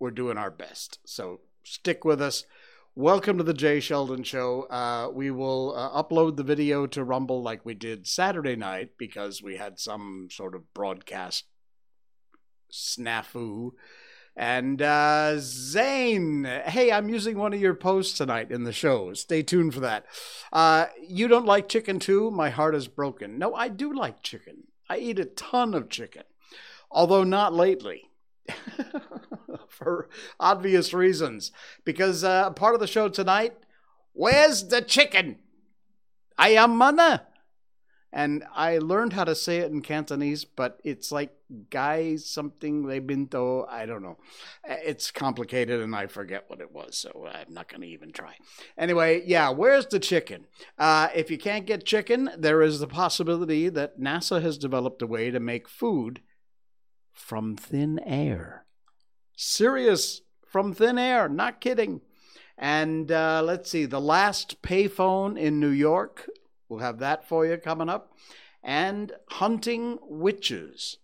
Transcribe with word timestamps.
we're 0.00 0.10
doing 0.10 0.38
our 0.38 0.50
best. 0.50 0.98
So 1.04 1.40
stick 1.62 2.04
with 2.04 2.20
us. 2.20 2.44
Welcome 2.96 3.38
to 3.38 3.44
the 3.44 3.54
Jay 3.54 3.78
Sheldon 3.78 4.24
Show. 4.24 4.62
Uh, 4.62 5.10
we 5.12 5.30
will 5.30 5.74
uh, 5.76 6.02
upload 6.02 6.36
the 6.36 6.42
video 6.42 6.86
to 6.88 7.04
Rumble 7.04 7.42
like 7.42 7.64
we 7.64 7.74
did 7.74 8.08
Saturday 8.08 8.56
night 8.56 8.92
because 8.98 9.42
we 9.42 9.56
had 9.56 9.78
some 9.78 10.28
sort 10.30 10.54
of 10.54 10.72
broadcast 10.74 11.44
snafu. 12.72 13.72
And 14.34 14.80
uh, 14.80 15.34
Zane, 15.38 16.44
hey, 16.44 16.90
I'm 16.90 17.08
using 17.10 17.36
one 17.36 17.52
of 17.52 17.60
your 17.60 17.74
posts 17.74 18.16
tonight 18.16 18.50
in 18.50 18.64
the 18.64 18.72
show. 18.72 19.12
Stay 19.12 19.42
tuned 19.42 19.74
for 19.74 19.80
that. 19.80 20.06
Uh, 20.52 20.86
you 21.06 21.28
don't 21.28 21.46
like 21.46 21.68
chicken 21.68 21.98
too? 21.98 22.30
My 22.30 22.48
heart 22.48 22.74
is 22.74 22.88
broken. 22.88 23.38
No, 23.38 23.54
I 23.54 23.68
do 23.68 23.92
like 23.92 24.22
chicken. 24.22 24.64
I 24.88 24.96
eat 24.96 25.18
a 25.18 25.26
ton 25.26 25.74
of 25.74 25.90
chicken, 25.90 26.24
although 26.90 27.24
not 27.24 27.52
lately. 27.52 28.10
for 29.80 30.08
obvious 30.38 30.92
reasons. 30.92 31.52
Because 31.84 32.24
uh, 32.24 32.50
part 32.50 32.74
of 32.74 32.80
the 32.80 32.86
show 32.86 33.08
tonight, 33.08 33.54
where's 34.12 34.68
the 34.68 34.82
chicken? 34.82 35.38
Ayam 36.38 36.70
mana. 36.70 37.26
And 38.12 38.42
I 38.52 38.78
learned 38.78 39.12
how 39.12 39.22
to 39.22 39.36
say 39.36 39.58
it 39.58 39.70
in 39.70 39.82
Cantonese, 39.82 40.44
but 40.44 40.80
it's 40.82 41.12
like 41.12 41.32
guy 41.70 42.16
something 42.16 42.82
lebinto. 42.82 43.68
I 43.68 43.86
don't 43.86 44.02
know. 44.02 44.18
It's 44.64 45.12
complicated 45.12 45.80
and 45.80 45.94
I 45.94 46.08
forget 46.08 46.44
what 46.48 46.60
it 46.60 46.72
was, 46.72 46.98
so 46.98 47.28
I'm 47.32 47.54
not 47.54 47.68
going 47.68 47.82
to 47.82 47.86
even 47.86 48.10
try. 48.10 48.34
Anyway, 48.76 49.22
yeah, 49.26 49.50
where's 49.50 49.86
the 49.86 50.00
chicken? 50.00 50.46
Uh, 50.76 51.08
if 51.14 51.30
you 51.30 51.38
can't 51.38 51.66
get 51.66 51.86
chicken, 51.86 52.30
there 52.36 52.62
is 52.62 52.80
the 52.80 52.88
possibility 52.88 53.68
that 53.68 54.00
NASA 54.00 54.42
has 54.42 54.58
developed 54.58 55.02
a 55.02 55.06
way 55.06 55.30
to 55.30 55.38
make 55.38 55.68
food 55.68 56.20
from 57.12 57.54
thin 57.54 58.00
air. 58.04 58.59
Serious 59.42 60.22
from 60.46 60.74
thin 60.74 60.98
air, 60.98 61.28
not 61.28 61.60
kidding. 61.60 62.00
And 62.58 63.10
uh, 63.10 63.42
let's 63.44 63.70
see, 63.70 63.86
the 63.86 64.00
last 64.00 64.60
payphone 64.62 65.38
in 65.38 65.58
New 65.58 65.68
York 65.68 66.28
We'll 66.70 66.78
have 66.78 67.00
that 67.00 67.26
for 67.28 67.44
you 67.44 67.56
coming 67.56 67.88
up. 67.90 68.12
And 68.62 69.12
hunting 69.28 69.98
witches 70.02 70.98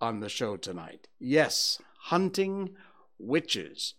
on 0.00 0.20
the 0.20 0.28
show 0.28 0.56
tonight. 0.56 1.08
Yes, 1.18 1.80
hunting 2.02 2.76
witches. 3.18 3.94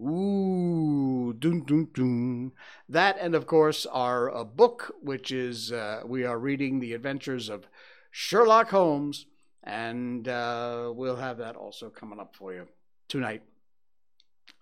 Ooh, 0.00 1.34
dun 1.38 1.64
dun 1.64 1.88
dun. 1.94 2.52
That, 2.88 3.16
and 3.20 3.34
of 3.34 3.46
course, 3.46 3.86
our 3.86 4.34
uh, 4.34 4.44
book, 4.44 4.94
which 5.00 5.30
is 5.30 5.70
uh, 5.70 6.02
we 6.04 6.24
are 6.24 6.38
reading 6.38 6.80
the 6.80 6.94
adventures 6.94 7.48
of 7.48 7.68
Sherlock 8.10 8.70
Holmes, 8.70 9.26
and 9.62 10.26
uh, 10.26 10.92
we'll 10.94 11.16
have 11.16 11.38
that 11.38 11.54
also 11.54 11.90
coming 11.90 12.18
up 12.18 12.34
for 12.34 12.52
you 12.52 12.66
tonight 13.08 13.42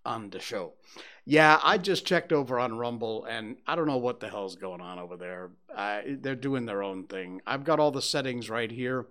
on 0.04 0.30
the 0.30 0.40
show. 0.40 0.74
Yeah, 1.24 1.58
I 1.62 1.78
just 1.78 2.06
checked 2.06 2.32
over 2.32 2.58
on 2.58 2.76
Rumble, 2.76 3.24
and 3.24 3.56
I 3.66 3.74
don't 3.74 3.86
know 3.86 3.96
what 3.96 4.20
the 4.20 4.28
hell's 4.28 4.56
going 4.56 4.82
on 4.82 4.98
over 4.98 5.16
there. 5.16 5.50
They're 6.06 6.34
doing 6.34 6.66
their 6.66 6.82
own 6.82 7.04
thing. 7.04 7.40
I've 7.46 7.64
got 7.64 7.80
all 7.80 7.90
the 7.90 8.02
settings 8.02 8.50
right 8.50 8.70
here. 8.70 9.06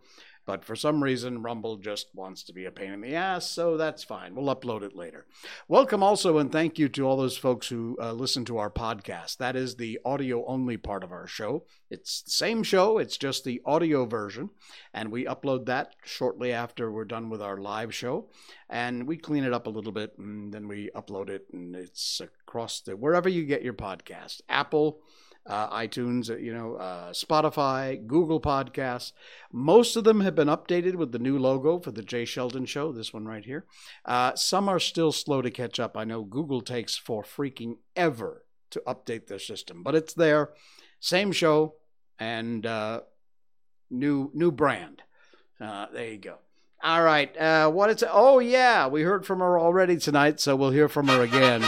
But 0.45 0.65
for 0.65 0.75
some 0.75 1.01
reason, 1.01 1.41
Rumble 1.41 1.77
just 1.77 2.07
wants 2.13 2.43
to 2.43 2.53
be 2.53 2.65
a 2.65 2.71
pain 2.71 2.91
in 2.91 3.01
the 3.01 3.15
ass, 3.15 3.49
so 3.49 3.77
that's 3.77 4.03
fine. 4.03 4.35
We'll 4.35 4.53
upload 4.53 4.83
it 4.83 4.95
later. 4.95 5.25
Welcome 5.67 6.03
also, 6.03 6.37
and 6.37 6.51
thank 6.51 6.77
you 6.77 6.89
to 6.89 7.05
all 7.05 7.15
those 7.15 7.37
folks 7.37 7.67
who 7.67 7.97
uh, 8.01 8.11
listen 8.11 8.43
to 8.45 8.57
our 8.57 8.69
podcast. 8.69 9.37
That 9.37 9.55
is 9.55 9.75
the 9.75 9.99
audio 10.03 10.45
only 10.45 10.75
part 10.75 11.03
of 11.03 11.11
our 11.11 11.27
show. 11.27 11.65
It's 11.89 12.21
the 12.23 12.31
same 12.31 12.63
show, 12.63 12.97
it's 12.97 13.17
just 13.17 13.45
the 13.45 13.61
audio 13.65 14.05
version, 14.05 14.49
and 14.93 15.11
we 15.11 15.25
upload 15.25 15.65
that 15.67 15.95
shortly 16.03 16.51
after 16.51 16.91
we're 16.91 17.05
done 17.05 17.29
with 17.29 17.41
our 17.41 17.57
live 17.57 17.93
show. 17.93 18.29
And 18.69 19.07
we 19.07 19.17
clean 19.17 19.43
it 19.43 19.53
up 19.53 19.67
a 19.67 19.69
little 19.69 19.91
bit, 19.91 20.17
and 20.17 20.53
then 20.53 20.67
we 20.67 20.89
upload 20.95 21.29
it, 21.29 21.45
and 21.53 21.75
it's 21.75 22.19
across 22.19 22.81
the 22.81 22.97
wherever 22.97 23.29
you 23.29 23.45
get 23.45 23.63
your 23.63 23.73
podcast 23.73 24.41
Apple 24.49 24.99
uh, 25.45 25.75
iTunes, 25.77 26.29
uh, 26.29 26.37
you 26.37 26.53
know, 26.53 26.75
uh, 26.75 27.11
Spotify, 27.11 28.05
Google 28.05 28.39
Podcasts. 28.39 29.11
Most 29.51 29.95
of 29.95 30.03
them 30.03 30.21
have 30.21 30.35
been 30.35 30.47
updated 30.47 30.95
with 30.95 31.11
the 31.11 31.19
new 31.19 31.37
logo 31.37 31.79
for 31.79 31.91
the 31.91 32.01
Jay 32.01 32.25
Sheldon 32.25 32.65
Show. 32.65 32.91
This 32.91 33.13
one 33.13 33.25
right 33.25 33.43
here. 33.43 33.65
Uh, 34.05 34.35
some 34.35 34.69
are 34.69 34.79
still 34.79 35.11
slow 35.11 35.41
to 35.41 35.51
catch 35.51 35.79
up. 35.79 35.97
I 35.97 36.05
know 36.05 36.23
Google 36.23 36.61
takes 36.61 36.95
for 36.95 37.23
freaking 37.23 37.77
ever 37.95 38.45
to 38.71 38.81
update 38.87 39.27
their 39.27 39.39
system, 39.39 39.83
but 39.83 39.95
it's 39.95 40.13
there. 40.13 40.51
Same 40.99 41.31
show 41.31 41.75
and 42.19 42.65
uh, 42.65 43.01
new 43.89 44.31
new 44.33 44.51
brand. 44.51 45.03
Uh, 45.59 45.87
there 45.93 46.11
you 46.11 46.17
go. 46.17 46.37
All 46.81 47.03
right. 47.03 47.35
Uh, 47.37 47.69
what 47.69 47.89
it's 47.89 48.03
oh 48.09 48.39
yeah, 48.39 48.87
we 48.87 49.03
heard 49.03 49.25
from 49.25 49.39
her 49.39 49.59
already 49.59 49.97
tonight, 49.97 50.39
so 50.39 50.55
we'll 50.55 50.71
hear 50.71 50.89
from 50.89 51.07
her 51.07 51.21
again. 51.21 51.61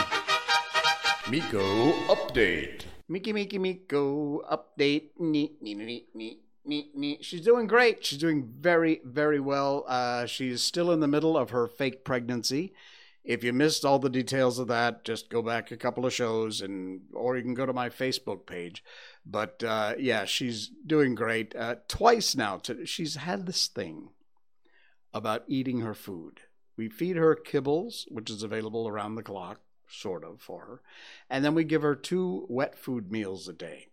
Miko 1.30 1.92
update. 2.08 2.86
Miki 3.08 3.34
Mickey, 3.34 3.60
Miko 3.60 4.42
update. 4.52 5.12
Neat, 5.20 5.62
neat, 5.62 5.78
neat. 6.16 6.42
Neat, 6.66 6.96
neat. 6.98 7.24
She's 7.24 7.42
doing 7.42 7.68
great. 7.68 8.04
She's 8.04 8.18
doing 8.18 8.52
very, 8.60 9.00
very 9.06 9.40
well. 9.40 9.86
Uh, 9.88 10.26
she's 10.26 10.64
still 10.64 10.92
in 10.92 11.00
the 11.00 11.08
middle 11.08 11.38
of 11.38 11.52
her 11.52 11.68
fake 11.68 12.04
pregnancy. 12.04 12.74
If 13.24 13.44
you 13.44 13.54
missed 13.54 13.86
all 13.86 14.00
the 14.00 14.10
details 14.10 14.58
of 14.58 14.68
that, 14.68 15.04
just 15.04 15.30
go 15.30 15.44
back 15.44 15.70
a 15.72 15.78
couple 15.78 16.06
of 16.06 16.14
shows, 16.14 16.62
and 16.62 17.02
or 17.14 17.38
you 17.38 17.44
can 17.44 17.54
go 17.54 17.66
to 17.66 17.74
my 17.74 17.90
Facebook 17.90 18.48
page. 18.48 18.84
But 19.26 19.64
uh, 19.64 19.94
yeah, 20.00 20.26
she's 20.26 20.72
doing 20.86 21.14
great. 21.14 21.56
Uh, 21.56 21.76
twice 21.88 22.36
now, 22.36 22.58
to, 22.60 22.86
she's 22.86 23.16
had 23.16 23.46
this 23.46 23.68
thing 23.68 24.10
about 25.14 25.44
eating 25.48 25.82
her 25.82 25.94
food. 25.94 26.42
We 26.78 26.90
feed 26.90 27.16
her 27.16 27.36
kibbles, 27.36 28.06
which 28.10 28.30
is 28.30 28.44
available 28.44 28.88
around 28.88 29.16
the 29.16 29.24
clock 29.24 29.60
sort 29.88 30.24
of, 30.24 30.42
for 30.42 30.62
her. 30.62 30.82
And 31.30 31.44
then 31.44 31.56
we 31.56 31.64
give 31.64 31.82
her 31.82 31.96
two 31.96 32.46
wet 32.50 32.78
food 32.78 33.12
meals 33.12 33.48
a 33.48 33.54
day. 33.54 33.88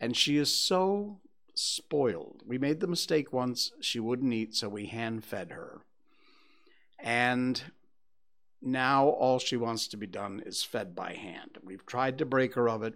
And 0.00 0.16
she 0.16 0.36
is 0.36 0.54
so 0.54 1.20
spoiled. 1.54 2.42
We 2.46 2.58
made 2.58 2.80
the 2.80 2.86
mistake 2.86 3.32
once, 3.32 3.72
she 3.80 4.00
wouldn't 4.00 4.32
eat, 4.32 4.54
so 4.54 4.68
we 4.68 4.86
hand 4.86 5.24
fed 5.24 5.50
her. 5.50 5.82
And 6.98 7.62
now 8.60 9.08
all 9.08 9.38
she 9.38 9.56
wants 9.56 9.88
to 9.88 9.96
be 9.96 10.06
done 10.06 10.42
is 10.46 10.62
fed 10.62 10.94
by 10.94 11.14
hand. 11.14 11.58
We've 11.62 11.84
tried 11.84 12.18
to 12.18 12.24
break 12.24 12.54
her 12.54 12.68
of 12.68 12.82
it. 12.82 12.94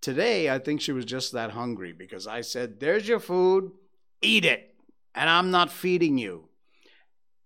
Today, 0.00 0.50
I 0.50 0.58
think 0.58 0.80
she 0.80 0.92
was 0.92 1.04
just 1.04 1.32
that 1.32 1.52
hungry 1.52 1.92
because 1.92 2.26
I 2.26 2.40
said, 2.40 2.80
There's 2.80 3.06
your 3.06 3.20
food, 3.20 3.70
eat 4.20 4.44
it, 4.44 4.74
and 5.14 5.30
I'm 5.30 5.52
not 5.52 5.70
feeding 5.70 6.18
you. 6.18 6.48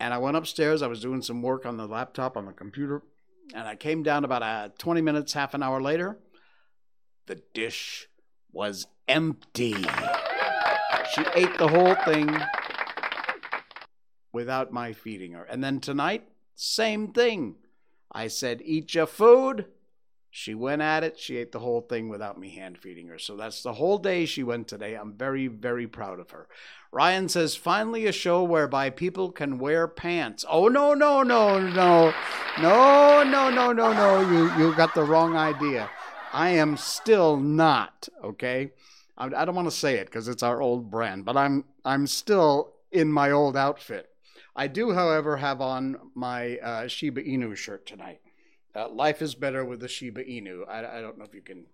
And 0.00 0.12
I 0.12 0.18
went 0.18 0.36
upstairs, 0.36 0.82
I 0.82 0.86
was 0.86 1.00
doing 1.00 1.22
some 1.22 1.42
work 1.42 1.66
on 1.66 1.76
the 1.76 1.86
laptop, 1.86 2.36
on 2.36 2.46
the 2.46 2.52
computer, 2.52 3.02
and 3.54 3.66
I 3.66 3.76
came 3.76 4.02
down 4.02 4.24
about 4.24 4.42
uh, 4.42 4.68
20 4.78 5.00
minutes, 5.02 5.32
half 5.32 5.54
an 5.54 5.62
hour 5.62 5.80
later. 5.80 6.18
The 7.26 7.42
dish 7.54 8.08
was 8.52 8.86
empty. 9.08 9.74
She 11.14 11.24
ate 11.34 11.56
the 11.58 11.68
whole 11.68 11.94
thing 11.94 12.36
without 14.32 14.72
my 14.72 14.92
feeding 14.92 15.32
her. 15.32 15.44
And 15.44 15.62
then 15.62 15.80
tonight, 15.80 16.28
same 16.54 17.12
thing. 17.12 17.56
I 18.12 18.28
said, 18.28 18.62
Eat 18.64 18.94
your 18.94 19.06
food. 19.06 19.66
She 20.38 20.54
went 20.54 20.82
at 20.82 21.02
it. 21.02 21.18
She 21.18 21.38
ate 21.38 21.52
the 21.52 21.60
whole 21.60 21.80
thing 21.80 22.10
without 22.10 22.38
me 22.38 22.50
hand 22.50 22.76
feeding 22.76 23.08
her. 23.08 23.18
So 23.18 23.36
that's 23.36 23.62
the 23.62 23.72
whole 23.72 23.96
day 23.96 24.26
she 24.26 24.42
went 24.42 24.68
today. 24.68 24.92
I'm 24.92 25.14
very, 25.14 25.46
very 25.46 25.86
proud 25.86 26.20
of 26.20 26.30
her. 26.32 26.46
Ryan 26.92 27.30
says, 27.30 27.56
finally 27.56 28.04
a 28.04 28.12
show 28.12 28.44
whereby 28.44 28.90
people 28.90 29.32
can 29.32 29.58
wear 29.58 29.88
pants. 29.88 30.44
Oh, 30.46 30.68
no, 30.68 30.92
no, 30.92 31.22
no, 31.22 31.58
no. 31.58 32.12
No, 32.60 33.22
no, 33.22 33.48
no, 33.48 33.72
no, 33.72 33.92
no. 33.94 34.30
You, 34.30 34.52
you 34.58 34.76
got 34.76 34.94
the 34.94 35.04
wrong 35.04 35.36
idea. 35.36 35.88
I 36.34 36.50
am 36.50 36.76
still 36.76 37.38
not, 37.38 38.06
okay? 38.22 38.72
I, 39.16 39.28
I 39.34 39.46
don't 39.46 39.54
want 39.54 39.68
to 39.68 39.74
say 39.74 39.94
it 39.94 40.04
because 40.04 40.28
it's 40.28 40.42
our 40.42 40.60
old 40.60 40.90
brand, 40.90 41.24
but 41.24 41.38
I'm, 41.38 41.64
I'm 41.82 42.06
still 42.06 42.74
in 42.92 43.10
my 43.10 43.30
old 43.30 43.56
outfit. 43.56 44.10
I 44.54 44.66
do, 44.66 44.92
however, 44.92 45.38
have 45.38 45.62
on 45.62 45.96
my 46.14 46.58
uh, 46.58 46.88
Shiba 46.88 47.22
Inu 47.22 47.56
shirt 47.56 47.86
tonight. 47.86 48.20
Uh, 48.76 48.88
life 48.90 49.22
is 49.22 49.34
better 49.34 49.64
with 49.64 49.80
the 49.80 49.88
Shiba 49.88 50.22
Inu. 50.24 50.68
I, 50.68 50.98
I 50.98 51.00
don't 51.00 51.16
know 51.16 51.24
if 51.24 51.34
you 51.34 51.40
can. 51.40 51.64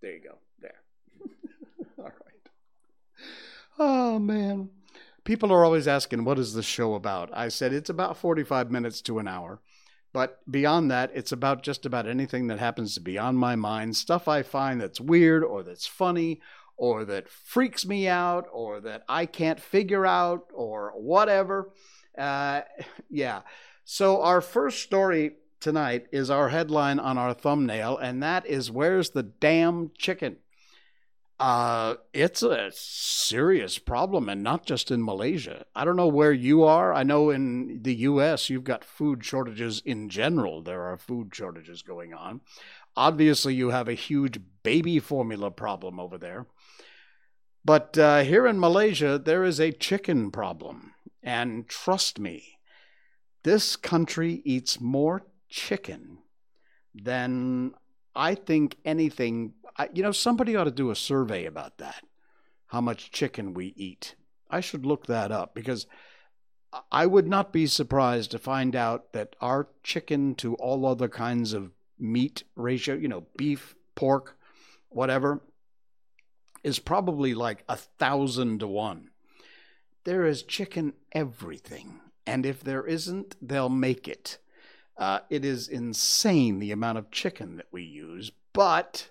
There 0.00 0.12
you 0.12 0.20
go. 0.20 0.38
There. 0.60 0.80
All 1.98 2.04
right. 2.04 2.50
Oh, 3.78 4.18
man. 4.18 4.70
People 5.24 5.52
are 5.52 5.64
always 5.64 5.88
asking, 5.88 6.24
what 6.24 6.38
is 6.38 6.54
the 6.54 6.62
show 6.62 6.94
about? 6.94 7.30
I 7.34 7.48
said 7.48 7.72
it's 7.72 7.90
about 7.90 8.16
45 8.16 8.70
minutes 8.70 9.02
to 9.02 9.18
an 9.18 9.28
hour. 9.28 9.60
But 10.12 10.40
beyond 10.50 10.90
that, 10.90 11.10
it's 11.14 11.32
about 11.32 11.62
just 11.62 11.84
about 11.84 12.06
anything 12.06 12.46
that 12.46 12.58
happens 12.58 12.94
to 12.94 13.00
be 13.00 13.18
on 13.18 13.36
my 13.36 13.54
mind, 13.54 13.96
stuff 13.96 14.28
I 14.28 14.42
find 14.42 14.80
that's 14.80 15.00
weird 15.00 15.44
or 15.44 15.62
that's 15.62 15.86
funny 15.86 16.40
or 16.78 17.04
that 17.04 17.28
freaks 17.28 17.84
me 17.84 18.08
out 18.08 18.46
or 18.50 18.80
that 18.80 19.02
I 19.08 19.26
can't 19.26 19.60
figure 19.60 20.06
out 20.06 20.46
or 20.54 20.92
whatever. 20.96 21.70
Uh, 22.16 22.62
yeah. 23.10 23.42
So, 23.84 24.22
our 24.22 24.40
first 24.40 24.82
story 24.82 25.32
tonight 25.66 26.06
is 26.12 26.30
our 26.30 26.50
headline 26.50 27.00
on 27.00 27.18
our 27.18 27.34
thumbnail, 27.34 27.98
and 27.98 28.22
that 28.22 28.46
is 28.46 28.70
Where's 28.70 29.10
the 29.10 29.24
Damn 29.24 29.90
Chicken? 29.98 30.36
Uh, 31.40 31.96
it's 32.12 32.40
a 32.40 32.70
serious 32.72 33.76
problem, 33.76 34.28
and 34.28 34.44
not 34.44 34.64
just 34.64 34.92
in 34.92 35.04
Malaysia. 35.04 35.66
I 35.74 35.84
don't 35.84 35.96
know 35.96 36.06
where 36.06 36.32
you 36.32 36.62
are. 36.62 36.94
I 36.94 37.02
know 37.02 37.30
in 37.30 37.80
the 37.82 37.96
U.S. 37.96 38.48
you've 38.48 38.62
got 38.62 38.84
food 38.84 39.24
shortages 39.24 39.82
in 39.84 40.08
general. 40.08 40.62
There 40.62 40.82
are 40.82 40.96
food 40.96 41.34
shortages 41.34 41.82
going 41.82 42.14
on. 42.14 42.42
Obviously, 42.96 43.56
you 43.56 43.70
have 43.70 43.88
a 43.88 43.94
huge 43.94 44.38
baby 44.62 45.00
formula 45.00 45.50
problem 45.50 45.98
over 45.98 46.16
there. 46.16 46.46
But 47.64 47.98
uh, 47.98 48.22
here 48.22 48.46
in 48.46 48.60
Malaysia, 48.60 49.18
there 49.18 49.42
is 49.42 49.58
a 49.58 49.72
chicken 49.72 50.30
problem. 50.30 50.92
And 51.24 51.66
trust 51.66 52.20
me, 52.20 52.60
this 53.42 53.74
country 53.74 54.42
eats 54.44 54.80
more 54.80 55.24
chicken 55.48 56.18
then 57.02 57.74
I 58.14 58.34
think 58.34 58.76
anything. 58.84 59.52
I, 59.76 59.88
you 59.92 60.02
know, 60.02 60.12
somebody 60.12 60.56
ought 60.56 60.64
to 60.64 60.70
do 60.70 60.90
a 60.90 60.96
survey 60.96 61.44
about 61.44 61.78
that. 61.78 62.04
How 62.68 62.80
much 62.80 63.10
chicken 63.10 63.54
we 63.54 63.74
eat. 63.76 64.14
I 64.50 64.60
should 64.60 64.86
look 64.86 65.06
that 65.06 65.30
up 65.30 65.54
because 65.54 65.86
I 66.90 67.06
would 67.06 67.28
not 67.28 67.52
be 67.52 67.66
surprised 67.66 68.30
to 68.30 68.38
find 68.38 68.74
out 68.74 69.12
that 69.12 69.36
our 69.40 69.68
chicken 69.82 70.34
to 70.36 70.54
all 70.54 70.86
other 70.86 71.08
kinds 71.08 71.52
of 71.52 71.72
meat 71.98 72.44
ratio, 72.54 72.94
you 72.94 73.08
know, 73.08 73.26
beef, 73.36 73.74
pork, 73.94 74.36
whatever, 74.88 75.42
is 76.64 76.78
probably 76.78 77.34
like 77.34 77.64
a 77.68 77.76
thousand 77.76 78.60
to 78.60 78.66
one. 78.66 79.10
There 80.04 80.24
is 80.24 80.42
chicken 80.42 80.94
everything. 81.12 82.00
And 82.26 82.44
if 82.44 82.62
there 82.62 82.84
isn't, 82.84 83.36
they'll 83.40 83.68
make 83.68 84.08
it. 84.08 84.38
Uh, 84.98 85.20
it 85.28 85.44
is 85.44 85.68
insane 85.68 86.58
the 86.58 86.72
amount 86.72 86.98
of 86.98 87.10
chicken 87.10 87.56
that 87.56 87.66
we 87.70 87.82
use, 87.82 88.32
but 88.52 89.10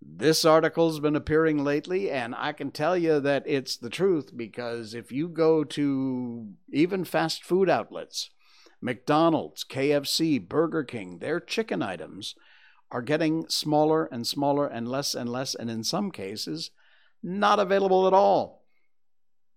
this 0.00 0.44
article's 0.44 1.00
been 1.00 1.16
appearing 1.16 1.62
lately, 1.62 2.10
and 2.10 2.34
I 2.34 2.52
can 2.52 2.70
tell 2.70 2.96
you 2.96 3.20
that 3.20 3.42
it's 3.46 3.76
the 3.76 3.90
truth 3.90 4.36
because 4.36 4.94
if 4.94 5.12
you 5.12 5.28
go 5.28 5.62
to 5.64 6.48
even 6.72 7.04
fast 7.04 7.44
food 7.44 7.68
outlets, 7.68 8.30
McDonald's, 8.80 9.64
KFC, 9.64 10.48
Burger 10.48 10.84
King, 10.84 11.18
their 11.18 11.38
chicken 11.38 11.82
items 11.82 12.34
are 12.90 13.02
getting 13.02 13.48
smaller 13.48 14.06
and 14.06 14.26
smaller 14.26 14.66
and 14.66 14.88
less 14.88 15.14
and 15.14 15.28
less, 15.28 15.54
and 15.54 15.70
in 15.70 15.84
some 15.84 16.10
cases, 16.10 16.70
not 17.22 17.58
available 17.58 18.06
at 18.06 18.14
all. 18.14 18.59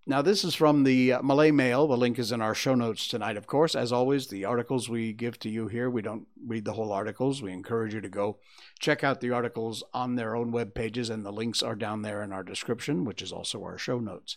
Now, 0.05 0.21
this 0.21 0.43
is 0.43 0.53
from 0.53 0.83
the 0.83 1.13
uh, 1.13 1.21
Malay 1.21 1.51
Mail. 1.51 1.87
The 1.87 1.95
link 1.95 2.19
is 2.19 2.33
in 2.33 2.41
our 2.41 2.53
show 2.53 2.75
notes 2.75 3.07
tonight, 3.07 3.37
of 3.37 3.47
course. 3.47 3.73
As 3.73 3.93
always, 3.93 4.27
the 4.27 4.43
articles 4.43 4.89
we 4.89 5.13
give 5.13 5.39
to 5.39 5.49
you 5.49 5.69
here, 5.69 5.89
we 5.89 6.01
don't 6.01 6.27
read 6.45 6.65
the 6.65 6.73
whole 6.73 6.91
articles. 6.91 7.41
We 7.41 7.53
encourage 7.53 7.93
you 7.93 8.01
to 8.01 8.09
go 8.09 8.39
check 8.79 9.01
out 9.01 9.21
the 9.21 9.31
articles 9.31 9.81
on 9.93 10.15
their 10.15 10.35
own 10.35 10.51
web 10.51 10.73
pages, 10.73 11.09
and 11.09 11.25
the 11.25 11.31
links 11.31 11.63
are 11.63 11.75
down 11.75 12.01
there 12.01 12.21
in 12.21 12.33
our 12.33 12.43
description, 12.43 13.05
which 13.05 13.21
is 13.21 13.31
also 13.31 13.63
our 13.63 13.77
show 13.77 13.99
notes. 13.99 14.35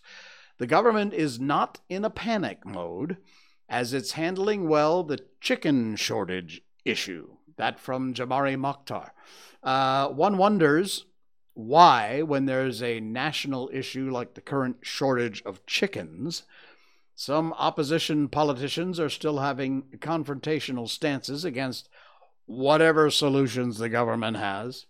The 0.59 0.69
government 0.69 1.13
is 1.13 1.41
not 1.41 1.81
in 1.89 2.05
a 2.05 2.11
panic 2.11 2.65
mode 2.65 3.17
as 3.69 3.93
it's 3.93 4.13
handling 4.13 4.69
well 4.69 5.03
the 5.03 5.19
chicken 5.41 5.97
shortage 5.97 6.63
issue. 6.85 7.39
That 7.57 7.81
from 7.81 8.15
Jamari 8.15 8.57
Mohtar. 8.57 9.11
Uh, 9.65 10.11
one 10.11 10.37
wonders 10.37 11.07
why, 11.57 12.21
when 12.21 12.45
there's 12.45 12.83
a 12.83 13.01
national 13.01 13.71
issue 13.73 14.11
like 14.11 14.35
the 14.35 14.43
current 14.43 14.77
shortage 14.83 15.43
of 15.47 15.65
chickens, 15.65 16.43
some 17.15 17.55
opposition 17.55 18.29
politicians 18.29 19.01
are 19.01 19.09
still 19.09 19.39
having 19.39 19.85
confrontational 20.01 20.87
stances 20.87 21.47
against 21.47 21.89
whatever 22.45 23.11
solutions 23.11 23.79
the 23.79 23.89
government 23.89 24.37
has. 24.37 24.85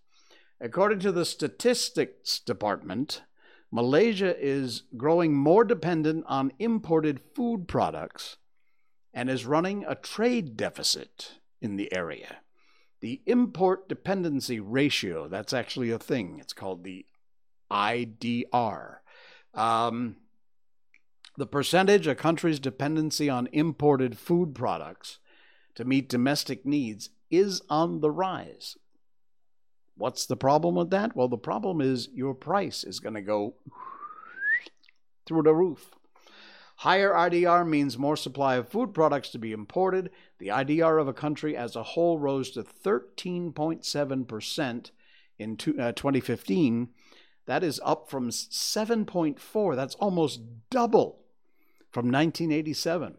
According 0.61 0.99
to 1.01 1.13
the 1.13 1.25
Statistics 1.25 2.41
Department, 2.41 3.23
Malaysia 3.71 4.37
is 4.37 4.83
growing 4.97 5.35
more 5.35 5.63
dependent 5.63 6.25
on 6.27 6.53
imported 6.59 7.21
food 7.37 7.69
products 7.69 8.39
and 9.15 9.31
is 9.31 9.47
running 9.47 9.85
a 9.87 9.95
trade 9.95 10.57
deficit 10.57 11.35
in 11.61 11.77
the 11.77 11.95
area. 11.95 12.39
The 13.07 13.23
import 13.27 13.89
dependency 13.89 14.59
ratio, 14.59 15.29
that's 15.29 15.53
actually 15.53 15.93
a 15.93 15.99
thing. 15.99 16.39
It's 16.41 16.53
called 16.53 16.83
the 16.83 17.07
IDR. 17.71 18.97
Um, 19.55 20.17
the 21.37 21.47
percentage 21.47 22.09
a 22.09 22.17
country's 22.17 22.59
dependency 22.59 23.31
on 23.31 23.49
imported 23.53 24.19
food 24.19 24.57
products 24.57 25.21
to 25.77 25.85
meet 25.85 26.09
domestic 26.09 26.67
needs 26.67 27.11
is 27.31 27.63
on 27.71 28.01
the 28.01 28.11
rise. 28.11 28.77
What's 29.97 30.27
the 30.27 30.37
problem 30.37 30.75
with 30.75 30.91
that? 30.91 31.15
Well, 31.15 31.29
the 31.29 31.39
problem 31.39 31.81
is 31.81 32.09
your 32.13 32.35
price 32.35 32.83
is 32.83 32.99
going 32.99 33.15
to 33.15 33.23
go 33.23 33.55
through 35.27 35.45
the 35.45 35.55
roof. 35.55 35.93
Higher 36.81 37.13
IDR 37.13 37.67
means 37.67 37.97
more 37.97 38.17
supply 38.17 38.57
of 38.57 38.69
food 38.69 38.93
products 38.93 39.31
to 39.31 39.39
be 39.39 39.53
imported. 39.53 40.11
The 40.39 40.49
IDR 40.49 41.01
of 41.01 41.09
a 41.09 41.15
country 41.15 41.57
as 41.57 41.75
a 41.75 41.83
whole 41.83 42.19
rose 42.19 42.51
to 42.51 42.63
13.7% 42.63 44.91
in 45.39 45.57
two, 45.57 45.81
uh, 45.81 45.93
2015. 45.93 46.89
That 47.47 47.65
is 47.65 47.81
up 47.83 48.11
from 48.11 48.29
7.4. 48.29 49.75
That's 49.75 49.95
almost 49.95 50.43
double 50.69 51.23
from 51.91 52.05
1987. 52.07 53.17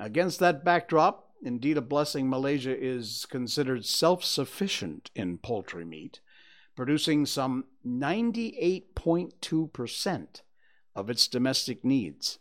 Against 0.00 0.40
that 0.40 0.64
backdrop, 0.64 1.30
indeed 1.40 1.76
a 1.76 1.82
blessing, 1.82 2.28
Malaysia 2.28 2.76
is 2.76 3.26
considered 3.30 3.84
self 3.84 4.24
sufficient 4.24 5.12
in 5.14 5.38
poultry 5.38 5.84
meat, 5.84 6.18
producing 6.74 7.26
some 7.26 7.66
98.2% 7.86 10.42
of 10.96 11.10
its 11.10 11.28
domestic 11.28 11.84
needs. 11.84 12.40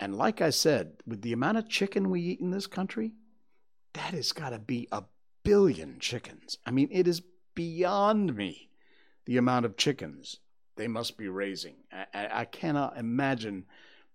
And 0.00 0.16
like 0.16 0.40
I 0.40 0.48
said, 0.48 0.94
with 1.06 1.20
the 1.20 1.34
amount 1.34 1.58
of 1.58 1.68
chicken 1.68 2.08
we 2.08 2.22
eat 2.22 2.40
in 2.40 2.50
this 2.50 2.66
country, 2.66 3.12
that 3.92 4.14
has 4.14 4.32
got 4.32 4.50
to 4.50 4.58
be 4.58 4.88
a 4.90 5.04
billion 5.44 5.98
chickens. 5.98 6.56
I 6.64 6.70
mean, 6.70 6.88
it 6.90 7.06
is 7.06 7.22
beyond 7.54 8.34
me 8.34 8.70
the 9.26 9.36
amount 9.36 9.66
of 9.66 9.76
chickens 9.76 10.38
they 10.76 10.88
must 10.88 11.18
be 11.18 11.28
raising. 11.28 11.74
I, 11.92 12.28
I 12.32 12.44
cannot 12.46 12.96
imagine 12.96 13.66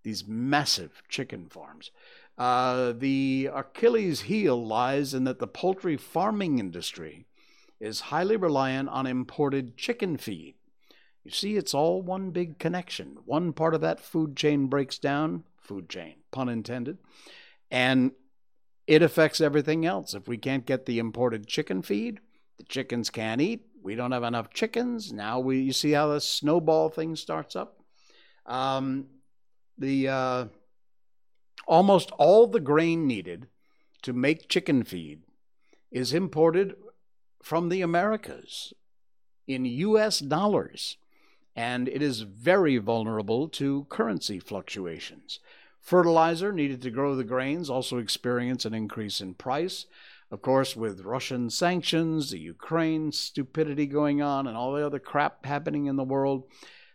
these 0.02 0.28
massive 0.28 1.04
chicken 1.08 1.48
farms. 1.50 1.92
Uh, 2.36 2.94
the 2.98 3.52
Achilles 3.54 4.22
heel 4.22 4.66
lies 4.66 5.14
in 5.14 5.24
that 5.26 5.38
the 5.38 5.48
poultry 5.48 5.98
farming 5.98 6.58
industry 6.58 7.28
is 7.80 8.00
highly 8.02 8.38
reliant 8.38 8.90
on 8.90 9.06
imported 9.06 9.78
chicken 9.78 10.18
feed. 10.18 10.56
You 11.24 11.30
see, 11.30 11.58
it's 11.58 11.76
all 11.76 12.02
one 12.02 12.32
big 12.32 12.58
connection. 12.58 13.18
One 13.26 13.54
part 13.54 13.76
of 13.76 13.82
that 13.82 14.00
food 14.00 14.36
chain 14.36 14.68
breaks 14.68 14.98
down, 14.98 15.44
food 15.66 15.90
chain, 15.90 16.16
pun 16.32 16.50
intended. 16.50 16.98
And 17.70 18.12
it 18.88 19.02
affects 19.02 19.42
everything 19.42 19.86
else. 19.86 20.14
If 20.14 20.28
we 20.28 20.38
can't 20.38 20.66
get 20.66 20.86
the 20.86 21.00
imported 21.00 21.48
chicken 21.48 21.82
feed, 21.82 22.20
the 22.58 22.64
chickens 22.64 23.10
can't 23.10 23.42
eat. 23.42 23.66
We 23.82 23.96
don't 23.96 24.12
have 24.12 24.24
enough 24.24 24.52
chickens. 24.52 25.12
Now 25.12 25.40
we 25.40 25.60
you 25.60 25.74
see 25.74 25.92
how 25.92 26.08
the 26.08 26.22
snowball 26.22 26.90
thing 26.90 27.16
starts 27.16 27.56
up. 27.56 27.80
Um, 28.46 29.08
the 29.78 30.08
uh, 30.08 30.46
almost 31.68 32.12
all 32.12 32.48
the 32.48 32.60
grain 32.60 33.08
needed 33.08 33.48
to 34.04 34.14
make 34.14 34.50
chicken 34.50 34.84
feed 34.84 35.24
is 35.92 36.14
imported 36.14 36.76
from 37.42 37.70
the 37.70 37.82
Americas 37.82 38.74
in 39.48 39.66
U.S. 39.66 40.20
dollars, 40.20 40.98
and 41.56 41.88
it 41.88 42.02
is 42.02 42.22
very 42.22 42.78
vulnerable 42.78 43.48
to 43.50 43.86
currency 43.90 44.40
fluctuations. 44.40 45.40
Fertilizer 45.86 46.52
needed 46.52 46.82
to 46.82 46.90
grow 46.90 47.16
the 47.16 47.24
grains 47.24 47.70
also 47.70 48.00
experienced 48.00 48.66
an 48.66 48.74
increase 48.74 49.22
in 49.22 49.36
price. 49.36 49.86
Of 50.32 50.42
course, 50.42 50.76
with 50.76 51.06
Russian 51.06 51.52
sanctions, 51.52 52.32
the 52.32 52.40
Ukraine 52.40 53.12
stupidity 53.12 53.86
going 53.86 54.20
on, 54.20 54.48
and 54.48 54.58
all 54.58 54.74
the 54.74 54.84
other 54.84 54.98
crap 54.98 55.46
happening 55.46 55.86
in 55.86 55.96
the 55.96 56.04
world, 56.04 56.46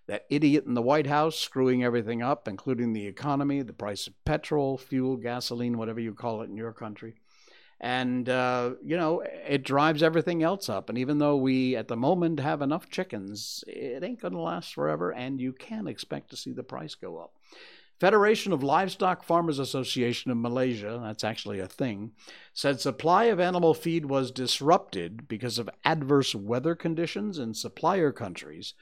that 0.08 0.26
idiot 0.28 0.64
in 0.66 0.74
the 0.74 0.82
White 0.82 1.06
House 1.06 1.36
screwing 1.36 1.84
everything 1.84 2.20
up, 2.20 2.48
including 2.48 2.92
the 2.92 3.06
economy, 3.06 3.62
the 3.62 3.72
price 3.72 4.08
of 4.08 4.24
petrol, 4.24 4.76
fuel, 4.76 5.16
gasoline, 5.16 5.78
whatever 5.78 6.00
you 6.00 6.12
call 6.12 6.42
it 6.42 6.50
in 6.50 6.56
your 6.56 6.72
country. 6.72 7.14
And, 7.80 8.28
uh, 8.28 8.72
you 8.84 8.96
know, 8.96 9.20
it 9.20 9.62
drives 9.62 10.02
everything 10.02 10.42
else 10.42 10.68
up. 10.68 10.88
And 10.88 10.98
even 10.98 11.18
though 11.18 11.36
we, 11.36 11.76
at 11.76 11.86
the 11.86 11.96
moment, 11.96 12.40
have 12.40 12.60
enough 12.60 12.90
chickens, 12.90 13.62
it 13.68 14.02
ain't 14.02 14.20
going 14.20 14.34
to 14.34 14.40
last 14.40 14.74
forever, 14.74 15.12
and 15.12 15.40
you 15.40 15.52
can 15.52 15.86
expect 15.86 16.30
to 16.30 16.36
see 16.36 16.50
the 16.50 16.64
price 16.64 16.96
go 16.96 17.18
up. 17.18 17.34
Federation 18.00 18.52
of 18.54 18.62
Livestock 18.62 19.22
Farmers 19.22 19.58
Association 19.58 20.30
of 20.30 20.38
Malaysia, 20.38 20.98
that's 21.02 21.22
actually 21.22 21.60
a 21.60 21.66
thing, 21.68 22.12
said 22.54 22.80
supply 22.80 23.24
of 23.24 23.38
animal 23.38 23.74
feed 23.74 24.06
was 24.06 24.30
disrupted 24.30 25.28
because 25.28 25.58
of 25.58 25.68
adverse 25.84 26.34
weather 26.34 26.74
conditions 26.74 27.38
in 27.38 27.52
supplier 27.52 28.10
countries, 28.10 28.72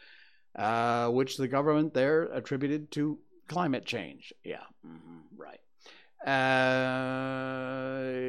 uh, 0.55 1.09
which 1.09 1.37
the 1.37 1.49
government 1.49 1.95
there 1.95 2.23
attributed 2.33 2.93
to 2.93 3.19
climate 3.49 3.85
change. 3.85 4.33
Yeah, 4.45 4.63
mm-hmm, 4.87 5.19
right. 5.37 5.59
Uh, 6.25 6.31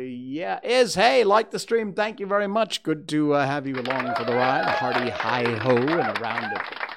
yeah, 0.08 0.60
is 0.64 0.96
hey, 0.96 1.24
like 1.24 1.52
the 1.52 1.60
stream. 1.60 1.94
Thank 1.94 2.20
you 2.20 2.26
very 2.26 2.48
much. 2.48 2.82
Good 2.82 3.08
to 3.10 3.34
uh, 3.34 3.46
have 3.46 3.68
you 3.68 3.76
along 3.76 4.16
for 4.16 4.24
the 4.24 4.34
ride. 4.34 4.66
A 4.66 4.72
hearty 4.72 5.12
hi 5.12 5.44
ho 5.60 5.76
and 5.76 6.18
a 6.18 6.20
round 6.20 6.58
of 6.58 6.89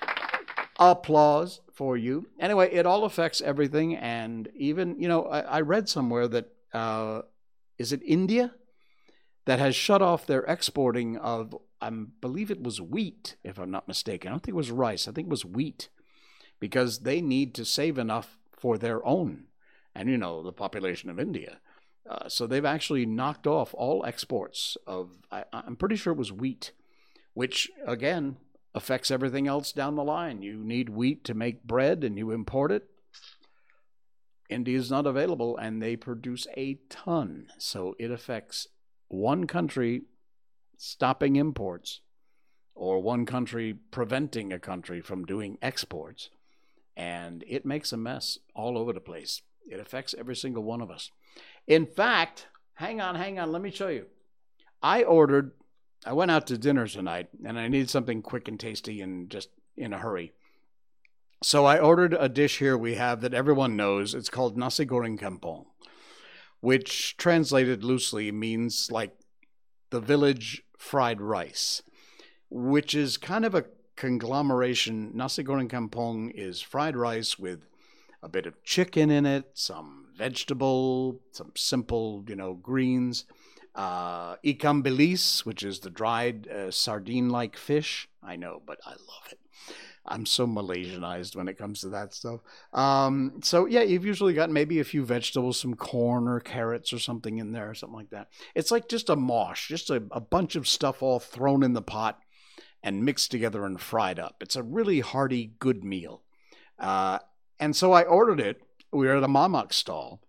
Applause 0.91 1.61
for 1.73 1.97
you. 1.97 2.27
Anyway, 2.41 2.69
it 2.73 2.87
all 2.87 3.05
affects 3.05 3.41
everything. 3.41 3.95
And 3.95 4.49
even, 4.57 5.01
you 5.01 5.07
know, 5.07 5.27
I, 5.27 5.41
I 5.41 5.61
read 5.61 5.89
somewhere 5.89 6.27
that, 6.27 6.49
uh, 6.73 7.23
is 7.79 7.93
it 7.93 8.03
India? 8.05 8.53
That 9.45 9.61
has 9.61 9.77
shut 9.77 10.03
off 10.03 10.27
their 10.27 10.43
exporting 10.43 11.17
of, 11.17 11.57
I 11.81 11.91
believe 11.91 12.51
it 12.51 12.63
was 12.63 12.81
wheat, 12.81 13.37
if 13.45 13.59
I'm 13.59 13.71
not 13.71 13.87
mistaken. 13.87 14.29
I 14.29 14.33
don't 14.33 14.41
think 14.41 14.55
it 14.55 14.57
was 14.57 14.71
rice. 14.71 15.07
I 15.07 15.13
think 15.13 15.27
it 15.27 15.31
was 15.31 15.45
wheat 15.45 15.89
because 16.59 17.01
they 17.01 17.21
need 17.21 17.55
to 17.55 17.65
save 17.65 17.97
enough 17.97 18.39
for 18.53 18.77
their 18.77 19.05
own. 19.07 19.45
And, 19.95 20.09
you 20.09 20.19
know, 20.19 20.43
the 20.43 20.53
population 20.53 21.11
of 21.11 21.21
India. 21.21 21.59
Uh, 22.09 22.29
so 22.29 22.47
they've 22.47 22.65
actually 22.65 23.07
knocked 23.07 23.47
off 23.47 23.75
all 23.75 24.05
exports 24.05 24.77
of, 24.87 25.11
I, 25.31 25.45
I'm 25.53 25.77
pretty 25.77 25.97
sure 25.97 26.13
it 26.13 26.19
was 26.19 26.33
wheat, 26.33 26.73
which 27.35 27.71
again 27.87 28.37
affects 28.75 29.11
everything 29.11 29.47
else 29.47 29.73
down 29.73 29.97
the 29.97 30.05
line. 30.05 30.43
You 30.43 30.57
need 30.65 30.89
wheat 30.89 31.25
to 31.25 31.35
make 31.35 31.65
bread 31.65 32.05
and 32.05 32.17
you 32.17 32.31
import 32.31 32.73
it. 32.73 32.89
India 34.49 34.79
is 34.79 34.91
not 34.91 35.07
available 35.07 35.57
and 35.57 35.83
they 35.83 35.97
produce 35.97 36.47
a 36.57 36.79
ton. 36.89 37.49
So 37.59 37.95
it 37.99 38.11
affects 38.11 38.69
one 39.09 39.47
country 39.47 40.03
stopping 40.77 41.37
imports 41.37 42.01
or 42.75 43.01
one 43.01 43.27
country 43.27 43.75
preventing 43.91 44.53
a 44.53 44.59
country 44.59 45.01
from 45.01 45.25
doing 45.25 45.59
exports. 45.63 46.31
And 46.97 47.45
it 47.47 47.65
makes 47.65 47.93
a 47.93 47.97
mess 47.97 48.39
all 48.55 48.77
over 48.77 48.93
the 48.93 49.01
place. 49.01 49.43
It 49.71 49.81
affects 49.81 50.15
every 50.19 50.37
single 50.37 50.63
one 50.63 50.81
of 50.81 50.91
us. 50.91 51.11
In 51.67 51.87
fact, 51.87 52.49
hang 52.75 53.01
on, 53.01 53.15
hang 53.15 53.39
on, 53.39 53.53
let 53.53 53.63
me 53.63 53.71
show 53.71 53.89
you. 53.89 54.07
I 54.83 55.03
ordered, 55.03 55.53
I 56.05 56.13
went 56.13 56.31
out 56.31 56.47
to 56.49 56.59
dinner 56.59 56.87
tonight 56.87 57.29
and 57.45 57.59
I 57.59 57.69
needed 57.69 57.91
something 57.91 58.23
quick 58.23 58.49
and 58.49 58.59
tasty 58.59 59.01
and 59.01 59.31
just 59.31 59.51
in 59.77 59.93
a 59.93 59.99
hurry. 59.99 60.33
So 61.43 61.65
I 61.65 61.79
ordered 61.79 62.17
a 62.19 62.29
dish 62.29 62.59
here 62.59 62.77
we 62.77 62.95
have 62.95 63.21
that 63.21 63.35
everyone 63.35 63.77
knows. 63.77 64.15
It's 64.15 64.29
called 64.29 64.57
nasi 64.57 64.87
goreng 64.87 65.19
kampung, 65.19 65.67
which 66.61 67.17
translated 67.17 67.85
loosely 67.85 68.31
means 68.33 68.91
like 68.91 69.17
the 69.91 70.01
village 70.01 70.63
fried 70.77 71.21
rice, 71.21 71.83
which 72.51 72.95
is 72.95 73.17
kind 73.17 73.45
of 73.45 73.55
a 73.55 73.67
conglomeration. 73.97 75.11
Nasi 75.15 75.43
goreng 75.45 75.69
kampung 75.69 76.31
is 76.33 76.61
fried 76.61 76.97
rice 76.97 77.39
with 77.39 77.67
a 78.23 78.29
bit 78.29 78.47
of 78.47 78.63
chicken 78.63 79.11
in 79.11 79.27
it, 79.27 79.51
some 79.55 80.07
vegetable, 80.17 81.21
some 81.33 81.53
simple, 81.57 82.25
you 82.29 82.37
know, 82.37 82.55
greens. 82.55 83.25
Uh, 83.75 84.37
ikan 84.45 84.83
bilis, 84.83 85.47
which 85.47 85.63
is 85.63 85.81
the 85.81 85.91
dried 85.91 86.47
uh, 86.49 86.71
sardine-like 86.71 87.57
fish. 87.57 88.09
I 88.23 88.37
know, 88.37 88.61
but 88.67 88.79
I 88.85 88.91
love 88.91 89.29
it. 89.31 89.39
I'm 90.05 90.27
so 90.27 90.47
Malaysianized 90.47 91.37
when 91.37 91.49
it 91.49 91.57
comes 91.57 91.81
to 91.81 91.89
that 91.91 92.13
stuff. 92.13 92.41
Um, 92.73 93.41
so 93.43 93.67
yeah, 93.67 93.83
you've 93.83 94.05
usually 94.05 94.35
got 94.35 94.51
maybe 94.51 94.81
a 94.81 94.85
few 94.85 95.05
vegetables, 95.05 95.61
some 95.61 95.75
corn 95.75 96.27
or 96.27 96.41
carrots 96.41 96.93
or 96.93 96.99
something 96.99 97.39
in 97.39 97.53
there, 97.53 97.73
something 97.73 97.97
like 97.97 98.11
that. 98.11 98.29
It's 98.55 98.73
like 98.73 98.89
just 98.89 99.09
a 99.09 99.17
mosh, 99.17 99.69
just 99.69 99.91
a, 99.91 100.03
a 100.11 100.21
bunch 100.21 100.57
of 100.57 100.67
stuff 100.67 101.03
all 101.03 101.21
thrown 101.21 101.63
in 101.63 101.73
the 101.73 101.83
pot 101.83 102.19
and 102.83 103.05
mixed 103.05 103.31
together 103.31 103.65
and 103.65 103.81
fried 103.81 104.19
up. 104.19 104.37
It's 104.41 104.57
a 104.57 104.63
really 104.63 105.01
hearty, 105.01 105.53
good 105.61 105.85
meal. 105.85 106.23
Uh, 106.81 107.21
and 107.61 107.77
so 107.77 107.93
I 107.93 108.03
ordered 108.03 108.41
it. 108.41 108.61
We 108.93 109.07
were 109.07 109.17
at 109.17 109.23
a 109.23 109.29
Mamak 109.29 109.73
stall. 109.73 110.21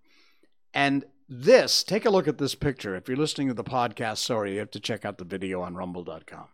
And 0.71 1.03
this, 1.41 1.83
take 1.83 2.05
a 2.05 2.09
look 2.09 2.27
at 2.27 2.37
this 2.37 2.55
picture. 2.55 2.95
If 2.95 3.07
you're 3.07 3.17
listening 3.17 3.47
to 3.47 3.53
the 3.53 3.63
podcast, 3.63 4.17
sorry, 4.17 4.53
you 4.53 4.59
have 4.59 4.71
to 4.71 4.79
check 4.79 5.05
out 5.05 5.17
the 5.17 5.25
video 5.25 5.61
on 5.61 5.75
rumble.com. 5.75 6.45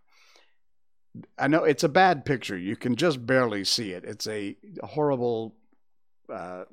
I 1.38 1.48
know 1.48 1.64
it's 1.64 1.84
a 1.84 1.90
bad 1.90 2.24
picture. 2.24 2.58
You 2.58 2.76
can 2.76 2.96
just 2.96 3.26
barely 3.26 3.64
see 3.64 3.92
it. 3.92 4.04
It's 4.06 4.28
a 4.28 4.56
horrible 4.84 5.56
uh, 6.32 6.66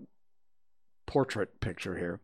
portrait 1.07 1.61
picture 1.61 1.97
here. 1.97 2.21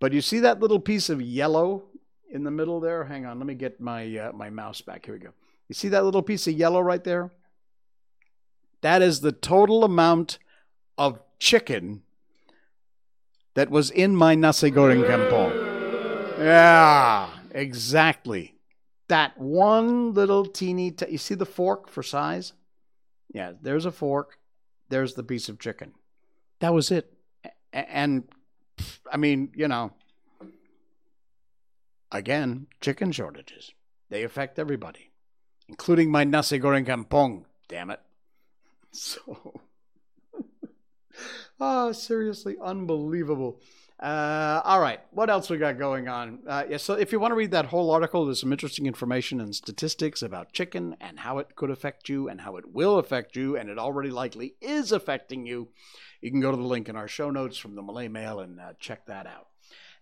But 0.00 0.12
you 0.12 0.20
see 0.20 0.40
that 0.40 0.60
little 0.60 0.80
piece 0.80 1.10
of 1.10 1.20
yellow 1.20 1.84
in 2.30 2.44
the 2.44 2.50
middle 2.50 2.80
there? 2.80 3.04
Hang 3.04 3.26
on, 3.26 3.38
let 3.38 3.46
me 3.46 3.54
get 3.54 3.80
my 3.80 4.16
uh, 4.16 4.32
my 4.32 4.50
mouse 4.50 4.80
back. 4.80 5.04
Here 5.04 5.14
we 5.14 5.20
go. 5.20 5.32
You 5.68 5.74
see 5.74 5.88
that 5.88 6.04
little 6.04 6.22
piece 6.22 6.46
of 6.46 6.54
yellow 6.54 6.80
right 6.80 7.02
there? 7.02 7.32
That 8.80 9.02
is 9.02 9.20
the 9.20 9.32
total 9.32 9.84
amount 9.84 10.38
of 10.98 11.20
chicken 11.38 12.02
that 13.54 13.70
was 13.70 13.90
in 13.90 14.16
my 14.16 14.34
nasi 14.34 14.70
goreng 14.70 15.04
kampung. 15.06 15.52
Yeah, 16.38 17.28
exactly. 17.50 18.54
That 19.08 19.38
one 19.38 20.14
little 20.14 20.46
teeny, 20.46 20.90
t- 20.90 21.10
you 21.10 21.18
see 21.18 21.34
the 21.34 21.46
fork 21.46 21.88
for 21.88 22.02
size? 22.02 22.52
Yeah, 23.32 23.52
there's 23.60 23.84
a 23.84 23.92
fork. 23.92 24.38
There's 24.88 25.14
the 25.14 25.22
piece 25.22 25.48
of 25.48 25.58
chicken. 25.58 25.92
That 26.60 26.72
was 26.72 26.90
it. 26.90 27.12
And 27.72 28.24
I 29.10 29.16
mean, 29.16 29.50
you 29.54 29.68
know, 29.68 29.92
again, 32.10 32.66
chicken 32.80 33.12
shortages. 33.12 33.72
They 34.10 34.24
affect 34.24 34.58
everybody, 34.58 35.10
including 35.68 36.10
my 36.10 36.24
nasi 36.24 36.58
goreng 36.60 36.86
kampung. 36.86 37.44
Damn 37.68 37.90
it. 37.90 38.00
So 38.94 39.62
oh, 41.62 41.92
seriously, 41.92 42.56
unbelievable. 42.60 43.60
Uh, 44.00 44.60
all 44.64 44.80
right, 44.80 44.98
what 45.12 45.30
else 45.30 45.48
we 45.48 45.56
got 45.56 45.78
going 45.78 46.08
on? 46.08 46.40
Uh, 46.44 46.64
yeah, 46.68 46.76
so 46.76 46.94
if 46.94 47.12
you 47.12 47.20
want 47.20 47.30
to 47.30 47.36
read 47.36 47.52
that 47.52 47.66
whole 47.66 47.92
article, 47.92 48.24
there's 48.24 48.40
some 48.40 48.52
interesting 48.52 48.86
information 48.86 49.40
and 49.40 49.54
statistics 49.54 50.22
about 50.22 50.52
chicken 50.52 50.96
and 51.00 51.20
how 51.20 51.38
it 51.38 51.54
could 51.54 51.70
affect 51.70 52.08
you 52.08 52.28
and 52.28 52.40
how 52.40 52.56
it 52.56 52.72
will 52.72 52.98
affect 52.98 53.36
you, 53.36 53.56
and 53.56 53.70
it 53.70 53.78
already 53.78 54.10
likely 54.10 54.56
is 54.60 54.90
affecting 54.90 55.46
you. 55.46 55.68
You 56.20 56.32
can 56.32 56.40
go 56.40 56.50
to 56.50 56.56
the 56.56 56.64
link 56.64 56.88
in 56.88 56.96
our 56.96 57.06
show 57.06 57.30
notes 57.30 57.56
from 57.56 57.76
the 57.76 57.82
Malay 57.82 58.08
Mail 58.08 58.40
and 58.40 58.58
uh, 58.58 58.72
check 58.80 59.06
that 59.06 59.28
out. 59.28 59.46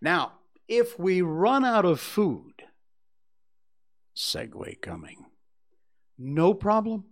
Now, 0.01 0.33
if 0.67 0.99
we 0.99 1.21
run 1.21 1.63
out 1.67 1.85
of 1.85 2.01
food, 2.01 2.63
segue 4.17 4.81
coming, 4.81 5.27
no 6.17 6.55
problem, 6.55 7.05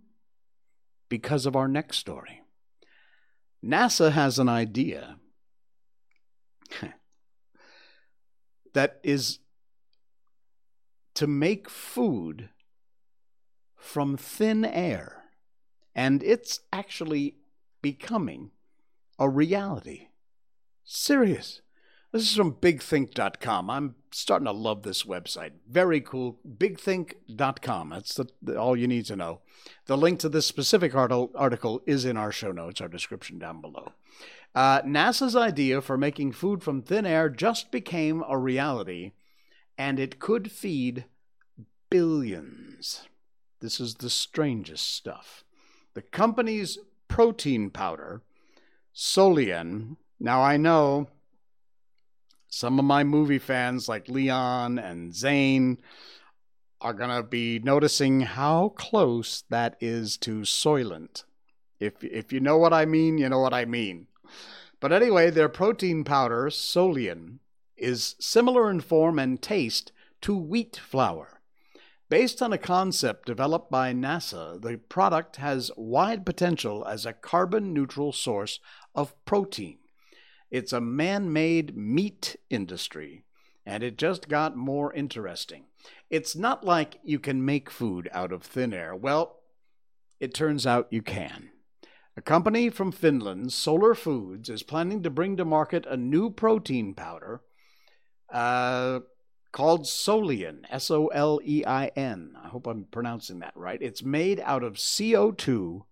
because 1.07 1.45
of 1.45 1.55
our 1.55 1.67
next 1.67 1.97
story. 1.97 2.41
NASA 3.63 4.11
has 4.11 4.39
an 4.39 4.49
idea 4.49 5.17
that 8.73 8.99
is 9.03 9.39
to 11.15 11.27
make 11.27 11.69
food 11.69 12.49
from 13.75 14.15
thin 14.15 14.63
air, 14.63 15.23
and 15.95 16.23
it's 16.23 16.61
actually 16.71 17.35
becoming 17.81 18.51
a 19.17 19.27
reality. 19.27 20.07
Serious. 20.83 21.61
This 22.11 22.23
is 22.23 22.35
from 22.35 22.53
bigthink.com. 22.53 23.69
I'm 23.69 23.95
starting 24.11 24.47
to 24.47 24.51
love 24.51 24.81
this 24.81 25.03
website. 25.03 25.51
Very 25.69 26.01
cool. 26.01 26.39
Bigthink.com. 26.47 27.89
That's 27.89 28.15
the, 28.15 28.25
the, 28.41 28.59
all 28.59 28.75
you 28.75 28.87
need 28.87 29.05
to 29.05 29.15
know. 29.15 29.41
The 29.85 29.97
link 29.97 30.19
to 30.19 30.29
this 30.29 30.47
specific 30.47 30.95
article 30.95 31.81
is 31.85 32.05
in 32.05 32.17
our 32.17 32.31
show 32.31 32.51
notes, 32.51 32.81
our 32.81 32.87
description 32.87 33.37
down 33.37 33.61
below. 33.61 33.93
Uh, 34.55 34.81
NASA's 34.81 35.35
idea 35.35 35.81
for 35.81 35.97
making 35.97 36.31
food 36.31 36.63
from 36.63 36.81
thin 36.81 37.05
air 37.05 37.29
just 37.29 37.71
became 37.71 38.23
a 38.27 38.37
reality, 38.37 39.11
and 39.77 39.99
it 39.99 40.17
could 40.19 40.51
feed 40.51 41.05
billions. 41.91 43.07
This 43.59 43.79
is 43.79 43.95
the 43.95 44.09
strangest 44.09 44.95
stuff. 44.95 45.43
The 45.93 46.01
company's 46.01 46.79
protein 47.07 47.69
powder, 47.69 48.23
Solein. 48.95 49.97
Now 50.19 50.41
I 50.41 50.57
know 50.57 51.09
some 52.49 52.79
of 52.79 52.85
my 52.85 53.03
movie 53.03 53.39
fans 53.39 53.87
like 53.87 54.09
Leon 54.09 54.79
and 54.79 55.15
Zane 55.15 55.77
are 56.81 56.93
going 56.93 57.15
to 57.15 57.23
be 57.23 57.59
noticing 57.59 58.21
how 58.21 58.69
close 58.69 59.43
that 59.49 59.75
is 59.79 60.17
to 60.17 60.41
Soylent. 60.41 61.23
If, 61.79 62.03
if 62.03 62.33
you 62.33 62.39
know 62.39 62.57
what 62.57 62.73
I 62.73 62.85
mean, 62.85 63.17
you 63.17 63.29
know 63.29 63.39
what 63.39 63.53
I 63.53 63.65
mean. 63.65 64.07
But 64.79 64.93
anyway, 64.93 65.29
their 65.29 65.49
protein 65.49 66.03
powder, 66.03 66.49
Solein, 66.49 67.39
is 67.75 68.15
similar 68.19 68.69
in 68.69 68.81
form 68.81 69.19
and 69.19 69.41
taste 69.41 69.91
to 70.21 70.35
wheat 70.35 70.77
flour. 70.77 71.41
Based 72.09 72.41
on 72.41 72.53
a 72.53 72.57
concept 72.57 73.27
developed 73.27 73.69
by 73.69 73.93
NASA, 73.93 74.59
the 74.59 74.77
product 74.77 75.35
has 75.35 75.69
wide 75.77 76.25
potential 76.25 76.85
as 76.85 77.05
a 77.05 77.13
carbon 77.13 77.73
neutral 77.73 78.11
source 78.11 78.59
of 78.95 79.13
protein. 79.25 79.78
It's 80.51 80.73
a 80.73 80.81
man 80.81 81.31
made 81.31 81.77
meat 81.77 82.35
industry, 82.49 83.23
and 83.65 83.83
it 83.83 83.97
just 83.97 84.27
got 84.27 84.55
more 84.55 84.93
interesting. 84.93 85.65
It's 86.09 86.35
not 86.35 86.63
like 86.63 86.99
you 87.03 87.19
can 87.19 87.45
make 87.45 87.69
food 87.69 88.09
out 88.11 88.31
of 88.31 88.43
thin 88.43 88.73
air. 88.73 88.95
Well, 88.95 89.37
it 90.19 90.33
turns 90.33 90.65
out 90.65 90.87
you 90.89 91.01
can. 91.01 91.49
A 92.17 92.21
company 92.21 92.69
from 92.69 92.91
Finland, 92.91 93.53
Solar 93.53 93.93
Foods, 93.93 94.49
is 94.49 94.63
planning 94.63 95.03
to 95.03 95.09
bring 95.09 95.37
to 95.37 95.45
market 95.45 95.85
a 95.85 95.95
new 95.95 96.29
protein 96.29 96.93
powder 96.93 97.41
uh, 98.29 98.99
called 99.51 99.85
Solein, 99.85 100.65
S 100.69 100.91
O 100.91 101.07
L 101.07 101.39
E 101.43 101.63
I 101.65 101.87
N. 101.95 102.35
I 102.43 102.49
hope 102.49 102.67
I'm 102.67 102.85
pronouncing 102.85 103.39
that 103.39 103.55
right. 103.55 103.81
It's 103.81 104.03
made 104.03 104.39
out 104.41 104.63
of 104.63 104.73
CO2, 104.73 105.83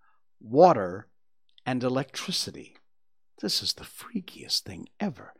water, 0.42 1.08
and 1.66 1.84
electricity. 1.84 2.77
This 3.42 3.62
is 3.62 3.74
the 3.74 3.84
freakiest 3.84 4.62
thing 4.62 4.90
ever. 5.00 5.34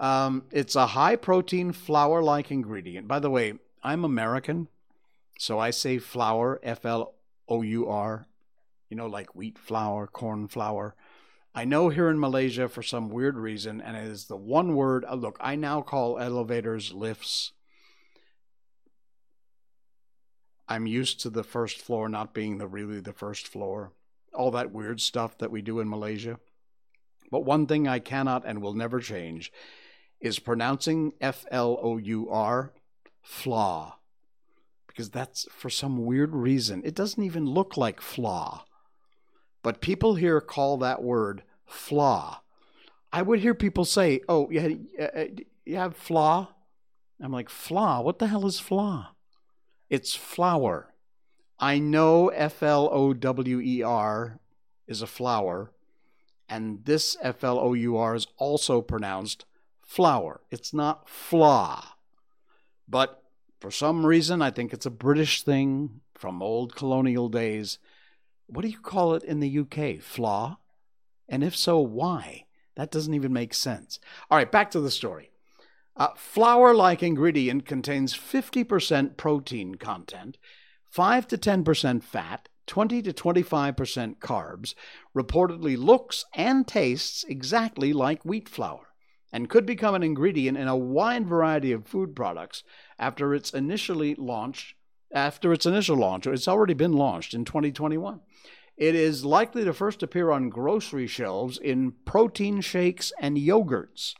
Um, 0.00 0.44
it's 0.50 0.74
a 0.74 0.88
high 0.88 1.16
protein 1.16 1.72
flour 1.72 2.22
like 2.22 2.50
ingredient. 2.50 3.06
By 3.06 3.18
the 3.18 3.30
way, 3.30 3.54
I'm 3.82 4.04
American, 4.04 4.68
so 5.38 5.58
I 5.58 5.70
say 5.70 5.98
flour, 5.98 6.58
F 6.62 6.84
L 6.84 7.14
O 7.48 7.62
U 7.62 7.88
R, 7.88 8.26
you 8.88 8.96
know, 8.96 9.06
like 9.06 9.34
wheat 9.34 9.58
flour, 9.58 10.06
corn 10.06 10.48
flour. 10.48 10.94
I 11.54 11.64
know 11.64 11.88
here 11.88 12.08
in 12.08 12.18
Malaysia, 12.18 12.68
for 12.68 12.82
some 12.82 13.10
weird 13.10 13.36
reason, 13.36 13.80
and 13.80 13.96
it 13.96 14.04
is 14.04 14.26
the 14.26 14.36
one 14.36 14.74
word. 14.74 15.04
Uh, 15.04 15.14
look, 15.14 15.36
I 15.40 15.56
now 15.56 15.82
call 15.82 16.18
elevators 16.18 16.92
lifts. 16.92 17.52
I'm 20.68 20.86
used 20.86 21.20
to 21.20 21.30
the 21.30 21.42
first 21.42 21.78
floor 21.78 22.08
not 22.08 22.32
being 22.32 22.58
the 22.58 22.68
really 22.68 23.00
the 23.00 23.12
first 23.12 23.48
floor. 23.48 23.92
All 24.32 24.52
that 24.52 24.70
weird 24.72 25.00
stuff 25.00 25.36
that 25.38 25.50
we 25.50 25.60
do 25.60 25.80
in 25.80 25.88
Malaysia. 25.88 26.38
But 27.30 27.44
one 27.44 27.66
thing 27.66 27.86
I 27.86 27.98
cannot 27.98 28.44
and 28.44 28.60
will 28.60 28.74
never 28.74 29.00
change 29.00 29.52
is 30.20 30.38
pronouncing 30.38 31.12
F 31.20 31.46
L 31.50 31.78
O 31.80 31.96
U 31.96 32.28
R 32.30 32.72
flaw. 33.22 33.96
Because 34.86 35.10
that's 35.10 35.46
for 35.50 35.70
some 35.70 36.04
weird 36.04 36.34
reason. 36.34 36.82
It 36.84 36.94
doesn't 36.94 37.22
even 37.22 37.46
look 37.46 37.76
like 37.76 38.00
flaw. 38.00 38.64
But 39.62 39.80
people 39.80 40.16
here 40.16 40.40
call 40.40 40.78
that 40.78 41.02
word 41.02 41.42
flaw. 41.64 42.40
I 43.12 43.22
would 43.22 43.40
hear 43.40 43.54
people 43.54 43.84
say, 43.84 44.20
"Oh, 44.28 44.50
you, 44.50 44.86
uh, 44.98 45.24
you 45.64 45.76
have 45.76 45.96
flaw." 45.96 46.48
I'm 47.20 47.32
like, 47.32 47.50
"Flaw? 47.50 48.00
What 48.00 48.18
the 48.18 48.28
hell 48.28 48.46
is 48.46 48.60
flaw?" 48.60 49.14
It's 49.88 50.14
flower. 50.14 50.94
I 51.58 51.78
know 51.78 52.28
F 52.28 52.62
L 52.62 52.88
O 52.92 53.12
W 53.12 53.60
E 53.60 53.82
R 53.82 54.40
is 54.86 55.02
a 55.02 55.06
flower, 55.06 55.72
and 56.50 56.84
this 56.84 57.16
F 57.22 57.44
L 57.44 57.58
O 57.58 57.72
U 57.72 57.96
R 57.96 58.14
is 58.14 58.26
also 58.36 58.82
pronounced 58.82 59.46
flour. 59.80 60.40
It's 60.50 60.74
not 60.74 61.08
flaw. 61.08 61.94
But 62.88 63.22
for 63.60 63.70
some 63.70 64.04
reason, 64.04 64.42
I 64.42 64.50
think 64.50 64.72
it's 64.72 64.86
a 64.86 64.90
British 64.90 65.42
thing 65.42 66.00
from 66.14 66.42
old 66.42 66.74
colonial 66.74 67.28
days. 67.28 67.78
What 68.46 68.62
do 68.62 68.68
you 68.68 68.80
call 68.80 69.14
it 69.14 69.22
in 69.22 69.38
the 69.38 69.58
UK? 69.60 70.02
Flaw? 70.02 70.58
And 71.28 71.44
if 71.44 71.56
so, 71.56 71.78
why? 71.78 72.46
That 72.74 72.90
doesn't 72.90 73.14
even 73.14 73.32
make 73.32 73.54
sense. 73.54 74.00
All 74.30 74.36
right, 74.36 74.50
back 74.50 74.72
to 74.72 74.80
the 74.80 74.90
story. 74.90 75.30
Uh, 75.96 76.08
flour 76.16 76.74
like 76.74 77.02
ingredient 77.02 77.66
contains 77.66 78.14
50% 78.14 79.16
protein 79.16 79.74
content, 79.76 80.38
5 80.88 81.28
to 81.28 81.38
10% 81.38 82.02
fat, 82.02 82.48
20 82.70 83.02
to 83.02 83.12
25% 83.12 84.18
carbs, 84.18 84.74
reportedly 85.14 85.76
looks 85.76 86.24
and 86.32 86.68
tastes 86.68 87.24
exactly 87.24 87.92
like 87.92 88.24
wheat 88.24 88.48
flour, 88.48 88.86
and 89.32 89.50
could 89.50 89.66
become 89.66 89.96
an 89.96 90.04
ingredient 90.04 90.56
in 90.56 90.68
a 90.68 90.76
wide 90.76 91.26
variety 91.26 91.72
of 91.72 91.88
food 91.88 92.14
products 92.14 92.62
after 92.96 93.34
its 93.34 93.50
initially 93.50 94.14
launched 94.14 94.76
after 95.12 95.52
its 95.52 95.66
initial 95.66 95.96
launch. 95.96 96.28
It's 96.28 96.46
already 96.46 96.74
been 96.74 96.92
launched 96.92 97.34
in 97.34 97.44
2021. 97.44 98.20
It 98.76 98.94
is 98.94 99.24
likely 99.24 99.64
to 99.64 99.72
first 99.72 100.04
appear 100.04 100.30
on 100.30 100.48
grocery 100.48 101.08
shelves 101.08 101.58
in 101.58 101.94
protein 102.04 102.60
shakes 102.60 103.12
and 103.20 103.36
yogurts 103.36 104.14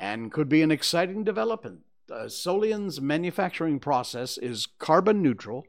and 0.00 0.32
could 0.32 0.48
be 0.48 0.62
an 0.62 0.72
exciting 0.72 1.22
development. 1.22 1.82
Uh, 2.10 2.28
Solein's 2.28 3.00
manufacturing 3.00 3.78
process 3.78 4.36
is 4.36 4.66
carbon 4.66 5.22
neutral. 5.22 5.64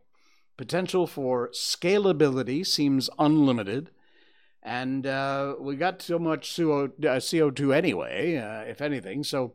Potential 0.59 1.07
for 1.07 1.47
scalability 1.53 2.67
seems 2.67 3.09
unlimited. 3.17 3.91
And 4.61 5.07
uh, 5.07 5.55
we 5.57 5.77
got 5.77 6.01
so 6.01 6.19
much 6.19 6.51
CO2 6.51 7.67
uh, 7.69 7.71
anyway, 7.71 8.35
uh, 8.35 8.69
if 8.69 8.81
anything, 8.81 9.23
so 9.23 9.53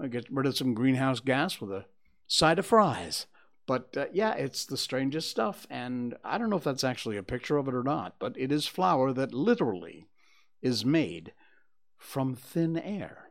I 0.00 0.06
get 0.06 0.24
rid 0.30 0.46
of 0.46 0.56
some 0.56 0.72
greenhouse 0.72 1.20
gas 1.20 1.60
with 1.60 1.70
a 1.72 1.84
side 2.26 2.58
of 2.58 2.64
fries. 2.64 3.26
But 3.66 3.94
uh, 3.98 4.06
yeah, 4.14 4.32
it's 4.32 4.64
the 4.64 4.78
strangest 4.78 5.30
stuff. 5.30 5.66
And 5.68 6.16
I 6.24 6.38
don't 6.38 6.48
know 6.48 6.56
if 6.56 6.64
that's 6.64 6.84
actually 6.84 7.18
a 7.18 7.22
picture 7.22 7.58
of 7.58 7.68
it 7.68 7.74
or 7.74 7.82
not, 7.82 8.14
but 8.18 8.32
it 8.38 8.50
is 8.50 8.66
flour 8.66 9.12
that 9.12 9.34
literally 9.34 10.08
is 10.62 10.86
made 10.86 11.34
from 11.98 12.34
thin 12.34 12.78
air. 12.78 13.28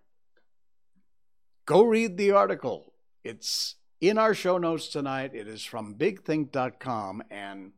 Go 1.66 1.82
read 1.86 2.18
the 2.18 2.30
article. 2.30 2.94
It's 3.24 3.78
in 4.10 4.18
our 4.18 4.34
show 4.34 4.58
notes 4.58 4.88
tonight. 4.88 5.32
It 5.34 5.48
is 5.48 5.64
from 5.64 5.96
bigthink.com 5.96 7.24
and 7.32 7.72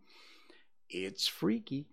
it's 0.89 1.27
freaky. 1.27 1.85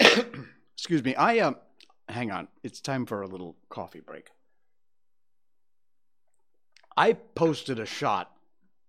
Excuse 0.00 1.02
me. 1.02 1.14
I 1.16 1.38
um 1.38 1.56
uh, 2.08 2.12
hang 2.12 2.30
on. 2.30 2.48
It's 2.62 2.80
time 2.80 3.06
for 3.06 3.22
a 3.22 3.26
little 3.26 3.56
coffee 3.68 4.00
break. 4.00 4.30
I 6.96 7.14
posted 7.14 7.78
a 7.78 7.86
shot 7.86 8.30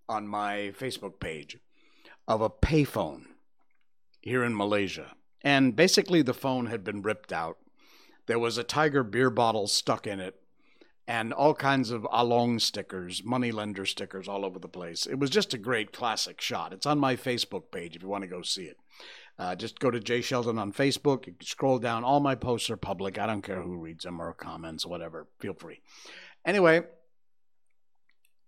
on 0.08 0.28
my 0.28 0.72
Facebook 0.78 1.18
page 1.18 1.58
of 2.28 2.40
a 2.40 2.50
payphone 2.50 3.24
here 4.20 4.44
in 4.44 4.56
Malaysia. 4.56 5.16
And 5.42 5.74
basically, 5.74 6.22
the 6.22 6.34
phone 6.34 6.66
had 6.66 6.84
been 6.84 7.02
ripped 7.02 7.32
out. 7.32 7.58
There 8.26 8.38
was 8.38 8.58
a 8.58 8.64
Tiger 8.64 9.02
beer 9.02 9.30
bottle 9.30 9.66
stuck 9.66 10.06
in 10.06 10.20
it, 10.20 10.40
and 11.08 11.32
all 11.32 11.54
kinds 11.54 11.90
of 11.90 12.06
Along 12.10 12.58
stickers, 12.58 13.22
moneylender 13.24 13.86
stickers 13.86 14.28
all 14.28 14.44
over 14.44 14.58
the 14.58 14.68
place. 14.68 15.06
It 15.06 15.18
was 15.18 15.30
just 15.30 15.54
a 15.54 15.58
great 15.58 15.92
classic 15.92 16.40
shot. 16.40 16.72
It's 16.72 16.86
on 16.86 16.98
my 16.98 17.16
Facebook 17.16 17.70
page 17.70 17.94
if 17.94 18.02
you 18.02 18.08
want 18.08 18.22
to 18.22 18.28
go 18.28 18.42
see 18.42 18.64
it. 18.64 18.78
Uh, 19.38 19.54
just 19.54 19.78
go 19.78 19.90
to 19.90 20.00
Jay 20.00 20.20
Sheldon 20.20 20.58
on 20.58 20.72
Facebook. 20.72 21.26
You 21.26 21.34
scroll 21.42 21.78
down. 21.78 22.04
All 22.04 22.20
my 22.20 22.34
posts 22.34 22.70
are 22.70 22.76
public. 22.76 23.18
I 23.18 23.26
don't 23.26 23.42
care 23.42 23.60
who 23.60 23.76
reads 23.76 24.04
them 24.04 24.20
or 24.20 24.32
comments, 24.32 24.84
or 24.84 24.88
whatever. 24.88 25.26
Feel 25.38 25.52
free. 25.52 25.80
Anyway, 26.44 26.84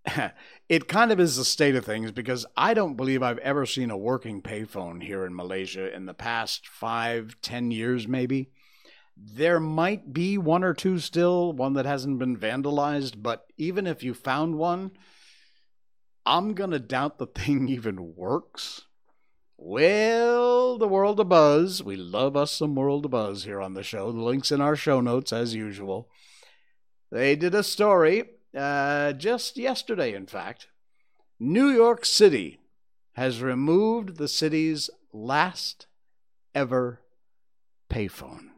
it 0.69 0.87
kind 0.87 1.11
of 1.11 1.19
is 1.19 1.37
the 1.37 1.45
state 1.45 1.75
of 1.75 1.85
things 1.85 2.11
because 2.11 2.45
I 2.57 2.73
don't 2.73 2.95
believe 2.95 3.21
I've 3.21 3.37
ever 3.39 3.65
seen 3.65 3.91
a 3.91 3.97
working 3.97 4.41
payphone 4.41 5.03
here 5.03 5.25
in 5.25 5.35
Malaysia 5.35 5.93
in 5.93 6.07
the 6.07 6.13
past 6.13 6.67
five, 6.67 7.35
ten 7.41 7.71
years, 7.71 8.07
maybe. 8.07 8.49
There 9.21 9.59
might 9.59 10.13
be 10.13 10.37
one 10.37 10.63
or 10.63 10.73
two 10.73 10.99
still, 10.99 11.51
one 11.51 11.73
that 11.73 11.85
hasn't 11.85 12.19
been 12.19 12.37
vandalized, 12.37 13.21
but 13.21 13.45
even 13.57 13.85
if 13.85 14.01
you 14.03 14.13
found 14.13 14.55
one, 14.55 14.91
I'm 16.25 16.53
going 16.53 16.71
to 16.71 16.79
doubt 16.79 17.17
the 17.17 17.27
thing 17.27 17.67
even 17.69 18.15
works. 18.15 18.85
Well, 19.57 20.77
the 20.77 20.87
World 20.87 21.19
of 21.19 21.27
Buzz. 21.27 21.83
We 21.83 21.97
love 21.97 22.37
us 22.37 22.53
some 22.53 22.75
World 22.75 23.05
of 23.05 23.11
Buzz 23.11 23.43
here 23.43 23.59
on 23.59 23.73
the 23.73 23.83
show. 23.83 24.11
The 24.11 24.21
link's 24.21 24.53
in 24.53 24.61
our 24.61 24.77
show 24.77 25.01
notes, 25.01 25.33
as 25.33 25.53
usual. 25.53 26.07
They 27.11 27.35
did 27.35 27.53
a 27.53 27.63
story 27.63 28.23
uh, 28.55 29.13
just 29.13 29.57
yesterday, 29.57 30.13
in 30.13 30.27
fact, 30.27 30.67
New 31.39 31.67
York 31.67 32.05
City 32.05 32.59
has 33.13 33.41
removed 33.41 34.17
the 34.17 34.27
city's 34.27 34.89
last 35.11 35.87
ever 36.55 37.01
payphone. 37.89 38.48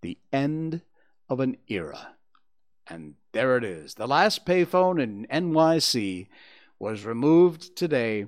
The 0.00 0.18
end 0.32 0.82
of 1.28 1.40
an 1.40 1.56
era. 1.68 2.16
And 2.86 3.14
there 3.32 3.56
it 3.56 3.64
is. 3.64 3.94
The 3.94 4.06
last 4.06 4.46
payphone 4.46 5.02
in 5.02 5.26
NYC 5.26 6.28
was 6.78 7.04
removed 7.04 7.76
today 7.76 8.26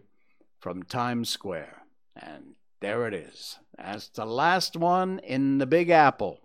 from 0.58 0.82
Times 0.82 1.28
Square. 1.28 1.82
And 2.14 2.54
there 2.80 3.06
it 3.06 3.14
is. 3.14 3.58
That's 3.76 4.08
the 4.08 4.26
last 4.26 4.76
one 4.76 5.18
in 5.20 5.58
the 5.58 5.66
Big 5.66 5.88
Apple. 5.90 6.40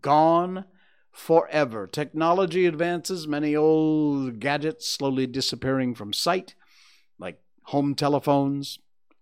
Gone 0.00 0.64
forever. 1.10 1.86
Technology 1.86 2.64
advances, 2.66 3.26
many 3.26 3.54
old 3.54 4.40
gadgets 4.40 4.88
slowly 4.88 5.26
disappearing 5.26 5.94
from 5.94 6.12
sight, 6.12 6.54
like 7.18 7.40
home 7.64 7.94
telephones. 7.94 8.78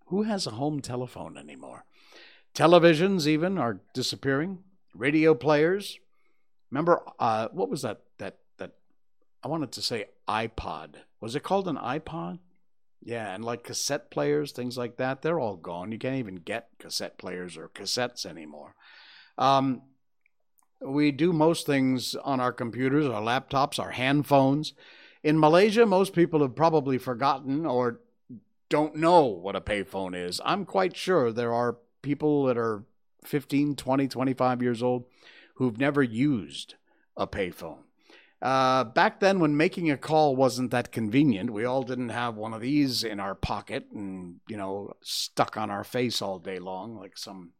Who 0.06 0.22
has 0.22 0.46
a 0.46 0.52
home 0.52 0.80
telephone 0.80 1.36
anymore? 1.36 1.84
Televisions, 2.54 3.26
even, 3.26 3.58
are 3.58 3.80
disappearing. 3.92 4.60
Radio 4.98 5.34
players. 5.34 5.98
Remember, 6.70 7.02
uh, 7.18 7.48
what 7.52 7.68
was 7.68 7.82
that? 7.82 8.02
That 8.18 8.38
that 8.58 8.72
I 9.42 9.48
wanted 9.48 9.72
to 9.72 9.82
say 9.82 10.06
iPod. 10.28 10.96
Was 11.20 11.34
it 11.34 11.42
called 11.42 11.68
an 11.68 11.76
iPod? 11.76 12.38
Yeah, 13.02 13.32
and 13.32 13.44
like 13.44 13.62
cassette 13.62 14.10
players, 14.10 14.50
things 14.50 14.76
like 14.76 14.96
that, 14.96 15.22
they're 15.22 15.38
all 15.38 15.56
gone. 15.56 15.92
You 15.92 15.98
can't 15.98 16.16
even 16.16 16.36
get 16.36 16.70
cassette 16.78 17.18
players 17.18 17.56
or 17.56 17.68
cassettes 17.68 18.26
anymore. 18.26 18.74
Um, 19.38 19.82
we 20.80 21.12
do 21.12 21.32
most 21.32 21.66
things 21.66 22.14
on 22.16 22.40
our 22.40 22.52
computers, 22.52 23.06
our 23.06 23.22
laptops, 23.22 23.78
our 23.78 23.92
hand 23.92 24.26
phones. 24.26 24.74
In 25.22 25.38
Malaysia, 25.38 25.86
most 25.86 26.14
people 26.14 26.40
have 26.40 26.56
probably 26.56 26.98
forgotten 26.98 27.64
or 27.64 28.00
don't 28.68 28.96
know 28.96 29.24
what 29.24 29.56
a 29.56 29.60
payphone 29.60 30.16
is. 30.16 30.40
I'm 30.44 30.64
quite 30.64 30.96
sure 30.96 31.32
there 31.32 31.54
are 31.54 31.78
people 32.02 32.44
that 32.46 32.58
are 32.58 32.84
15, 33.26 33.76
20, 33.76 34.08
25 34.08 34.62
years 34.62 34.82
old 34.82 35.04
who've 35.54 35.78
never 35.78 36.02
used 36.02 36.74
a 37.16 37.26
payphone. 37.26 37.78
Uh, 38.42 38.84
back 38.84 39.20
then, 39.20 39.40
when 39.40 39.56
making 39.56 39.90
a 39.90 39.96
call 39.96 40.36
wasn't 40.36 40.70
that 40.70 40.92
convenient, 40.92 41.50
we 41.50 41.64
all 41.64 41.82
didn't 41.82 42.10
have 42.10 42.36
one 42.36 42.52
of 42.52 42.60
these 42.60 43.02
in 43.02 43.18
our 43.18 43.34
pocket 43.34 43.86
and, 43.94 44.36
you 44.46 44.56
know, 44.56 44.92
stuck 45.02 45.56
on 45.56 45.70
our 45.70 45.84
face 45.84 46.20
all 46.20 46.38
day 46.38 46.58
long 46.58 46.96
like 46.96 47.16
some 47.16 47.52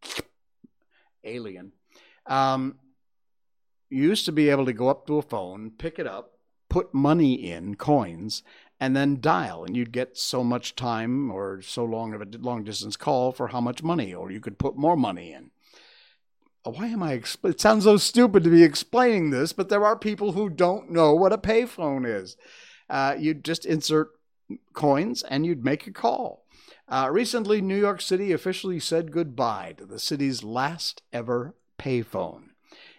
alien. 1.25 1.73
Um, 2.27 2.77
you 3.89 4.03
used 4.03 4.27
to 4.27 4.33
be 4.33 4.51
able 4.51 4.67
to 4.67 4.73
go 4.73 4.89
up 4.89 5.07
to 5.07 5.19
a 5.19 5.23
phone, 5.23 5.71
pick 5.71 5.99
it 5.99 6.07
up, 6.07 6.33
put 6.69 6.93
money 6.93 7.51
in, 7.51 7.77
coins, 7.77 8.43
and 8.79 8.95
then 8.95 9.21
dial, 9.21 9.65
and 9.65 9.77
you'd 9.77 9.93
get 9.93 10.19
so 10.19 10.45
much 10.45 10.77
time 10.77 11.31
or 11.31 11.63
so 11.63 11.85
long 11.85 12.13
of 12.13 12.21
a 12.21 12.27
long 12.39 12.65
distance 12.65 12.97
call 12.97 13.33
for 13.33 13.49
how 13.49 13.61
much 13.61 13.83
money, 13.83 14.13
or 14.13 14.31
you 14.31 14.41
could 14.41 14.59
put 14.59 14.77
more 14.77 14.97
money 14.97 15.33
in. 15.33 15.51
Why 16.67 16.89
am 16.89 17.03
I? 17.03 17.23
It 17.45 17.61
sounds 17.61 17.85
so 17.85 17.97
stupid 17.97 18.43
to 18.43 18.51
be 18.51 18.65
explaining 18.65 19.31
this, 19.31 19.53
but 19.53 19.69
there 19.69 19.85
are 19.85 19.97
people 19.97 20.33
who 20.33 20.51
don't 20.51 20.91
know 20.91 21.15
what 21.15 21.33
a 21.33 21.39
payphone 21.39 22.05
is. 22.05 22.37
Uh, 22.91 23.15
you'd 23.17 23.45
just 23.45 23.65
insert 23.65 24.11
coins 24.73 25.23
and 25.23 25.47
you'd 25.47 25.65
make 25.65 25.87
a 25.87 25.93
call. 25.93 26.45
Uh, 26.89 27.09
recently, 27.11 27.61
New 27.61 27.79
York 27.79 28.01
City 28.01 28.33
officially 28.33 28.81
said 28.81 29.13
goodbye 29.13 29.75
to 29.79 29.87
the 29.87 29.99
city's 29.99 30.43
last 30.43 31.03
ever 31.13 31.55
payphone. 31.79 32.51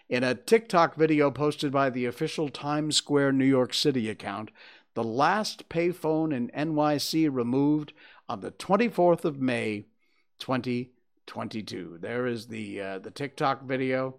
In 0.08 0.24
a 0.24 0.34
TikTok 0.34 0.94
video 0.94 1.30
posted 1.30 1.70
by 1.70 1.90
the 1.90 2.06
official 2.06 2.48
Times 2.48 2.96
Square 2.96 3.32
New 3.32 3.44
York 3.44 3.74
City 3.74 4.08
account, 4.08 4.50
the 4.94 5.04
last 5.04 5.68
payphone 5.68 6.34
in 6.34 6.48
NYC 6.48 7.28
removed 7.30 7.92
on 8.28 8.40
the 8.40 8.50
24th 8.50 9.24
of 9.24 9.40
May, 9.40 9.84
2022. 11.28 11.98
There 12.00 12.26
is 12.26 12.46
the 12.46 12.80
uh, 12.80 12.98
the 12.98 13.10
TikTok 13.10 13.62
video. 13.62 14.16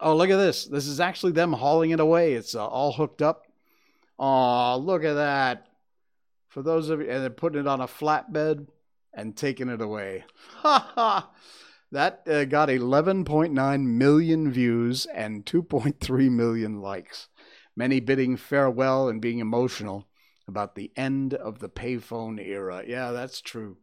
Oh, 0.00 0.16
look 0.16 0.30
at 0.30 0.36
this! 0.36 0.64
This 0.64 0.86
is 0.86 1.00
actually 1.00 1.32
them 1.32 1.52
hauling 1.52 1.90
it 1.90 2.00
away. 2.00 2.32
It's 2.32 2.54
uh, 2.54 2.66
all 2.66 2.92
hooked 2.92 3.22
up. 3.22 3.46
Oh, 4.18 4.76
look 4.78 5.04
at 5.04 5.14
that! 5.14 5.66
For 6.48 6.62
those 6.62 6.88
of 6.88 7.00
you, 7.00 7.10
and 7.10 7.22
they're 7.22 7.30
putting 7.30 7.60
it 7.60 7.68
on 7.68 7.80
a 7.80 7.86
flatbed 7.86 8.66
and 9.14 9.36
taking 9.36 9.68
it 9.68 9.80
away. 9.80 10.24
Ha 10.62 10.92
ha! 10.94 11.30
That 11.92 12.26
uh, 12.26 12.44
got 12.46 12.68
11.9 12.68 13.84
million 13.84 14.50
views 14.50 15.06
and 15.06 15.46
2.3 15.46 16.30
million 16.30 16.80
likes. 16.80 17.28
Many 17.76 18.00
bidding 18.00 18.36
farewell 18.36 19.08
and 19.08 19.20
being 19.20 19.38
emotional 19.38 20.08
about 20.48 20.74
the 20.74 20.90
end 20.96 21.34
of 21.34 21.60
the 21.60 21.68
payphone 21.68 22.44
era. 22.44 22.82
Yeah, 22.86 23.12
that's 23.12 23.40
true. 23.40 23.76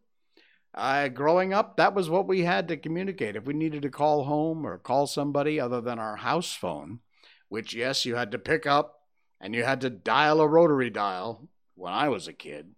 Uh, 0.73 1.07
growing 1.07 1.53
up, 1.53 1.77
that 1.77 1.93
was 1.93 2.09
what 2.09 2.27
we 2.27 2.41
had 2.41 2.67
to 2.67 2.77
communicate. 2.77 3.35
If 3.35 3.45
we 3.45 3.53
needed 3.53 3.83
to 3.83 3.89
call 3.89 4.23
home 4.23 4.65
or 4.65 4.77
call 4.77 5.05
somebody 5.05 5.59
other 5.59 5.81
than 5.81 5.99
our 5.99 6.15
house 6.17 6.53
phone, 6.53 6.99
which, 7.47 7.75
yes, 7.75 8.05
you 8.05 8.15
had 8.15 8.31
to 8.31 8.39
pick 8.39 8.65
up 8.65 9.01
and 9.39 9.53
you 9.53 9.63
had 9.63 9.81
to 9.81 9.89
dial 9.89 10.41
a 10.41 10.47
rotary 10.47 10.89
dial 10.89 11.47
when 11.75 11.93
I 11.93 12.09
was 12.09 12.27
a 12.27 12.33
kid, 12.33 12.75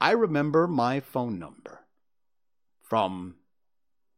I 0.00 0.10
remember 0.10 0.66
my 0.66 1.00
phone 1.00 1.38
number 1.38 1.86
from 2.80 3.36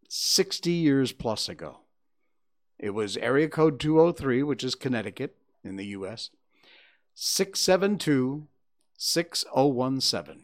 60 0.08 0.70
years 0.70 1.12
plus 1.12 1.48
ago. 1.48 1.80
It 2.78 2.90
was 2.90 3.16
area 3.16 3.48
code 3.48 3.78
203, 3.78 4.42
which 4.42 4.64
is 4.64 4.74
Connecticut 4.74 5.36
in 5.62 5.76
the 5.76 5.86
U.S., 5.86 6.30
672 7.14 8.48
6017. 8.96 10.43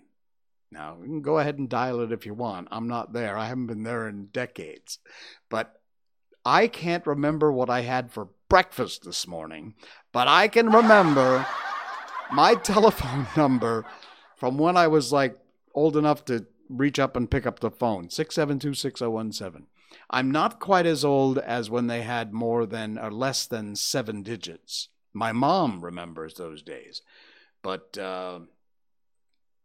Now, 0.73 0.99
you 1.01 1.07
can 1.07 1.23
go 1.23 1.39
ahead 1.39 1.59
and 1.59 1.69
dial 1.69 2.01
it 2.01 2.13
if 2.13 2.25
you 2.25 2.35
want. 2.35 2.69
I'm 2.71 2.87
not 2.87 3.13
there. 3.13 3.37
I 3.37 3.47
haven't 3.47 3.67
been 3.67 3.83
there 3.83 4.09
in 4.09 4.27
decades. 4.27 4.99
But 5.49 5.81
I 6.45 6.69
can't 6.69 7.07
remember 7.07 7.51
what 7.51 7.69
I 7.69 7.81
had 7.81 8.13
for 8.13 8.29
breakfast 8.49 9.05
this 9.05 9.27
morning, 9.27 9.75
but 10.13 10.29
I 10.29 10.49
can 10.49 10.71
remember 10.71 11.47
my 12.33 12.55
telephone 12.55 13.27
number 13.37 13.85
from 14.37 14.59
when 14.59 14.77
I 14.77 14.87
was 14.87 15.13
like 15.13 15.37
old 15.75 15.97
enough 15.97 16.25
to 16.27 16.47
reach 16.69 16.99
up 16.99 17.17
and 17.17 17.31
pick 17.31 17.47
up 17.47 17.61
the 17.61 17.71
phone 17.71 18.11
672 18.11 18.75
6017. 18.75 19.67
I'm 20.09 20.31
not 20.31 20.61
quite 20.61 20.87
as 20.87 21.05
old 21.05 21.39
as 21.39 21.69
when 21.69 21.89
they 21.89 22.03
had 22.03 22.33
more 22.33 22.65
than 22.65 22.97
or 22.99 23.11
less 23.11 23.47
than 23.47 23.77
seven 23.77 24.23
digits. 24.23 24.89
My 25.13 25.33
mom 25.33 25.85
remembers 25.85 26.35
those 26.35 26.63
days. 26.63 27.03
But 27.63 27.99
uh, 27.99 28.41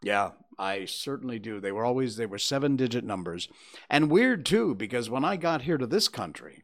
yeah, 0.05 0.31
I 0.59 0.85
certainly 0.85 1.39
do. 1.39 1.59
They 1.59 1.71
were 1.71 1.83
always 1.83 2.15
they 2.15 2.27
were 2.27 2.37
seven 2.37 2.75
digit 2.75 3.03
numbers. 3.03 3.49
And 3.89 4.11
weird 4.11 4.45
too 4.45 4.75
because 4.75 5.09
when 5.09 5.25
I 5.25 5.35
got 5.35 5.63
here 5.63 5.79
to 5.79 5.87
this 5.87 6.07
country, 6.07 6.63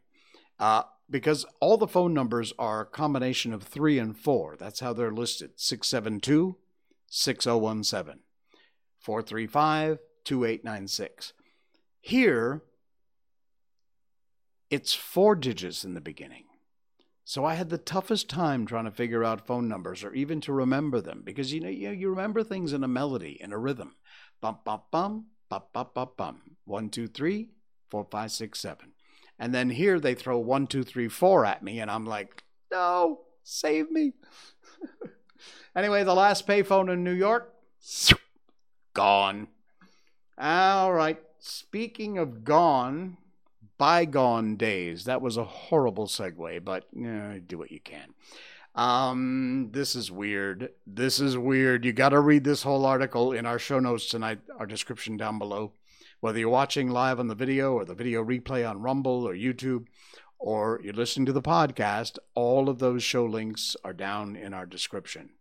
uh, 0.60 0.84
because 1.10 1.44
all 1.60 1.76
the 1.76 1.88
phone 1.88 2.14
numbers 2.14 2.54
are 2.60 2.82
a 2.82 2.86
combination 2.86 3.52
of 3.52 3.64
3 3.64 3.98
and 3.98 4.16
4. 4.16 4.58
That's 4.60 4.80
how 4.80 4.94
they're 4.94 5.12
listed. 5.12 5.54
672 5.56 6.56
6017. 7.08 8.22
435 9.00 9.98
2896. 10.24 11.34
Here, 12.00 12.62
it's 14.70 14.94
four 14.94 15.36
digits 15.36 15.84
in 15.84 15.96
the 15.96 16.00
beginning. 16.00 16.44
So 17.32 17.46
I 17.46 17.54
had 17.54 17.70
the 17.70 17.78
toughest 17.78 18.30
time 18.30 18.66
trying 18.66 18.84
to 18.84 18.92
figure 18.92 19.24
out 19.24 19.48
phone 19.48 19.70
numbers 19.70 20.04
or 20.04 20.14
even 20.14 20.42
to 20.42 20.52
remember 20.52 21.00
them 21.00 21.22
because 21.24 21.54
you 21.54 21.62
know 21.62 21.70
you, 21.70 21.92
you 21.92 22.10
remember 22.10 22.44
things 22.44 22.74
in 22.74 22.84
a 22.84 22.90
melody, 22.90 23.38
in 23.40 23.54
a 23.54 23.58
rhythm. 23.58 23.96
Bum 24.42 24.58
bum 24.66 24.82
bum 24.92 25.28
bum 25.48 25.64
bum 25.72 25.88
bum 25.94 26.10
bum. 26.18 26.42
One, 26.66 26.90
two, 26.90 27.08
three, 27.08 27.52
four, 27.90 28.06
five, 28.12 28.34
six, 28.34 28.60
seven. 28.60 28.92
And 29.40 29.56
then 29.56 29.70
here 29.70 29.98
they 29.98 30.14
throw 30.14 30.40
one, 30.40 30.68
two, 30.68 30.84
three, 30.84 31.08
four 31.08 31.46
at 31.46 31.64
me, 31.64 31.80
and 31.80 31.90
I'm 31.90 32.06
like, 32.06 32.44
no, 32.70 33.22
save 33.46 33.90
me. 33.90 34.12
anyway, 35.74 36.04
the 36.04 36.14
last 36.14 36.46
payphone 36.46 36.92
in 36.92 37.02
New 37.02 37.14
York, 37.14 37.54
gone. 38.94 39.48
All 40.38 40.92
right. 40.92 41.22
Speaking 41.40 42.18
of 42.18 42.44
gone, 42.44 43.16
bygone 43.82 44.56
days. 44.58 45.06
That 45.06 45.24
was 45.24 45.38
a 45.38 45.44
horrible 45.44 46.06
segue, 46.06 46.64
but 46.64 46.86
eh, 46.96 47.40
do 47.48 47.58
what 47.58 47.72
you 47.72 47.80
can. 47.80 48.14
Um, 48.76 49.70
this 49.72 49.96
is 49.96 50.12
weird. 50.12 50.70
This 50.86 51.20
is 51.20 51.36
weird. 51.36 51.84
You 51.84 51.92
got 51.92 52.10
to 52.10 52.20
read 52.20 52.44
this 52.44 52.62
whole 52.62 52.86
article 52.86 53.32
in 53.32 53.48
our 53.48 53.58
show 53.58 53.80
notes 53.80 54.08
tonight, 54.08 54.42
our 54.60 54.68
description 54.68 55.18
down 55.18 55.40
below. 55.40 55.72
Whether 56.20 56.38
you're 56.38 56.50
watching 56.50 56.92
live 56.92 57.20
on 57.20 57.28
the 57.28 57.34
video 57.34 57.74
or 57.74 57.84
the 57.84 57.96
video 57.96 58.24
replay 58.24 58.70
on 58.70 58.84
Rumble 58.84 59.28
or 59.28 59.34
YouTube, 59.34 59.88
or 60.38 60.80
you're 60.84 60.94
listening 60.94 61.26
to 61.26 61.34
the 61.34 61.42
podcast, 61.42 62.20
all 62.36 62.70
of 62.70 62.78
those 62.78 63.02
show 63.02 63.26
links 63.26 63.76
are 63.84 63.94
down 63.94 64.36
in 64.36 64.54
our 64.54 64.68
description. 64.68 65.32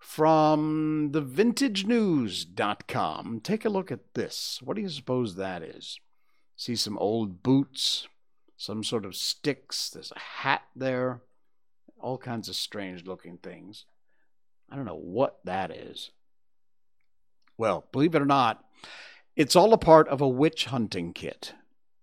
From 0.00 1.10
the 1.12 1.22
vintagenews.com, 1.22 3.40
take 3.44 3.64
a 3.64 3.70
look 3.70 3.92
at 3.92 4.14
this. 4.14 4.58
What 4.64 4.74
do 4.74 4.82
you 4.82 4.88
suppose 4.88 5.36
that 5.36 5.62
is? 5.62 6.00
See 6.60 6.76
some 6.76 6.98
old 6.98 7.42
boots, 7.42 8.06
some 8.58 8.84
sort 8.84 9.06
of 9.06 9.16
sticks, 9.16 9.88
there's 9.88 10.12
a 10.14 10.18
hat 10.18 10.60
there, 10.76 11.22
all 11.98 12.18
kinds 12.18 12.50
of 12.50 12.54
strange 12.54 13.06
looking 13.06 13.38
things. 13.38 13.86
I 14.70 14.76
don't 14.76 14.84
know 14.84 14.94
what 14.94 15.38
that 15.44 15.70
is. 15.70 16.10
Well, 17.56 17.86
believe 17.92 18.14
it 18.14 18.20
or 18.20 18.26
not, 18.26 18.62
it's 19.36 19.56
all 19.56 19.72
a 19.72 19.78
part 19.78 20.06
of 20.08 20.20
a 20.20 20.28
witch 20.28 20.66
hunting 20.66 21.14
kit. 21.14 21.54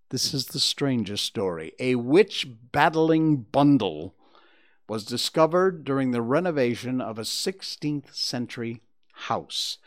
This 0.08 0.34
is 0.34 0.46
the 0.46 0.58
strangest 0.58 1.24
story. 1.24 1.72
A 1.78 1.94
witch 1.94 2.48
battling 2.72 3.36
bundle 3.52 4.16
was 4.88 5.04
discovered 5.04 5.84
during 5.84 6.10
the 6.10 6.20
renovation 6.20 7.00
of 7.00 7.16
a 7.16 7.22
16th 7.22 8.12
century 8.12 8.82
house. 9.12 9.78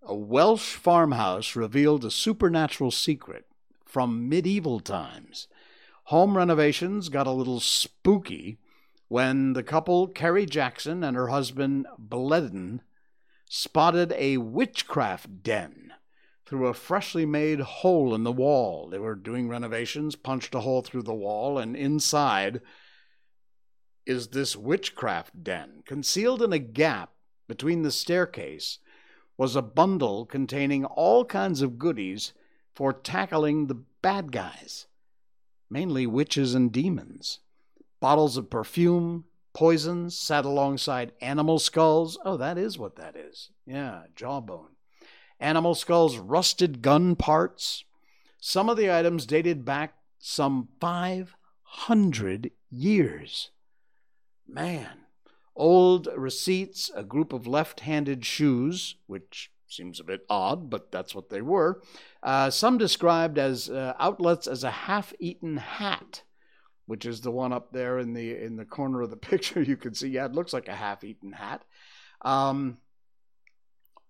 A 0.00 0.14
Welsh 0.14 0.76
farmhouse 0.76 1.54
revealed 1.54 2.06
a 2.06 2.10
supernatural 2.10 2.90
secret 2.90 3.44
from 3.86 4.28
medieval 4.28 4.80
times. 4.80 5.48
Home 6.04 6.36
renovations 6.36 7.08
got 7.08 7.26
a 7.26 7.32
little 7.32 7.60
spooky 7.60 8.58
when 9.08 9.52
the 9.52 9.62
couple, 9.62 10.08
Kerry 10.08 10.46
Jackson 10.46 11.02
and 11.02 11.16
her 11.16 11.28
husband, 11.28 11.86
Bleddyn, 11.98 12.80
spotted 13.48 14.12
a 14.12 14.36
witchcraft 14.36 15.42
den 15.42 15.92
through 16.44 16.66
a 16.66 16.74
freshly 16.74 17.26
made 17.26 17.60
hole 17.60 18.14
in 18.14 18.24
the 18.24 18.32
wall. 18.32 18.88
They 18.88 18.98
were 18.98 19.14
doing 19.14 19.48
renovations, 19.48 20.14
punched 20.14 20.54
a 20.54 20.60
hole 20.60 20.82
through 20.82 21.02
the 21.02 21.14
wall, 21.14 21.58
and 21.58 21.76
inside 21.76 22.60
is 24.04 24.28
this 24.28 24.54
witchcraft 24.54 25.42
den. 25.42 25.82
Concealed 25.84 26.42
in 26.42 26.52
a 26.52 26.58
gap 26.58 27.12
between 27.48 27.82
the 27.82 27.90
staircase 27.90 28.78
was 29.36 29.56
a 29.56 29.62
bundle 29.62 30.24
containing 30.24 30.84
all 30.84 31.24
kinds 31.24 31.62
of 31.62 31.78
goodies 31.78 32.32
for 32.76 32.92
tackling 32.92 33.66
the 33.66 33.82
bad 34.02 34.30
guys, 34.30 34.86
mainly 35.70 36.06
witches 36.06 36.54
and 36.54 36.70
demons. 36.70 37.40
Bottles 38.00 38.36
of 38.36 38.50
perfume, 38.50 39.24
poisons 39.54 40.16
sat 40.16 40.44
alongside 40.44 41.12
animal 41.22 41.58
skulls. 41.58 42.18
Oh, 42.22 42.36
that 42.36 42.58
is 42.58 42.78
what 42.78 42.96
that 42.96 43.16
is. 43.16 43.50
Yeah, 43.66 44.02
jawbone. 44.14 44.76
Animal 45.40 45.74
skulls, 45.74 46.18
rusted 46.18 46.82
gun 46.82 47.16
parts. 47.16 47.84
Some 48.38 48.68
of 48.68 48.76
the 48.76 48.94
items 48.94 49.24
dated 49.24 49.64
back 49.64 49.94
some 50.18 50.68
500 50.78 52.50
years. 52.70 53.50
Man, 54.46 55.06
old 55.56 56.08
receipts, 56.14 56.90
a 56.94 57.02
group 57.02 57.32
of 57.32 57.46
left 57.46 57.80
handed 57.80 58.26
shoes, 58.26 58.96
which 59.06 59.50
Seems 59.68 59.98
a 59.98 60.04
bit 60.04 60.24
odd, 60.30 60.70
but 60.70 60.92
that's 60.92 61.14
what 61.14 61.28
they 61.28 61.42
were. 61.42 61.82
Uh, 62.22 62.50
some 62.50 62.78
described 62.78 63.38
as 63.38 63.68
uh, 63.68 63.94
outlets 63.98 64.46
as 64.46 64.62
a 64.62 64.70
half-eaten 64.70 65.56
hat, 65.56 66.22
which 66.86 67.04
is 67.04 67.20
the 67.20 67.32
one 67.32 67.52
up 67.52 67.72
there 67.72 67.98
in 67.98 68.12
the 68.12 68.36
in 68.36 68.56
the 68.56 68.64
corner 68.64 69.02
of 69.02 69.10
the 69.10 69.16
picture. 69.30 69.60
You 69.62 69.76
can 69.76 69.94
see, 69.94 70.08
yeah, 70.08 70.26
it 70.26 70.32
looks 70.32 70.52
like 70.52 70.68
a 70.68 70.74
half-eaten 70.74 71.32
hat. 71.32 71.64
Um, 72.22 72.78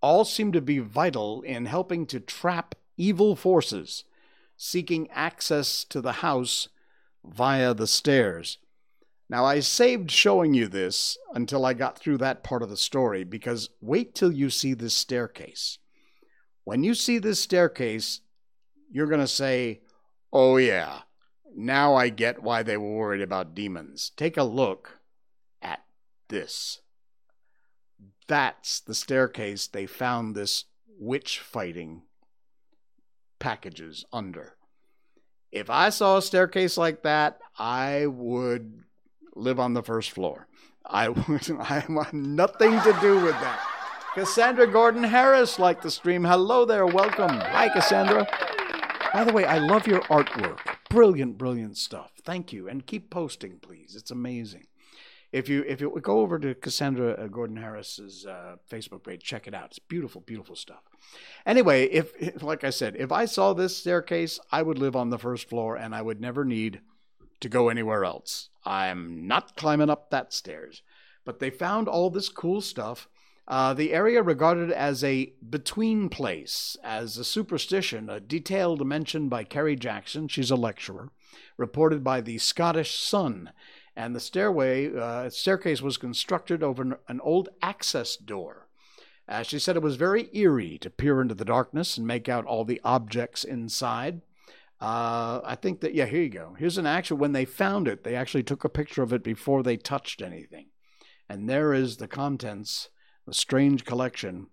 all 0.01 0.25
seem 0.25 0.53
to 0.53 0.61
be 0.61 0.79
vital 0.79 1.43
in 1.43 1.67
helping 1.67 2.07
to 2.07 2.21
trap 2.21 2.75
evil 2.97 3.35
forces 3.35 4.05
seeking 4.57 5.09
access 5.11 5.85
to 5.85 6.01
the 6.01 6.13
house 6.13 6.69
via 7.25 7.75
the 7.75 7.87
stairs. 7.87 8.59
Now, 9.29 9.45
I 9.45 9.61
saved 9.61 10.11
showing 10.11 10.55
you 10.55 10.69
this 10.69 11.19
until 11.35 11.65
I 11.65 11.75
got 11.75 11.99
through 11.99 12.19
that 12.19 12.45
part 12.45 12.63
of 12.63 12.69
the 12.69 12.77
story 12.77 13.25
because 13.25 13.71
wait 13.81 14.15
till 14.15 14.33
you 14.33 14.51
see 14.51 14.73
this 14.73 14.95
staircase. 14.95 15.79
When 16.65 16.85
you 16.85 16.95
see 16.95 17.19
this 17.19 17.41
staircase, 17.41 18.21
you're 18.91 19.09
going 19.09 19.21
to 19.21 19.27
say, 19.27 19.81
Oh, 20.33 20.59
yeah, 20.59 21.01
now 21.57 21.95
I 21.95 22.09
get 22.09 22.43
why 22.43 22.63
they 22.63 22.77
were 22.77 22.95
worried 22.95 23.23
about 23.23 23.55
demons. 23.55 24.13
Take 24.17 24.37
a 24.37 24.45
look 24.45 24.99
at 25.63 25.81
this. 26.29 26.81
That's 28.29 28.81
the 28.81 28.95
staircase 28.95 29.67
they 29.67 29.87
found 29.87 30.35
this 30.35 30.65
witch 30.99 31.41
fighting 31.41 32.03
packages 33.39 34.05
under. 34.13 34.57
If 35.53 35.71
I 35.71 35.91
saw 35.91 36.19
a 36.19 36.23
staircase 36.23 36.77
like 36.77 37.03
that, 37.03 37.39
I 37.59 38.07
would 38.07 38.85
live 39.37 39.61
on 39.61 39.75
the 39.75 39.83
first 39.83 40.11
floor. 40.11 40.49
I 40.85 41.07
I 41.61 41.85
want 41.89 42.15
nothing 42.15 42.81
to 42.81 42.99
do 43.01 43.17
with 43.17 43.35
that. 43.41 43.73
Cassandra 44.15 44.67
Gordon 44.67 45.05
Harris 45.05 45.59
liked 45.59 45.83
the 45.83 45.91
stream. 45.91 46.25
Hello 46.25 46.65
there, 46.65 46.87
welcome. 46.87 47.39
Hi, 47.39 47.69
Cassandra. 47.69 48.27
By 49.13 49.25
the 49.25 49.33
way, 49.33 49.45
I 49.45 49.59
love 49.59 49.87
your 49.87 50.01
artwork. 50.03 50.59
Brilliant, 50.89 51.37
brilliant 51.37 51.77
stuff. 51.77 52.13
Thank 52.25 52.53
you, 52.53 52.69
and 52.69 52.87
keep 52.87 53.11
posting, 53.11 53.59
please. 53.59 53.95
It's 53.95 54.11
amazing. 54.11 54.67
If 55.33 55.49
you 55.49 55.65
if 55.67 55.81
you 55.81 55.99
go 56.01 56.21
over 56.21 56.39
to 56.39 56.55
Cassandra 56.55 57.13
uh, 57.13 57.27
Gordon 57.27 57.57
Harris's 57.57 58.25
uh, 58.25 58.57
Facebook 58.71 59.05
page, 59.05 59.23
check 59.23 59.47
it 59.47 59.55
out. 59.55 59.67
It's 59.67 59.79
beautiful, 59.79 60.23
beautiful 60.23 60.57
stuff. 60.57 60.83
Anyway, 61.45 61.85
if 61.85 62.43
like 62.43 62.65
I 62.65 62.71
said, 62.71 62.97
if 62.97 63.13
I 63.13 63.27
saw 63.27 63.53
this 63.53 63.77
staircase, 63.77 64.41
I 64.51 64.63
would 64.63 64.79
live 64.79 64.97
on 64.97 65.11
the 65.11 65.19
first 65.19 65.49
floor, 65.49 65.77
and 65.77 65.95
I 65.95 66.01
would 66.01 66.21
never 66.21 66.45
need 66.45 66.81
to 67.41 67.49
go 67.49 67.69
anywhere 67.69 68.05
else. 68.05 68.49
I'm 68.67 69.27
not 69.27 69.57
climbing 69.57 69.89
up 69.89 70.11
that 70.11 70.33
stairs. 70.33 70.83
But 71.25 71.39
they 71.39 71.51
found 71.51 71.89
all 71.89 72.11
this 72.11 72.29
cool 72.29 72.61
stuff. 72.61 73.09
Uh, 73.49 73.73
the 73.75 73.93
area 73.93 74.23
regarded 74.23 74.73
as 74.73 75.05
a 75.05 75.33
between 75.49 76.09
place, 76.09 76.77
as 76.83 77.17
a 77.17 77.25
superstition, 77.25 78.11
a 78.11 78.19
detailed 78.19 78.85
mention 78.85 79.29
by 79.29 79.45
Kerry 79.45 79.77
Jackson, 79.77 80.27
she's 80.27 80.51
a 80.51 80.57
lecturer, 80.57 81.11
reported 81.57 82.03
by 82.03 82.21
the 82.21 82.39
Scottish 82.39 82.99
Sun. 82.99 83.53
And 83.95 84.15
the 84.15 84.21
stairway, 84.21 84.95
uh, 84.95 85.31
staircase 85.31 85.81
was 85.81 85.97
constructed 85.97 86.63
over 86.63 86.99
an 87.09 87.21
old 87.21 87.49
access 87.63 88.17
door. 88.17 88.69
Uh, 89.29 89.43
she 89.43 89.59
said 89.59 89.77
it 89.77 89.83
was 89.83 89.97
very 89.97 90.29
eerie 90.33 90.79
to 90.79 90.91
peer 90.91 91.21
into 91.21 91.35
the 91.35 91.45
darkness 91.45 91.97
and 91.97 92.07
make 92.07 92.29
out 92.29 92.45
all 92.45 92.65
the 92.65 92.81
objects 92.85 93.43
inside. 93.43 94.23
Uh, 94.81 95.41
I 95.45 95.57
think 95.61 95.81
that, 95.81 95.95
yeah, 95.95 96.05
here 96.05 96.23
you 96.23 96.29
go. 96.29 96.55
Here's 96.59 96.79
an 96.79 96.87
actual, 96.87 97.17
when 97.17 97.33
they 97.33 97.47
found 97.47 97.89
it, 97.89 98.05
they 98.05 98.15
actually 98.15 98.43
took 98.43 98.65
a 98.65 98.69
picture 98.69 99.03
of 99.03 99.13
it 99.13 99.25
before 99.25 99.63
they 99.63 99.77
touched 99.77 100.21
anything. 100.21 100.67
And 101.29 101.49
there 101.49 101.73
is 101.73 101.97
the 101.97 102.09
contents, 102.09 102.91
the 103.27 103.35
strange 103.35 103.85
collection 103.85 104.49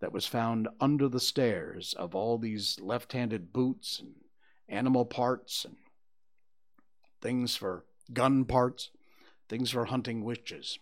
that 0.00 0.12
was 0.12 0.26
found 0.26 0.68
under 0.80 1.08
the 1.08 1.20
stairs 1.20 1.94
of 1.98 2.14
all 2.14 2.38
these 2.38 2.78
left 2.80 3.12
handed 3.12 3.52
boots 3.52 4.00
and 4.00 4.14
animal 4.68 5.04
parts 5.04 5.64
and 5.64 5.76
things 7.20 7.56
for 7.56 7.84
gun 8.12 8.44
parts, 8.44 8.90
things 9.48 9.70
for 9.70 9.84
hunting 9.86 10.24
witches. 10.24 10.78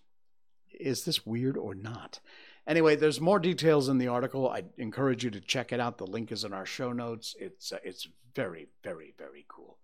Is 0.72 1.04
this 1.04 1.26
weird 1.26 1.56
or 1.56 1.74
not? 1.74 2.20
Anyway, 2.66 2.96
there's 2.96 3.20
more 3.20 3.38
details 3.38 3.88
in 3.88 3.98
the 3.98 4.08
article. 4.08 4.48
I 4.48 4.64
encourage 4.78 5.22
you 5.22 5.30
to 5.30 5.40
check 5.40 5.72
it 5.72 5.80
out. 5.80 5.98
The 5.98 6.06
link 6.06 6.32
is 6.32 6.44
in 6.44 6.52
our 6.52 6.64
show 6.64 6.92
notes. 6.92 7.34
It's 7.38 7.72
uh, 7.72 7.78
it's 7.84 8.08
very 8.34 8.68
very 8.82 9.14
very 9.18 9.44
cool. 9.48 9.78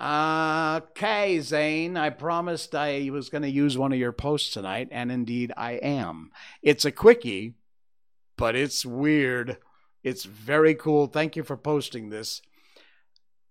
Okay, 0.00 1.40
Zane, 1.40 1.96
I 1.96 2.10
promised 2.10 2.72
I 2.74 3.10
was 3.10 3.30
going 3.30 3.42
to 3.42 3.50
use 3.50 3.76
one 3.76 3.92
of 3.92 3.98
your 3.98 4.12
posts 4.12 4.52
tonight, 4.52 4.88
and 4.92 5.10
indeed 5.10 5.52
I 5.56 5.72
am. 5.72 6.30
It's 6.62 6.84
a 6.84 6.92
quickie, 6.92 7.54
but 8.36 8.54
it's 8.54 8.86
weird. 8.86 9.56
It's 10.04 10.24
very 10.24 10.76
cool. 10.76 11.08
Thank 11.08 11.34
you 11.34 11.42
for 11.42 11.56
posting 11.56 12.10
this. 12.10 12.42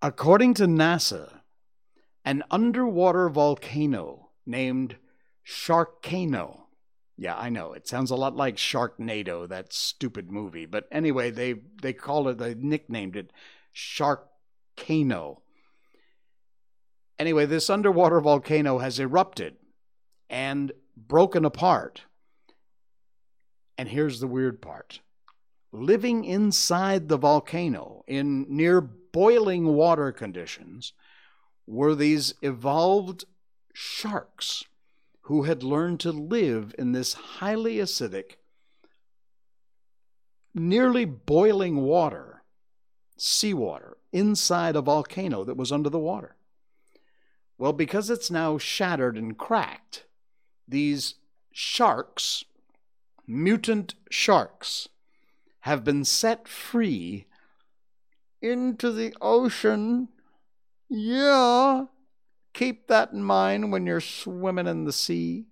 According 0.00 0.54
to 0.54 0.64
NASA, 0.64 1.40
an 2.24 2.42
underwater 2.50 3.28
volcano 3.28 4.30
named 4.46 4.96
Sharkcano 5.46 6.67
yeah, 7.20 7.36
I 7.36 7.48
know. 7.48 7.72
It 7.72 7.88
sounds 7.88 8.12
a 8.12 8.16
lot 8.16 8.36
like 8.36 8.56
Sharknado, 8.56 9.48
that 9.48 9.72
stupid 9.72 10.30
movie. 10.30 10.66
But 10.66 10.86
anyway, 10.92 11.32
they 11.32 11.56
they 11.82 11.92
called 11.92 12.28
it, 12.28 12.38
they 12.38 12.54
nicknamed 12.54 13.16
it 13.16 13.32
Sharkcano. 13.74 15.38
Anyway, 17.18 17.44
this 17.44 17.68
underwater 17.68 18.20
volcano 18.20 18.78
has 18.78 19.00
erupted 19.00 19.56
and 20.30 20.70
broken 20.96 21.44
apart. 21.44 22.02
And 23.76 23.88
here's 23.88 24.20
the 24.20 24.28
weird 24.28 24.62
part. 24.62 25.00
Living 25.72 26.24
inside 26.24 27.08
the 27.08 27.16
volcano 27.16 28.04
in 28.06 28.46
near 28.48 28.80
boiling 28.80 29.66
water 29.74 30.12
conditions 30.12 30.92
were 31.66 31.96
these 31.96 32.34
evolved 32.42 33.24
sharks 33.74 34.64
who 35.28 35.42
had 35.42 35.62
learned 35.62 36.00
to 36.00 36.10
live 36.10 36.74
in 36.78 36.92
this 36.92 37.12
highly 37.12 37.76
acidic, 37.76 38.36
nearly 40.54 41.04
boiling 41.04 41.82
water, 41.82 42.42
seawater, 43.18 43.98
inside 44.10 44.74
a 44.74 44.80
volcano 44.80 45.44
that 45.44 45.54
was 45.58 45.70
under 45.70 45.90
the 45.90 45.98
water. 45.98 46.34
Well, 47.58 47.74
because 47.74 48.08
it's 48.08 48.30
now 48.30 48.56
shattered 48.56 49.18
and 49.18 49.36
cracked, 49.36 50.06
these 50.66 51.16
sharks, 51.52 52.46
mutant 53.26 53.96
sharks, 54.08 54.88
have 55.60 55.84
been 55.84 56.06
set 56.06 56.48
free 56.48 57.26
into 58.40 58.90
the 58.90 59.14
ocean. 59.20 60.08
Yeah. 60.88 61.84
Keep 62.58 62.88
that 62.88 63.12
in 63.12 63.22
mind 63.22 63.70
when 63.70 63.86
you're 63.86 64.00
swimming 64.00 64.66
in 64.66 64.82
the 64.82 64.92
sea. 64.92 65.46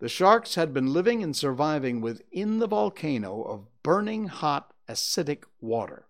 The 0.00 0.08
sharks 0.08 0.56
had 0.56 0.74
been 0.74 0.92
living 0.92 1.22
and 1.22 1.36
surviving 1.36 2.00
within 2.00 2.58
the 2.58 2.66
volcano 2.66 3.42
of 3.42 3.68
burning 3.84 4.26
hot 4.26 4.72
acidic 4.88 5.44
water. 5.60 6.08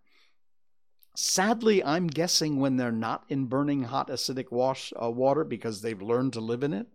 Sadly, 1.14 1.84
I'm 1.84 2.06
guessing 2.06 2.58
when 2.58 2.78
they're 2.78 2.90
not 2.90 3.24
in 3.28 3.48
burning 3.48 3.82
hot 3.82 4.08
acidic 4.08 4.50
wash, 4.50 4.94
uh, 4.98 5.10
water 5.10 5.44
because 5.44 5.82
they've 5.82 6.00
learned 6.00 6.32
to 6.32 6.40
live 6.40 6.62
in 6.62 6.72
it, 6.72 6.86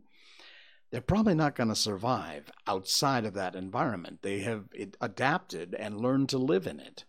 they're 0.90 1.02
probably 1.02 1.36
not 1.36 1.54
going 1.54 1.70
to 1.70 1.76
survive 1.76 2.50
outside 2.66 3.26
of 3.26 3.36
that 3.36 3.56
environment. 3.56 4.24
They 4.24 4.40
have 4.40 4.70
adapted 5.00 5.76
and 5.76 6.02
learned 6.02 6.30
to 6.30 6.40
live 6.40 6.66
in 6.66 6.80
it. 6.80 7.06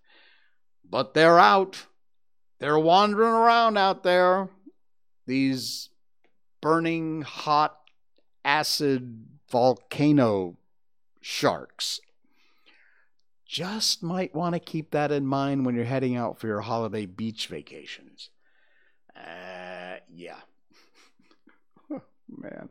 But 0.85 1.15
they're 1.15 1.39
out. 1.39 1.87
They're 2.59 2.79
wandering 2.79 3.33
around 3.33 3.79
out 3.79 4.03
there 4.03 4.51
these 5.33 5.89
burning 6.61 7.23
hot 7.23 7.79
acid 8.45 9.25
volcano 9.51 10.59
sharks. 11.23 12.01
Just 13.47 14.03
might 14.03 14.35
want 14.35 14.55
to 14.55 14.61
keep 14.61 14.91
that 14.91 15.11
in 15.11 15.27
mind 15.27 15.65
when 15.65 15.75
you're 15.75 15.87
heading 15.87 16.17
out 16.17 16.39
for 16.39 16.49
your 16.49 16.61
holiday 16.61 17.07
beach 17.07 17.47
vacations. 17.47 18.29
Uh, 19.17 19.97
yeah. 20.15 20.41
Man. 22.29 22.69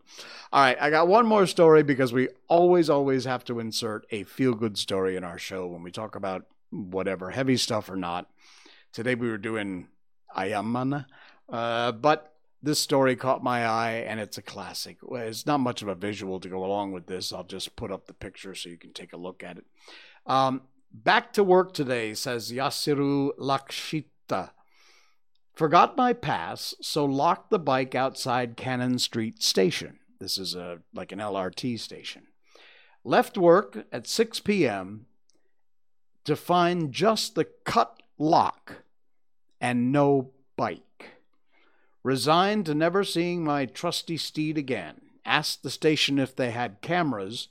All 0.53 0.61
right, 0.63 0.77
I 0.79 0.91
got 0.91 1.07
one 1.07 1.25
more 1.25 1.47
story 1.47 1.81
because 1.81 2.13
we 2.13 2.29
always, 2.47 2.91
always 2.91 3.25
have 3.25 3.43
to 3.45 3.59
insert 3.59 4.05
a 4.11 4.23
feel 4.23 4.53
good 4.53 4.77
story 4.77 5.15
in 5.15 5.23
our 5.23 5.39
show 5.39 5.65
when 5.65 5.81
we 5.81 5.89
talk 5.89 6.15
about 6.15 6.45
whatever, 6.69 7.31
heavy 7.31 7.57
stuff 7.57 7.89
or 7.89 7.95
not. 7.95 8.29
Today 8.93 9.15
we 9.15 9.29
were 9.29 9.39
doing 9.39 9.87
Ayaman, 10.37 11.07
uh, 11.49 11.91
but 11.93 12.30
this 12.63 12.79
story 12.79 13.15
caught 13.15 13.43
my 13.43 13.65
eye 13.65 14.05
and 14.07 14.19
it's 14.19 14.37
a 14.37 14.41
classic. 14.41 14.97
It's 15.11 15.45
not 15.45 15.59
much 15.59 15.81
of 15.81 15.87
a 15.87 15.95
visual 15.95 16.39
to 16.39 16.49
go 16.49 16.63
along 16.63 16.91
with 16.91 17.07
this. 17.07 17.33
I'll 17.33 17.43
just 17.43 17.75
put 17.75 17.91
up 17.91 18.05
the 18.05 18.13
picture 18.13 18.53
so 18.53 18.69
you 18.69 18.77
can 18.77 18.93
take 18.93 19.13
a 19.13 19.17
look 19.17 19.43
at 19.43 19.57
it. 19.57 19.65
Um, 20.25 20.61
back 20.93 21.33
to 21.33 21.43
work 21.43 21.73
today, 21.73 22.13
says 22.13 22.51
Yasiru 22.51 23.31
Lakshita. 23.39 24.51
Forgot 25.53 25.97
my 25.97 26.13
pass, 26.13 26.75
so 26.81 27.03
locked 27.05 27.49
the 27.49 27.59
bike 27.59 27.95
outside 27.95 28.55
Cannon 28.55 28.99
Street 28.99 29.41
Station. 29.41 29.99
This 30.19 30.37
is 30.37 30.55
a 30.55 30.79
like 30.93 31.11
an 31.11 31.19
LRT 31.19 31.79
station. 31.79 32.27
Left 33.03 33.37
work 33.37 33.85
at 33.91 34.05
6 34.05 34.39
p.m. 34.41 35.07
to 36.25 36.35
find 36.35 36.91
just 36.91 37.33
the 37.33 37.45
cut 37.65 38.01
lock 38.19 38.83
and 39.59 39.91
no 39.91 40.31
bike. 40.55 40.83
Resigned 42.03 42.65
to 42.65 42.73
never 42.73 43.03
seeing 43.03 43.43
my 43.43 43.65
trusty 43.65 44.17
steed 44.17 44.57
again, 44.57 45.01
asked 45.23 45.61
the 45.61 45.69
station 45.69 46.17
if 46.17 46.35
they 46.35 46.51
had 46.51 46.81
cameras, 46.81 47.47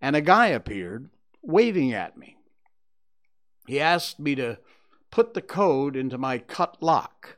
and 0.00 0.16
a 0.16 0.20
guy 0.20 0.46
appeared, 0.46 1.10
waving 1.42 1.92
at 1.92 2.16
me. 2.16 2.36
He 3.66 3.80
asked 3.80 4.18
me 4.18 4.34
to 4.36 4.58
put 5.10 5.34
the 5.34 5.42
code 5.42 5.96
into 5.96 6.18
my 6.18 6.38
cut 6.38 6.82
lock, 6.82 7.36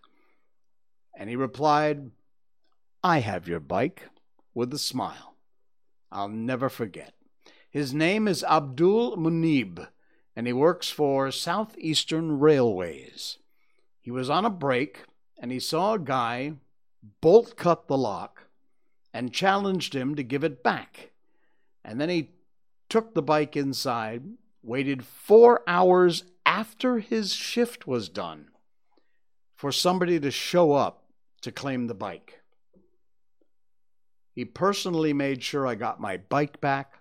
and 1.16 1.28
he 1.28 1.36
replied, 1.36 2.10
I 3.02 3.18
have 3.20 3.48
your 3.48 3.60
bike, 3.60 4.08
with 4.54 4.72
a 4.72 4.78
smile. 4.78 5.34
I'll 6.10 6.28
never 6.28 6.68
forget. 6.68 7.12
His 7.70 7.92
name 7.92 8.26
is 8.26 8.44
Abdul 8.44 9.16
Munib, 9.16 9.86
and 10.34 10.46
he 10.46 10.52
works 10.52 10.90
for 10.90 11.30
Southeastern 11.30 12.38
Railways. 12.38 13.38
He 14.00 14.10
was 14.10 14.30
on 14.30 14.44
a 14.44 14.50
break, 14.50 15.04
and 15.38 15.52
he 15.52 15.60
saw 15.60 15.94
a 15.94 15.98
guy 15.98 16.52
bolt 17.20 17.56
cut 17.56 17.88
the 17.88 17.96
lock 17.96 18.48
and 19.12 19.32
challenged 19.32 19.94
him 19.94 20.14
to 20.14 20.22
give 20.22 20.44
it 20.44 20.62
back. 20.62 21.12
And 21.84 22.00
then 22.00 22.08
he 22.08 22.30
took 22.88 23.14
the 23.14 23.22
bike 23.22 23.56
inside, 23.56 24.22
waited 24.62 25.04
four 25.04 25.62
hours 25.66 26.24
after 26.44 26.98
his 26.98 27.32
shift 27.32 27.86
was 27.86 28.08
done 28.08 28.48
for 29.54 29.72
somebody 29.72 30.20
to 30.20 30.30
show 30.30 30.72
up 30.72 31.04
to 31.40 31.52
claim 31.52 31.86
the 31.86 31.94
bike. 31.94 32.40
He 34.32 34.44
personally 34.44 35.12
made 35.12 35.42
sure 35.42 35.66
I 35.66 35.74
got 35.76 36.00
my 36.00 36.18
bike 36.18 36.60
back. 36.60 36.94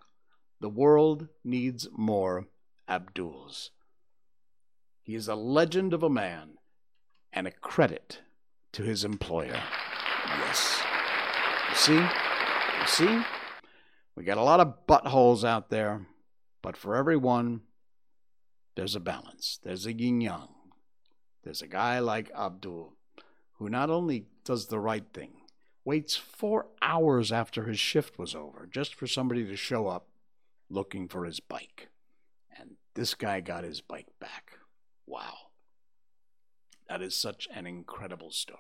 The 0.62 0.70
world 0.70 1.28
needs 1.44 1.88
more 1.92 2.48
Abduls. 2.88 3.72
He 5.02 5.16
is 5.16 5.28
a 5.28 5.36
legend 5.36 5.94
of 5.94 6.02
a 6.02 6.10
man 6.10 6.58
and 7.36 7.46
a 7.46 7.52
credit 7.52 8.22
to 8.72 8.82
his 8.82 9.04
employer. 9.04 9.62
Yes. 10.40 10.82
You 11.70 11.76
see? 11.76 11.94
You 11.96 12.88
see? 12.88 13.22
We 14.16 14.24
got 14.24 14.38
a 14.38 14.44
lot 14.44 14.62
of 14.62 14.88
buttholes 14.88 15.44
out 15.44 15.70
there, 15.70 16.08
but 16.62 16.78
for 16.78 16.96
every 16.96 17.18
one, 17.18 17.62
there's 18.76 18.96
a 18.96 19.02
balance. 19.02 19.60
There's 19.62 19.86
a 19.86 19.94
yin 19.94 20.22
yang. 20.22 20.48
There's 21.44 21.62
a 21.62 21.68
guy 21.68 22.00
like 22.00 22.32
Abdul 22.34 22.94
who 23.58 23.70
not 23.70 23.90
only 23.90 24.26
does 24.44 24.68
the 24.68 24.80
right 24.80 25.06
thing, 25.14 25.34
waits 25.84 26.16
four 26.16 26.68
hours 26.82 27.32
after 27.32 27.66
his 27.66 27.80
shift 27.80 28.18
was 28.18 28.34
over 28.34 28.68
just 28.72 28.96
for 28.96 29.08
somebody 29.08 29.46
to 29.46 29.56
show 29.56 29.88
up 29.88 30.08
looking 30.70 31.08
for 31.08 31.26
his 31.26 31.40
bike. 31.40 31.90
And 32.58 32.72
this 32.96 33.14
guy 33.14 33.42
got 33.42 33.64
his 33.64 33.82
bike 33.82 34.08
back. 34.20 34.54
Wow. 35.06 35.45
That 36.90 37.02
is 37.02 37.16
such 37.16 37.48
an 37.54 37.66
incredible 37.66 38.32
story. 38.32 38.60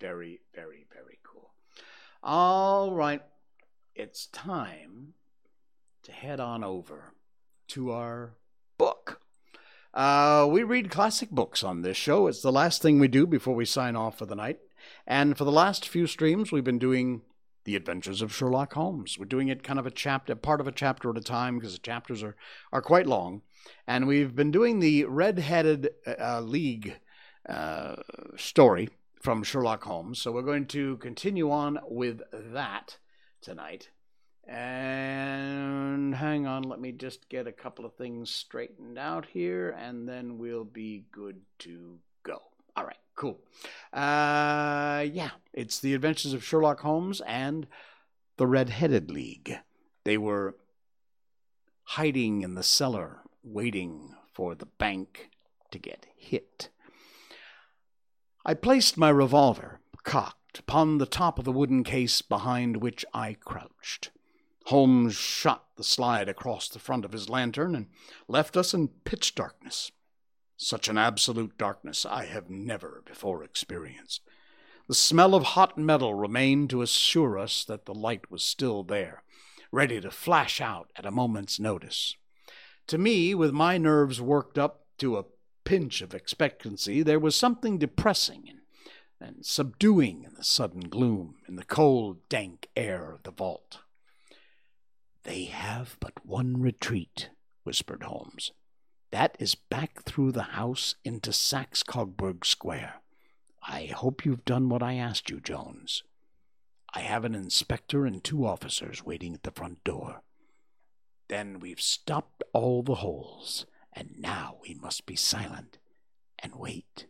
Very, 0.00 0.40
very, 0.54 0.86
very 0.92 1.18
cool. 1.22 1.52
All 2.22 2.92
right. 2.92 3.22
It's 3.94 4.26
time 4.26 5.14
to 6.02 6.12
head 6.12 6.40
on 6.40 6.64
over 6.64 7.12
to 7.68 7.92
our 7.92 8.34
book. 8.76 9.20
Uh, 9.92 10.48
we 10.50 10.64
read 10.64 10.90
classic 10.90 11.30
books 11.30 11.62
on 11.62 11.82
this 11.82 11.96
show. 11.96 12.26
It's 12.26 12.42
the 12.42 12.50
last 12.50 12.82
thing 12.82 12.98
we 12.98 13.06
do 13.06 13.26
before 13.26 13.54
we 13.54 13.64
sign 13.64 13.94
off 13.94 14.18
for 14.18 14.26
the 14.26 14.34
night. 14.34 14.58
And 15.06 15.38
for 15.38 15.44
the 15.44 15.52
last 15.52 15.88
few 15.88 16.08
streams, 16.08 16.50
we've 16.50 16.64
been 16.64 16.80
doing 16.80 17.22
the 17.64 17.76
Adventures 17.76 18.20
of 18.20 18.34
Sherlock 18.34 18.74
Holmes. 18.74 19.16
We're 19.18 19.24
doing 19.24 19.48
it 19.48 19.62
kind 19.62 19.78
of 19.78 19.86
a 19.86 19.90
chapter, 19.90 20.34
part 20.34 20.60
of 20.60 20.66
a 20.66 20.72
chapter 20.72 21.10
at 21.10 21.16
a 21.16 21.22
time, 21.22 21.58
because 21.58 21.74
the 21.74 21.78
chapters 21.78 22.22
are, 22.22 22.36
are 22.72 22.82
quite 22.82 23.06
long. 23.06 23.42
And 23.86 24.06
we've 24.06 24.34
been 24.34 24.50
doing 24.50 24.80
the 24.80 25.04
Red 25.04 25.38
Headed 25.38 25.90
uh, 26.06 26.40
League 26.40 26.96
uh, 27.48 27.96
story 28.36 28.88
from 29.20 29.42
Sherlock 29.42 29.84
Holmes. 29.84 30.20
So 30.20 30.32
we're 30.32 30.42
going 30.42 30.66
to 30.66 30.96
continue 30.98 31.50
on 31.50 31.78
with 31.88 32.22
that 32.32 32.98
tonight. 33.40 33.90
And 34.46 36.14
hang 36.14 36.46
on, 36.46 36.64
let 36.64 36.78
me 36.78 36.92
just 36.92 37.28
get 37.30 37.46
a 37.46 37.52
couple 37.52 37.86
of 37.86 37.94
things 37.94 38.28
straightened 38.28 38.98
out 38.98 39.24
here, 39.24 39.70
and 39.70 40.06
then 40.06 40.36
we'll 40.36 40.64
be 40.64 41.06
good 41.10 41.40
to 41.60 41.98
go. 42.24 42.42
All 42.76 42.84
right, 42.84 42.98
cool. 43.16 43.40
Uh, 43.92 45.06
yeah, 45.10 45.30
it's 45.54 45.80
the 45.80 45.94
Adventures 45.94 46.34
of 46.34 46.44
Sherlock 46.44 46.80
Holmes 46.80 47.22
and 47.22 47.66
the 48.36 48.46
Red 48.46 48.68
Headed 48.68 49.10
League. 49.10 49.58
They 50.04 50.18
were 50.18 50.56
hiding 51.84 52.42
in 52.42 52.54
the 52.54 52.62
cellar, 52.62 53.20
waiting 53.42 54.14
for 54.34 54.54
the 54.54 54.66
bank 54.66 55.30
to 55.70 55.78
get 55.78 56.06
hit. 56.16 56.68
I 58.46 58.52
placed 58.52 58.98
my 58.98 59.08
revolver, 59.08 59.80
cocked, 60.02 60.58
upon 60.58 60.98
the 60.98 61.06
top 61.06 61.38
of 61.38 61.46
the 61.46 61.52
wooden 61.52 61.82
case 61.82 62.20
behind 62.20 62.76
which 62.76 63.04
I 63.14 63.38
crouched. 63.42 64.10
Holmes 64.66 65.14
shot 65.14 65.66
the 65.76 65.84
slide 65.84 66.28
across 66.28 66.68
the 66.68 66.78
front 66.78 67.06
of 67.06 67.12
his 67.12 67.30
lantern 67.30 67.74
and 67.74 67.86
left 68.28 68.56
us 68.56 68.74
in 68.74 68.88
pitch 68.88 69.34
darkness. 69.34 69.92
Such 70.58 70.88
an 70.88 70.98
absolute 70.98 71.56
darkness 71.56 72.04
I 72.04 72.26
have 72.26 72.50
never 72.50 73.02
before 73.06 73.42
experienced. 73.42 74.20
The 74.88 74.94
smell 74.94 75.34
of 75.34 75.42
hot 75.42 75.78
metal 75.78 76.12
remained 76.14 76.68
to 76.70 76.82
assure 76.82 77.38
us 77.38 77.64
that 77.64 77.86
the 77.86 77.94
light 77.94 78.30
was 78.30 78.42
still 78.42 78.82
there, 78.82 79.22
ready 79.72 80.02
to 80.02 80.10
flash 80.10 80.60
out 80.60 80.90
at 80.96 81.06
a 81.06 81.10
moment's 81.10 81.58
notice. 81.58 82.14
To 82.88 82.98
me, 82.98 83.34
with 83.34 83.52
my 83.52 83.78
nerves 83.78 84.20
worked 84.20 84.58
up 84.58 84.84
to 84.98 85.16
a 85.16 85.24
pinch 85.64 86.00
of 86.02 86.14
expectancy, 86.14 87.02
there 87.02 87.18
was 87.18 87.34
something 87.34 87.78
depressing 87.78 88.44
and, 88.48 88.60
and 89.20 89.46
subduing 89.46 90.24
in 90.24 90.34
the 90.34 90.44
sudden 90.44 90.88
gloom, 90.88 91.36
in 91.48 91.56
the 91.56 91.64
cold, 91.64 92.28
dank 92.28 92.68
air 92.76 93.12
of 93.12 93.22
the 93.22 93.30
vault. 93.30 93.78
They 95.24 95.44
have 95.44 95.96
but 96.00 96.24
one 96.24 96.60
retreat, 96.60 97.30
whispered 97.62 98.02
Holmes. 98.02 98.52
That 99.10 99.36
is 99.38 99.54
back 99.54 100.02
through 100.02 100.32
the 100.32 100.42
house 100.42 100.96
into 101.04 101.32
Saxe 101.32 101.82
Coburg 101.82 102.44
Square. 102.44 102.96
I 103.62 103.86
hope 103.86 104.24
you've 104.24 104.44
done 104.44 104.68
what 104.68 104.82
I 104.82 104.94
asked 104.94 105.30
you, 105.30 105.40
Jones. 105.40 106.02
I 106.92 107.00
have 107.00 107.24
an 107.24 107.34
inspector 107.34 108.04
and 108.04 108.22
two 108.22 108.46
officers 108.46 109.04
waiting 109.04 109.32
at 109.34 109.42
the 109.42 109.50
front 109.50 109.82
door. 109.84 110.22
Then 111.28 111.58
we've 111.58 111.80
stopped 111.80 112.42
all 112.52 112.82
the 112.82 112.96
holes 112.96 113.66
and 113.94 114.18
now 114.18 114.56
we 114.62 114.74
must 114.74 115.06
be 115.06 115.16
silent 115.16 115.78
and 116.38 116.54
wait. 116.56 117.06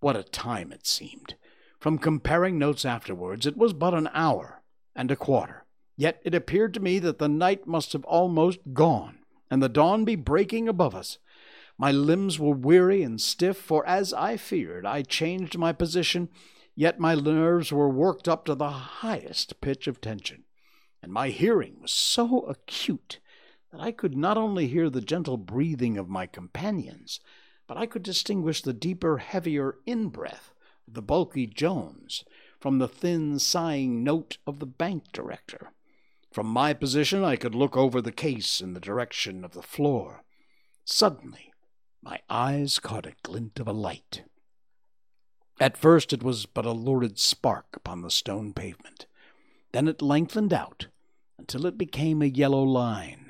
What 0.00 0.16
a 0.16 0.22
time 0.22 0.72
it 0.72 0.86
seemed! 0.86 1.36
From 1.78 1.98
comparing 1.98 2.58
notes 2.58 2.84
afterwards, 2.84 3.46
it 3.46 3.56
was 3.56 3.72
but 3.72 3.94
an 3.94 4.08
hour 4.14 4.62
and 4.96 5.10
a 5.10 5.16
quarter. 5.16 5.64
Yet 5.96 6.20
it 6.24 6.34
appeared 6.34 6.74
to 6.74 6.80
me 6.80 6.98
that 6.98 7.18
the 7.18 7.28
night 7.28 7.66
must 7.66 7.92
have 7.92 8.04
almost 8.04 8.58
gone, 8.72 9.18
and 9.50 9.62
the 9.62 9.68
dawn 9.68 10.04
be 10.04 10.16
breaking 10.16 10.68
above 10.68 10.94
us. 10.94 11.18
My 11.76 11.92
limbs 11.92 12.38
were 12.38 12.54
weary 12.54 13.02
and 13.02 13.20
stiff, 13.20 13.56
for 13.56 13.86
as 13.86 14.12
I 14.12 14.36
feared, 14.36 14.86
I 14.86 15.02
changed 15.02 15.58
my 15.58 15.72
position, 15.72 16.28
yet 16.74 16.98
my 16.98 17.14
nerves 17.14 17.72
were 17.72 17.88
worked 17.88 18.28
up 18.28 18.44
to 18.46 18.54
the 18.54 18.70
highest 18.70 19.60
pitch 19.60 19.86
of 19.86 20.00
tension, 20.00 20.44
and 21.02 21.12
my 21.12 21.28
hearing 21.28 21.76
was 21.80 21.92
so 21.92 22.40
acute 22.42 23.20
that 23.74 23.82
I 23.82 23.90
could 23.90 24.16
not 24.16 24.38
only 24.38 24.68
hear 24.68 24.88
the 24.88 25.00
gentle 25.00 25.36
breathing 25.36 25.98
of 25.98 26.08
my 26.08 26.26
companions, 26.26 27.18
but 27.66 27.76
I 27.76 27.86
could 27.86 28.04
distinguish 28.04 28.62
the 28.62 28.72
deeper, 28.72 29.18
heavier 29.18 29.78
in 29.84 30.10
breath 30.10 30.54
of 30.86 30.94
the 30.94 31.02
bulky 31.02 31.48
Jones 31.48 32.24
from 32.60 32.78
the 32.78 32.86
thin, 32.86 33.40
sighing 33.40 34.04
note 34.04 34.38
of 34.46 34.60
the 34.60 34.66
bank 34.66 35.10
director. 35.12 35.72
From 36.30 36.46
my 36.46 36.72
position, 36.72 37.24
I 37.24 37.34
could 37.34 37.56
look 37.56 37.76
over 37.76 38.00
the 38.00 38.12
case 38.12 38.60
in 38.60 38.74
the 38.74 38.80
direction 38.80 39.44
of 39.44 39.54
the 39.54 39.62
floor. 39.62 40.22
Suddenly, 40.84 41.52
my 42.00 42.20
eyes 42.30 42.78
caught 42.78 43.06
a 43.06 43.14
glint 43.24 43.58
of 43.58 43.66
a 43.66 43.72
light. 43.72 44.22
At 45.58 45.76
first, 45.76 46.12
it 46.12 46.22
was 46.22 46.46
but 46.46 46.64
a 46.64 46.70
lurid 46.70 47.18
spark 47.18 47.66
upon 47.74 48.02
the 48.02 48.10
stone 48.12 48.52
pavement. 48.52 49.06
Then 49.72 49.88
it 49.88 50.00
lengthened 50.00 50.52
out 50.52 50.86
until 51.38 51.66
it 51.66 51.76
became 51.76 52.22
a 52.22 52.26
yellow 52.26 52.62
line 52.62 53.23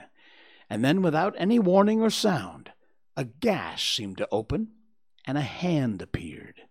and 0.71 0.85
then, 0.85 1.03
without 1.03 1.35
any 1.37 1.59
warning 1.59 2.01
or 2.01 2.11
sound, 2.11 2.73
a 3.17 3.25
gash 3.25 3.97
seemed 3.97 4.19
to 4.19 4.29
open, 4.31 4.69
and 5.27 5.39
a 5.39 5.43
hand 5.43 6.03
appeared. 6.03 6.62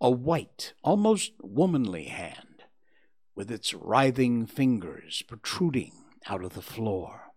A 0.00 0.10
white, 0.10 0.74
almost 0.82 1.32
womanly 1.40 2.04
hand, 2.04 2.64
with 3.34 3.50
its 3.50 3.74
writhing 3.74 4.46
fingers 4.46 5.22
protruding 5.22 5.92
out 6.26 6.44
of 6.44 6.54
the 6.54 6.62
floor. 6.62 7.32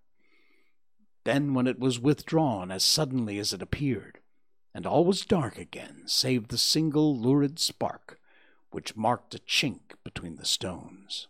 Then, 1.23 1.53
when 1.53 1.67
it 1.67 1.79
was 1.79 1.99
withdrawn 1.99 2.71
as 2.71 2.83
suddenly 2.83 3.39
as 3.39 3.53
it 3.53 3.61
appeared, 3.61 4.19
and 4.73 4.85
all 4.85 5.05
was 5.05 5.25
dark 5.25 5.57
again, 5.57 6.03
save 6.05 6.47
the 6.47 6.57
single 6.57 7.17
lurid 7.17 7.59
spark 7.59 8.19
which 8.69 8.95
marked 8.95 9.33
a 9.33 9.39
chink 9.39 9.95
between 10.03 10.35
the 10.35 10.45
stones. 10.45 11.27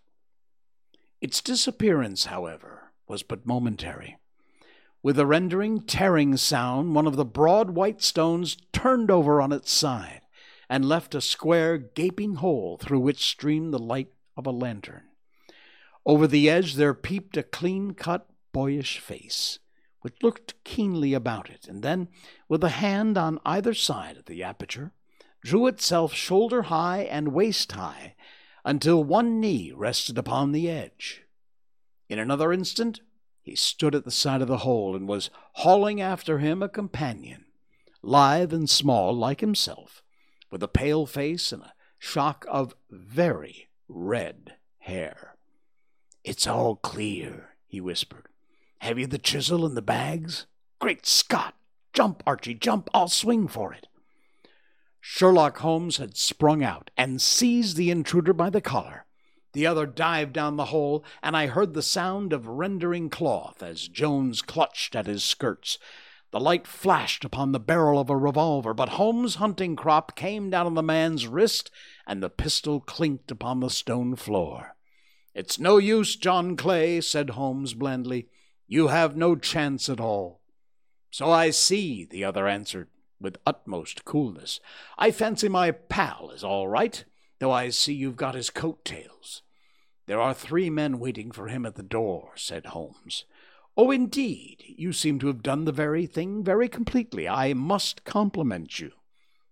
Its 1.22 1.42
disappearance, 1.42 2.26
however, 2.26 2.92
was 3.08 3.24
but 3.24 3.46
momentary 3.46 4.18
With 5.04 5.20
a 5.20 5.26
rending, 5.26 5.82
tearing 5.82 6.38
sound, 6.38 6.96
one 6.96 7.08
of 7.08 7.16
the 7.16 7.26
broad 7.26 7.72
white 7.72 8.02
stones 8.02 8.58
turned 8.74 9.12
over 9.12 9.42
on 9.42 9.52
its 9.52 9.72
side 9.72 10.22
and 10.70 10.84
left 10.84 11.16
a 11.16 11.22
square, 11.22 11.78
gaping 11.78 12.36
hole 12.36 12.78
through 12.78 13.00
which 13.00 13.26
streamed 13.26 13.74
the 13.74 13.80
light 13.80 14.12
of 14.36 14.46
a 14.46 14.52
lantern. 14.52 15.04
Over 16.06 16.28
the 16.28 16.50
edge 16.50 16.76
there 16.76 16.94
peeped 16.94 17.38
a 17.38 17.44
clean 17.44 17.94
cut, 17.94 18.30
boyish 18.52 19.00
face, 19.00 19.60
which 20.02 20.24
looked 20.24 20.62
keenly 20.64 21.14
about 21.14 21.50
it, 21.50 21.68
and 21.68 21.84
then, 21.84 22.08
with 22.50 22.64
a 22.64 22.70
hand 22.70 23.18
on 23.18 23.40
either 23.46 23.74
side 23.74 24.18
of 24.18 24.26
the 24.26 24.44
aperture, 24.44 24.94
drew 25.44 25.68
itself 25.68 26.14
shoulder 26.14 26.64
high 26.64 27.02
and 27.02 27.34
waist 27.34 27.72
high 27.74 28.16
until 28.66 29.04
one 29.04 29.40
knee 29.40 29.72
rested 29.76 30.18
upon 30.18 30.52
the 30.52 30.70
edge. 30.70 31.24
In 32.10 32.20
another 32.20 32.52
instant, 32.52 33.02
he 33.48 33.56
stood 33.56 33.96
at 33.96 34.04
the 34.04 34.12
side 34.12 34.42
of 34.42 34.48
the 34.48 34.60
hole 34.60 34.96
and 34.96 35.08
was 35.08 35.30
hauling 35.54 36.00
after 36.00 36.40
him 36.40 36.62
a 36.62 36.70
companion, 36.70 37.46
lithe 38.02 38.54
and 38.54 38.70
small 38.70 39.14
like 39.14 39.42
himself, 39.42 40.04
with 40.52 40.62
a 40.62 40.68
pale 40.68 41.06
face 41.06 41.52
and 41.52 41.64
a 41.64 41.74
shock 41.98 42.46
of 42.48 42.76
very 42.90 43.70
red 43.88 44.54
hair. 44.80 45.36
It's 46.24 46.46
all 46.46 46.76
clear, 46.76 47.56
he 47.68 47.82
whispered. 47.82 48.28
Have 48.80 49.00
you 49.00 49.08
the 49.08 49.18
chisel 49.18 49.66
and 49.66 49.76
the 49.76 49.82
bags? 49.82 50.46
Great 50.80 51.06
Scott! 51.06 51.56
Jump, 51.94 52.22
Archie, 52.28 52.54
jump! 52.54 52.90
I'll 52.94 53.08
swing 53.08 53.48
for 53.48 53.74
it. 53.74 53.88
Sherlock 55.02 55.60
Holmes 55.60 55.98
had 55.98 56.18
sprung 56.18 56.64
out 56.64 56.92
and 56.96 57.22
seized 57.22 57.78
the 57.78 57.90
intruder 57.90 58.34
by 58.34 58.50
the 58.50 58.62
collar. 58.62 59.07
The 59.54 59.66
other 59.66 59.86
dived 59.86 60.34
down 60.34 60.58
the 60.58 60.66
hole, 60.66 61.04
and 61.24 61.36
I 61.36 61.48
heard 61.48 61.74
the 61.74 61.82
sound 61.82 62.34
of 62.34 62.48
rending 62.48 63.10
cloth 63.10 63.64
as 63.64 63.88
Jones 63.88 64.42
clutched 64.42 64.96
at 64.96 65.08
his 65.08 65.24
skirts. 65.24 65.78
The 66.32 66.40
light 66.40 66.68
flashed 66.68 67.24
upon 67.24 67.52
the 67.52 67.60
barrel 67.60 68.00
of 68.00 68.10
a 68.10 68.18
revolver, 68.18 68.74
but 68.74 68.90
Holmes' 68.90 69.36
hunting 69.36 69.76
crop 69.76 70.16
came 70.16 70.50
down 70.50 70.66
on 70.66 70.74
the 70.74 70.84
man's 70.84 71.26
wrist, 71.26 71.72
and 72.06 72.22
the 72.22 72.30
pistol 72.30 72.82
clinked 72.82 73.32
upon 73.32 73.62
the 73.62 73.70
stone 73.70 74.16
floor. 74.16 74.76
It's 75.34 75.60
no 75.60 75.78
use, 75.78 76.16
John 76.16 76.58
Clay, 76.58 77.00
said 77.00 77.32
Holmes 77.32 77.74
blandly. 77.74 78.28
You 78.68 78.88
have 78.88 79.16
no 79.16 79.36
chance 79.36 79.88
at 79.88 80.02
all. 80.02 80.42
So 81.12 81.32
I 81.32 81.52
see, 81.52 82.06
the 82.06 82.24
other 82.26 82.48
answered 82.48 82.90
with 83.20 83.38
utmost 83.46 84.04
coolness. 84.04 84.60
I 84.98 85.12
fancy 85.12 85.48
my 85.48 85.72
pal 85.72 86.32
is 86.32 86.44
all 86.44 86.68
right, 86.68 87.06
though 87.40 87.52
I 87.52 87.70
see 87.70 87.94
you've 87.94 88.16
got 88.16 88.36
his 88.36 88.50
coat 88.50 88.84
tails. 88.86 89.42
There 90.06 90.22
are 90.22 90.34
three 90.34 90.70
men 90.70 91.00
waiting 91.00 91.32
for 91.32 91.48
him 91.48 91.66
at 91.66 91.76
the 91.76 91.84
door, 91.84 92.32
said 92.36 92.68
Holmes. 92.68 93.26
Oh, 93.76 93.92
indeed, 93.92 94.64
you 94.66 94.94
seem 94.94 95.20
to 95.20 95.28
have 95.28 95.44
done 95.44 95.66
the 95.66 95.72
very 95.72 96.06
thing 96.06 96.44
very 96.44 96.68
completely. 96.68 97.28
I 97.28 97.54
must 97.54 98.04
compliment 98.06 98.80
you. 98.80 98.92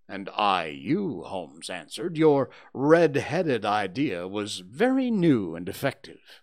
And 0.08 0.30
I 0.36 0.68
you, 0.68 1.24
Holmes 1.24 1.70
answered. 1.70 2.18
Your 2.18 2.50
red-headed 2.74 3.66
idea 3.66 4.28
was 4.28 4.60
very 4.60 5.12
new 5.12 5.56
and 5.56 5.68
effective. 5.68 6.42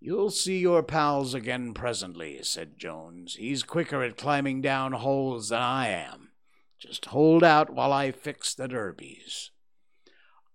You'll 0.00 0.30
see 0.30 0.58
your 0.58 0.82
pals 0.82 1.34
again 1.34 1.74
presently, 1.74 2.42
said 2.42 2.78
Jones. 2.78 3.36
He's 3.36 3.62
quicker 3.62 4.02
at 4.02 4.16
climbing 4.16 4.60
down 4.60 4.92
holes 4.92 5.48
than 5.48 5.62
I 5.62 5.88
am. 5.88 6.30
Just 6.78 7.06
hold 7.06 7.42
out 7.42 7.70
while 7.70 7.92
I 7.92 8.12
fix 8.12 8.54
the 8.54 8.68
derbies. 8.68 9.50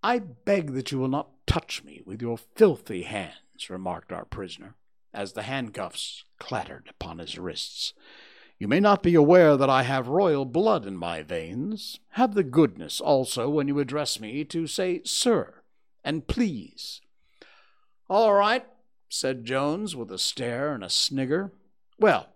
I 0.02 0.18
beg 0.18 0.72
that 0.72 0.92
you 0.92 0.98
will 0.98 1.08
not 1.08 1.30
touch 1.46 1.84
me 1.84 2.02
with 2.04 2.22
your 2.22 2.38
filthy 2.38 3.02
hands, 3.02 3.68
remarked 3.68 4.12
our 4.12 4.24
prisoner, 4.24 4.76
as 5.12 5.32
the 5.32 5.42
handcuffs 5.42 6.24
clattered 6.38 6.88
upon 6.88 7.18
his 7.18 7.38
wrists. 7.38 7.92
You 8.58 8.68
may 8.68 8.80
not 8.80 9.02
be 9.02 9.14
aware 9.14 9.56
that 9.56 9.70
I 9.70 9.82
have 9.82 10.08
royal 10.08 10.44
blood 10.44 10.86
in 10.86 10.96
my 10.96 11.22
veins. 11.22 11.98
Have 12.10 12.34
the 12.34 12.44
goodness 12.44 13.00
also, 13.00 13.48
when 13.48 13.68
you 13.68 13.78
address 13.78 14.20
me, 14.20 14.44
to 14.44 14.66
say 14.66 15.02
sir 15.04 15.54
and 16.04 16.26
please. 16.26 17.00
All 18.08 18.34
right, 18.34 18.66
said 19.08 19.44
Jones 19.44 19.94
with 19.96 20.10
a 20.10 20.18
stare 20.18 20.72
and 20.72 20.84
a 20.84 20.90
snigger. 20.90 21.52
Well, 21.98 22.28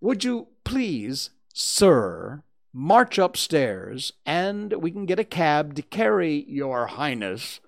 would 0.00 0.24
you 0.24 0.48
please, 0.64 1.30
sir, 1.52 2.42
march 2.76 3.16
upstairs 3.16 4.12
and 4.26 4.70
we 4.74 4.90
can 4.90 5.06
get 5.06 5.18
a 5.18 5.24
cab 5.24 5.74
to 5.74 5.80
carry 5.80 6.44
your 6.46 6.88
highness 6.88 7.58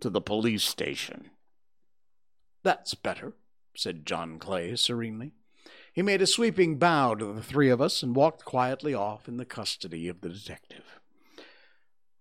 to 0.00 0.08
the 0.08 0.22
police 0.22 0.64
station? 0.64 1.30
That's 2.62 2.94
better, 2.94 3.34
said 3.76 4.06
John 4.06 4.38
Clay 4.38 4.74
serenely. 4.76 5.32
He 5.92 6.00
made 6.00 6.22
a 6.22 6.26
sweeping 6.26 6.78
bow 6.78 7.14
to 7.16 7.26
the 7.26 7.42
three 7.42 7.68
of 7.68 7.82
us 7.82 8.02
and 8.02 8.16
walked 8.16 8.46
quietly 8.46 8.94
off 8.94 9.28
in 9.28 9.36
the 9.36 9.44
custody 9.44 10.08
of 10.08 10.22
the 10.22 10.30
detective. 10.30 10.98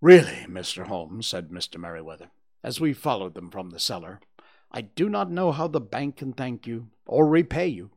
Really, 0.02 0.46
Mr. 0.50 0.88
Holmes, 0.88 1.28
said 1.28 1.50
Mr. 1.50 1.80
Merryweather, 1.80 2.30
as 2.62 2.82
we 2.82 2.92
followed 2.92 3.36
them 3.36 3.50
from 3.50 3.70
the 3.70 3.80
cellar, 3.80 4.20
I 4.70 4.82
do 4.82 5.08
not 5.08 5.32
know 5.32 5.54
how 5.54 5.70
the 5.70 5.80
bank 5.80 6.18
can 6.18 6.34
thank 6.34 6.68
you 6.68 6.88
or 7.06 7.26
repay 7.26 7.68
you. 7.68 7.92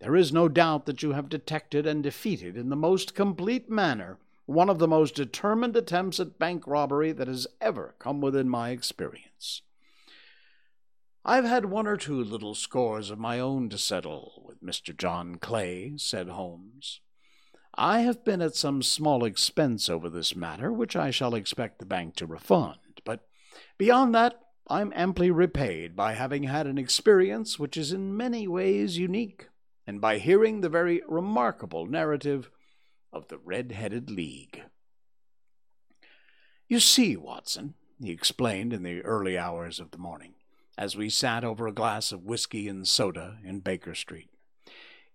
There 0.00 0.16
is 0.16 0.32
no 0.32 0.48
doubt 0.48 0.86
that 0.86 1.02
you 1.02 1.12
have 1.12 1.28
detected 1.28 1.86
and 1.86 2.02
defeated 2.02 2.56
in 2.56 2.70
the 2.70 2.76
most 2.76 3.14
complete 3.14 3.68
manner 3.68 4.18
one 4.46 4.68
of 4.68 4.80
the 4.80 4.88
most 4.88 5.14
determined 5.14 5.76
attempts 5.76 6.18
at 6.18 6.38
bank 6.38 6.66
robbery 6.66 7.12
that 7.12 7.28
has 7.28 7.46
ever 7.60 7.94
come 8.00 8.20
within 8.20 8.48
my 8.48 8.70
experience. 8.70 9.62
I've 11.24 11.44
had 11.44 11.66
one 11.66 11.86
or 11.86 11.96
two 11.96 12.24
little 12.24 12.56
scores 12.56 13.10
of 13.10 13.18
my 13.18 13.38
own 13.38 13.68
to 13.68 13.78
settle 13.78 14.42
with 14.44 14.64
Mr. 14.64 14.96
John 14.96 15.36
Clay, 15.36 15.92
said 15.98 16.30
Holmes. 16.30 17.00
I 17.76 18.00
have 18.00 18.24
been 18.24 18.42
at 18.42 18.56
some 18.56 18.82
small 18.82 19.24
expense 19.24 19.88
over 19.88 20.10
this 20.10 20.34
matter, 20.34 20.72
which 20.72 20.96
I 20.96 21.10
shall 21.12 21.34
expect 21.34 21.78
the 21.78 21.86
bank 21.86 22.16
to 22.16 22.26
refund. 22.26 23.02
But 23.04 23.28
beyond 23.78 24.14
that, 24.16 24.40
I'm 24.66 24.92
amply 24.96 25.30
repaid 25.30 25.94
by 25.94 26.14
having 26.14 26.44
had 26.44 26.66
an 26.66 26.78
experience 26.78 27.58
which 27.58 27.76
is 27.76 27.92
in 27.92 28.16
many 28.16 28.48
ways 28.48 28.98
unique, 28.98 29.49
and 29.90 30.00
by 30.00 30.18
hearing 30.18 30.60
the 30.60 30.68
very 30.68 31.02
remarkable 31.08 31.84
narrative 31.84 32.48
of 33.12 33.26
the 33.26 33.38
Red 33.38 33.72
Headed 33.72 34.08
League. 34.08 34.62
You 36.68 36.78
see, 36.78 37.16
Watson, 37.16 37.74
he 38.00 38.12
explained 38.12 38.72
in 38.72 38.84
the 38.84 39.02
early 39.02 39.36
hours 39.36 39.80
of 39.80 39.90
the 39.90 39.98
morning, 39.98 40.34
as 40.78 40.96
we 40.96 41.10
sat 41.10 41.42
over 41.42 41.66
a 41.66 41.72
glass 41.72 42.12
of 42.12 42.24
whiskey 42.24 42.68
and 42.68 42.86
soda 42.86 43.38
in 43.44 43.58
Baker 43.58 43.96
Street. 43.96 44.30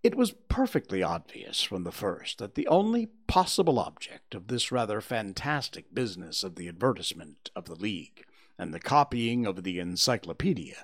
It 0.04 0.16
was 0.16 0.36
perfectly 0.50 1.02
obvious 1.02 1.62
from 1.62 1.86
the 1.86 1.92
first 1.94 2.40
that 2.40 2.56
the 2.56 2.68
only 2.68 3.06
possible 3.28 3.80
object 3.80 4.36
of 4.36 4.50
this 4.50 4.74
rather 4.74 5.00
fantastic 5.00 5.94
business 5.94 6.44
of 6.44 6.56
the 6.56 6.68
advertisement 6.68 7.50
of 7.56 7.64
the 7.64 7.76
League 7.76 8.26
and 8.58 8.74
the 8.74 8.80
copying 8.80 9.46
of 9.46 9.64
the 9.64 9.80
encyclopedia 9.80 10.84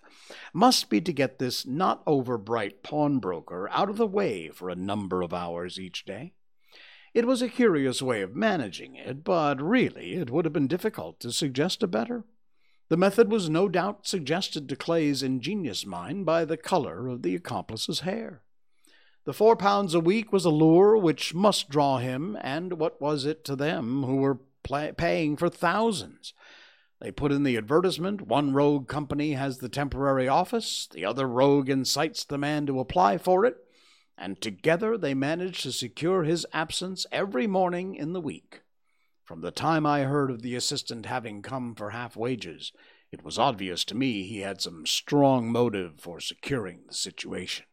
must 0.53 0.89
be 0.89 1.01
to 1.01 1.13
get 1.13 1.39
this 1.39 1.65
not 1.65 2.01
over 2.05 2.38
bright 2.38 2.84
pawnbroker 2.84 3.69
out 3.69 3.89
of 3.89 3.97
the 3.97 4.07
way 4.07 4.49
for 4.49 4.69
a 4.69 4.76
number 4.76 5.22
of 5.22 5.34
hours 5.34 5.80
each 5.80 6.05
day. 6.05 6.34
It 7.13 7.28
was 7.28 7.41
a 7.41 7.49
curious 7.49 8.01
way 8.01 8.22
of 8.22 8.36
managing 8.36 8.95
it, 8.95 9.24
but 9.24 9.61
really 9.61 10.13
it 10.13 10.30
would 10.30 10.45
have 10.45 10.53
been 10.53 10.67
difficult 10.67 11.19
to 11.22 11.32
suggest 11.32 11.84
a 11.84 11.88
better. 11.88 12.24
The 12.88 12.97
method 12.97 13.32
was 13.32 13.49
no 13.49 13.67
doubt 13.69 14.07
suggested 14.07 14.67
to 14.67 14.76
Clay's 14.76 15.24
ingenious 15.24 15.86
mind 15.86 16.26
by 16.26 16.45
the 16.45 16.57
color 16.57 17.07
of 17.07 17.22
the 17.22 17.36
accomplice's 17.36 18.01
hair. 18.01 18.43
The 19.24 19.34
four 19.34 19.55
pounds 19.55 19.93
a 19.93 19.99
week 19.99 20.34
was 20.34 20.45
a 20.45 20.49
lure 20.49 20.97
which 20.97 21.34
must 21.34 21.69
draw 21.69 21.99
him, 21.99 22.38
and 22.41 22.74
what 22.74 22.99
was 22.99 23.26
it 23.26 23.45
to 23.45 23.55
them 23.55 24.03
who 24.03 24.17
were 24.17 24.39
paying 24.97 25.38
for 25.38 25.47
thousands? 25.47 26.34
They 27.01 27.11
put 27.11 27.31
in 27.31 27.41
the 27.41 27.57
advertisement 27.57 28.21
one 28.27 28.53
rogue 28.53 28.87
company 28.87 29.33
has 29.33 29.57
the 29.57 29.69
temporary 29.69 30.27
office, 30.27 30.87
the 30.91 31.03
other 31.03 31.27
rogue 31.27 31.67
incites 31.67 32.23
the 32.23 32.37
man 32.37 32.67
to 32.67 32.79
apply 32.79 33.17
for 33.17 33.43
it, 33.43 33.57
and 34.15 34.39
together 34.39 34.99
they 34.99 35.15
manage 35.15 35.63
to 35.63 35.71
secure 35.71 36.23
his 36.23 36.45
absence 36.53 37.07
every 37.11 37.47
morning 37.47 37.95
in 37.95 38.13
the 38.13 38.21
week. 38.21 38.61
From 39.23 39.41
the 39.41 39.49
time 39.49 39.83
I 39.83 40.01
heard 40.01 40.29
of 40.29 40.43
the 40.43 40.55
assistant 40.55 41.07
having 41.07 41.41
come 41.41 41.73
for 41.73 41.89
half 41.89 42.15
wages, 42.15 42.71
it 43.11 43.23
was 43.23 43.39
obvious 43.39 43.83
to 43.85 43.95
me 43.95 44.23
he 44.23 44.41
had 44.41 44.61
some 44.61 44.85
strong 44.85 45.51
motive 45.51 45.99
for 45.99 46.19
securing 46.19 46.81
the 46.87 46.93
situation. 46.93 47.65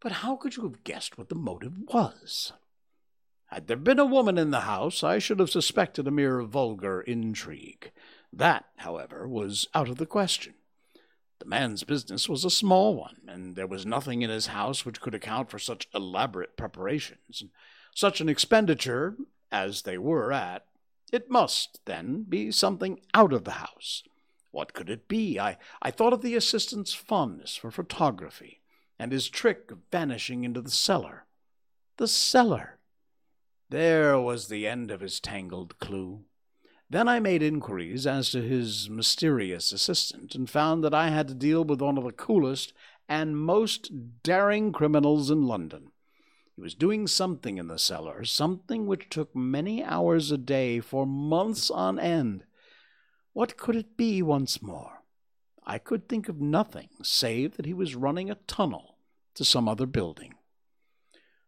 But 0.00 0.12
how 0.12 0.36
could 0.36 0.56
you 0.56 0.62
have 0.62 0.84
guessed 0.84 1.18
what 1.18 1.28
the 1.28 1.34
motive 1.34 1.74
was? 1.92 2.54
Had 3.54 3.68
there 3.68 3.76
been 3.76 4.00
a 4.00 4.04
woman 4.04 4.36
in 4.36 4.50
the 4.50 4.62
house, 4.62 5.04
I 5.04 5.20
should 5.20 5.38
have 5.38 5.48
suspected 5.48 6.08
a 6.08 6.10
mere 6.10 6.42
vulgar 6.42 7.02
intrigue. 7.02 7.92
That, 8.32 8.64
however, 8.78 9.28
was 9.28 9.68
out 9.72 9.88
of 9.88 9.98
the 9.98 10.06
question. 10.06 10.54
The 11.38 11.44
man's 11.44 11.84
business 11.84 12.28
was 12.28 12.44
a 12.44 12.50
small 12.50 12.96
one, 12.96 13.18
and 13.28 13.54
there 13.54 13.68
was 13.68 13.86
nothing 13.86 14.22
in 14.22 14.28
his 14.28 14.48
house 14.48 14.84
which 14.84 15.00
could 15.00 15.14
account 15.14 15.50
for 15.50 15.60
such 15.60 15.86
elaborate 15.94 16.56
preparations. 16.56 17.44
Such 17.94 18.20
an 18.20 18.28
expenditure, 18.28 19.14
as 19.52 19.82
they 19.82 19.98
were 19.98 20.32
at, 20.32 20.66
it 21.12 21.30
must, 21.30 21.78
then, 21.84 22.24
be 22.28 22.50
something 22.50 23.02
out 23.14 23.32
of 23.32 23.44
the 23.44 23.52
house. 23.52 24.02
What 24.50 24.74
could 24.74 24.90
it 24.90 25.06
be? 25.06 25.38
I, 25.38 25.58
I 25.80 25.92
thought 25.92 26.12
of 26.12 26.22
the 26.22 26.34
assistant's 26.34 26.92
fondness 26.92 27.54
for 27.54 27.70
photography, 27.70 28.62
and 28.98 29.12
his 29.12 29.28
trick 29.28 29.70
of 29.70 29.78
vanishing 29.92 30.42
into 30.42 30.60
the 30.60 30.72
cellar. 30.72 31.26
The 31.98 32.08
cellar! 32.08 32.73
There 33.70 34.18
was 34.20 34.48
the 34.48 34.66
end 34.66 34.90
of 34.90 35.00
his 35.00 35.20
tangled 35.20 35.78
clue. 35.78 36.24
Then 36.90 37.08
I 37.08 37.18
made 37.18 37.42
inquiries 37.42 38.06
as 38.06 38.30
to 38.30 38.42
his 38.42 38.90
mysterious 38.90 39.72
assistant 39.72 40.34
and 40.34 40.48
found 40.48 40.84
that 40.84 40.94
I 40.94 41.08
had 41.08 41.28
to 41.28 41.34
deal 41.34 41.64
with 41.64 41.80
one 41.80 41.98
of 41.98 42.04
the 42.04 42.12
coolest 42.12 42.72
and 43.08 43.38
most 43.38 44.22
daring 44.22 44.70
criminals 44.72 45.30
in 45.30 45.46
London. 45.46 45.90
He 46.54 46.62
was 46.62 46.74
doing 46.74 47.06
something 47.06 47.58
in 47.58 47.66
the 47.66 47.78
cellar, 47.78 48.24
something 48.24 48.86
which 48.86 49.08
took 49.08 49.34
many 49.34 49.82
hours 49.82 50.30
a 50.30 50.38
day 50.38 50.78
for 50.80 51.04
months 51.04 51.70
on 51.70 51.98
end. 51.98 52.44
What 53.32 53.56
could 53.56 53.74
it 53.74 53.96
be 53.96 54.22
once 54.22 54.62
more? 54.62 55.02
I 55.66 55.78
could 55.78 56.08
think 56.08 56.28
of 56.28 56.40
nothing 56.40 56.90
save 57.02 57.56
that 57.56 57.66
he 57.66 57.74
was 57.74 57.96
running 57.96 58.30
a 58.30 58.36
tunnel 58.46 58.98
to 59.34 59.44
some 59.44 59.68
other 59.68 59.86
building. 59.86 60.34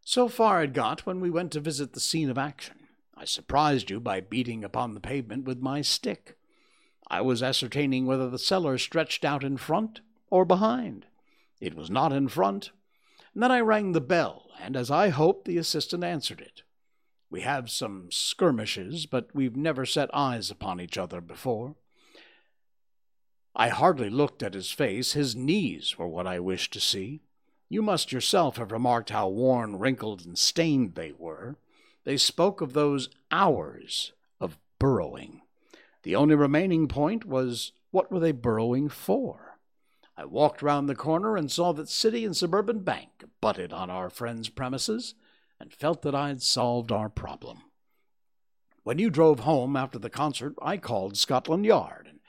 So 0.08 0.28
far 0.28 0.62
it 0.62 0.72
got 0.72 1.04
when 1.04 1.18
we 1.18 1.30
went 1.30 1.50
to 1.50 1.60
visit 1.60 1.92
the 1.92 1.98
scene 1.98 2.30
of 2.30 2.38
action. 2.38 2.86
I 3.16 3.24
surprised 3.24 3.90
you 3.90 3.98
by 3.98 4.20
beating 4.20 4.62
upon 4.62 4.94
the 4.94 5.00
pavement 5.00 5.46
with 5.46 5.58
my 5.58 5.82
stick. 5.82 6.38
I 7.10 7.22
was 7.22 7.42
ascertaining 7.42 8.06
whether 8.06 8.30
the 8.30 8.38
cellar 8.38 8.78
stretched 8.78 9.24
out 9.24 9.42
in 9.42 9.56
front 9.56 10.02
or 10.30 10.44
behind. 10.44 11.06
It 11.60 11.74
was 11.74 11.90
not 11.90 12.12
in 12.12 12.28
front. 12.28 12.70
Then 13.34 13.50
I 13.50 13.58
rang 13.58 13.92
the 13.92 14.00
bell, 14.00 14.46
and 14.60 14.76
as 14.76 14.92
I 14.92 15.08
hoped, 15.08 15.44
the 15.44 15.58
assistant 15.58 16.04
answered 16.04 16.40
it. 16.40 16.62
We 17.28 17.40
have 17.40 17.68
some 17.68 18.06
skirmishes, 18.12 19.06
but 19.06 19.34
we've 19.34 19.56
never 19.56 19.84
set 19.84 20.08
eyes 20.14 20.52
upon 20.52 20.80
each 20.80 20.96
other 20.96 21.20
before. 21.20 21.74
I 23.56 23.70
hardly 23.70 24.08
looked 24.08 24.44
at 24.44 24.54
his 24.54 24.70
face. 24.70 25.14
His 25.14 25.34
knees 25.34 25.98
were 25.98 26.06
what 26.06 26.28
I 26.28 26.38
wished 26.38 26.72
to 26.74 26.80
see. 26.80 27.22
You 27.68 27.82
must 27.82 28.12
yourself 28.12 28.58
have 28.58 28.70
remarked 28.70 29.10
how 29.10 29.28
worn, 29.28 29.78
wrinkled, 29.78 30.24
and 30.24 30.38
stained 30.38 30.94
they 30.94 31.12
were. 31.12 31.56
They 32.04 32.16
spoke 32.16 32.60
of 32.60 32.72
those 32.72 33.08
hours 33.30 34.12
of 34.40 34.58
burrowing. 34.78 35.42
The 36.04 36.14
only 36.14 36.36
remaining 36.36 36.86
point 36.86 37.24
was 37.24 37.72
what 37.90 38.12
were 38.12 38.20
they 38.20 38.32
burrowing 38.32 38.88
for? 38.88 39.58
I 40.16 40.24
walked 40.24 40.62
round 40.62 40.88
the 40.88 40.94
corner 40.94 41.36
and 41.36 41.50
saw 41.50 41.72
that 41.72 41.88
City 41.88 42.24
and 42.24 42.36
Suburban 42.36 42.80
Bank 42.80 43.24
butted 43.40 43.72
on 43.72 43.90
our 43.90 44.08
friend's 44.08 44.48
premises 44.48 45.14
and 45.58 45.72
felt 45.72 46.02
that 46.02 46.14
I 46.14 46.28
had 46.28 46.42
solved 46.42 46.92
our 46.92 47.08
problem. 47.08 47.62
When 48.84 48.98
you 48.98 49.10
drove 49.10 49.40
home 49.40 49.76
after 49.76 49.98
the 49.98 50.08
concert, 50.08 50.54
I 50.62 50.76
called 50.76 51.16
Scotland 51.16 51.66
Yard 51.66 52.06
and 52.08 52.20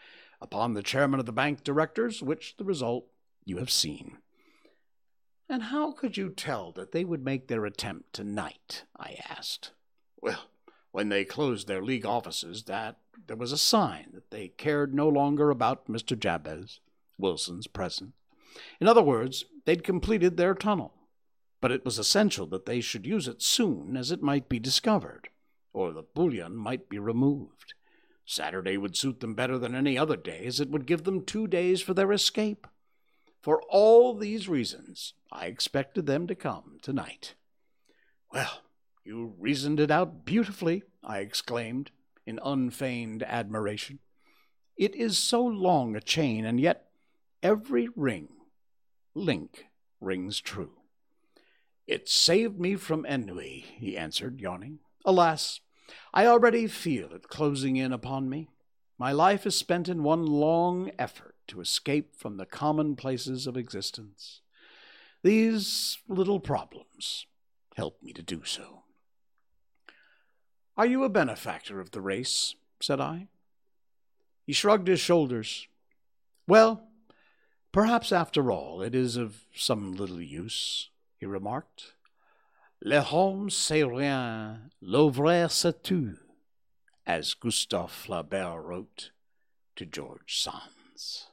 upon 0.41 0.73
the 0.73 0.83
chairman 0.83 1.19
of 1.19 1.25
the 1.25 1.31
bank 1.31 1.63
directors, 1.63 2.23
which 2.23 2.57
the 2.57 2.65
result 2.65 3.05
you 3.45 3.57
have 3.57 3.69
seen. 3.71 4.17
And 5.49 5.63
how 5.63 5.93
could 5.93 6.17
you 6.17 6.29
tell 6.29 6.71
that 6.73 6.91
they 6.91 7.05
would 7.05 7.23
make 7.23 7.47
their 7.47 7.65
attempt 7.65 8.13
tonight? 8.13 8.83
I 8.97 9.17
asked. 9.29 9.71
Well, 10.21 10.49
when 10.91 11.09
they 11.09 11.23
closed 11.23 11.67
their 11.67 11.81
league 11.81 12.05
offices, 12.05 12.63
that 12.63 12.97
there 13.27 13.37
was 13.37 13.51
a 13.51 13.57
sign 13.57 14.07
that 14.13 14.29
they 14.31 14.49
cared 14.49 14.93
no 14.93 15.07
longer 15.07 15.49
about 15.49 15.87
Mr. 15.87 16.19
Jabez 16.19 16.79
Wilson's 17.17 17.67
presence. 17.67 18.13
In 18.81 18.87
other 18.87 19.01
words, 19.01 19.45
they'd 19.65 19.83
completed 19.83 20.35
their 20.35 20.53
tunnel, 20.53 20.93
but 21.61 21.71
it 21.71 21.85
was 21.85 21.97
essential 21.97 22.45
that 22.47 22.65
they 22.65 22.81
should 22.81 23.05
use 23.05 23.27
it 23.27 23.41
soon, 23.41 23.95
as 23.95 24.11
it 24.11 24.21
might 24.21 24.49
be 24.49 24.59
discovered, 24.59 25.29
or 25.73 25.91
the 25.91 26.03
bullion 26.03 26.55
might 26.55 26.89
be 26.89 26.99
removed. 26.99 27.73
Saturday 28.25 28.77
would 28.77 28.97
suit 28.97 29.21
them 29.21 29.33
better 29.33 29.57
than 29.57 29.73
any 29.73 29.97
other 29.97 30.17
day, 30.17 30.43
as 30.45 30.59
it 30.59 30.69
would 30.69 30.85
give 30.85 31.03
them 31.03 31.23
two 31.23 31.47
days 31.47 31.81
for 31.81 31.93
their 31.93 32.11
escape. 32.11 32.67
For 33.41 33.61
all 33.69 34.13
these 34.13 34.49
reasons, 34.49 35.13
I 35.32 35.45
expected 35.45 36.05
them 36.05 36.28
to 36.28 36.36
come 36.36 36.78
tonight. 36.82 37.36
Well, 38.32 38.61
you 39.03 39.34
reasoned 39.38 39.80
it 39.80 39.91
out 39.91 40.25
beautifully, 40.25 40.84
I 41.03 41.19
exclaimed, 41.19 41.91
in 42.25 42.39
unfeigned 42.43 43.23
admiration. 43.23 43.99
It 44.78 44.95
is 44.95 45.17
so 45.17 45.43
long 45.43 45.95
a 45.95 46.01
chain, 46.01 46.45
and 46.45 46.59
yet 46.59 46.89
every 47.41 47.88
ring, 47.95 48.30
link, 49.15 49.67
rings 49.99 50.39
true. 50.39 50.73
It 51.88 52.09
saved 52.09 52.59
me 52.59 52.75
from 52.75 53.05
ennui, 53.05 53.65
he 53.78 53.97
answered, 53.97 54.41
yawning. 54.41 54.80
Alas, 55.05 55.61
I 56.13 56.25
already 56.25 56.67
feel 56.67 57.13
it 57.13 57.30
closing 57.30 57.78
in 57.78 57.93
upon 57.93 58.30
me. 58.30 58.49
My 58.97 59.11
life 59.11 59.45
is 59.45 59.55
spent 59.55 59.88
in 59.88 60.03
one 60.03 60.25
long 60.25 60.91
effort 60.99 61.36
to 61.47 61.61
escape 61.61 62.15
from 62.15 62.38
the 62.38 62.45
commonplaces 62.45 63.47
of 63.47 63.55
existence. 63.55 64.41
These 65.28 65.97
little 66.07 66.39
problems 66.39 67.25
help 67.75 68.01
me 68.01 68.13
to 68.13 68.23
do 68.23 68.45
so. 68.45 68.84
Are 70.78 70.86
you 70.86 71.03
a 71.03 71.09
benefactor 71.09 71.82
of 71.82 71.91
the 71.91 71.99
race? 71.99 72.55
said 72.80 73.01
I. 73.01 73.28
He 74.45 74.53
shrugged 74.53 74.88
his 74.88 75.01
shoulders. 75.01 75.67
Well, 76.47 76.88
perhaps 77.73 78.13
after 78.13 78.49
all 78.53 78.82
it 78.82 78.95
is 78.95 79.17
of 79.17 79.41
some 79.53 79.91
little 79.91 80.21
use, 80.21 80.91
he 81.17 81.25
remarked. 81.25 81.91
Le 82.82 83.01
homme 83.01 83.49
c'est 83.49 83.84
rien, 83.84 84.71
l'ouvrier 84.80 85.51
sait 85.51 85.84
tout, 85.84 86.19
as 87.05 87.34
Gustave 87.34 87.91
Flaubert 87.91 88.63
wrote 88.63 89.11
to 89.75 89.86
George 89.86 90.41
Sand. 90.41 91.25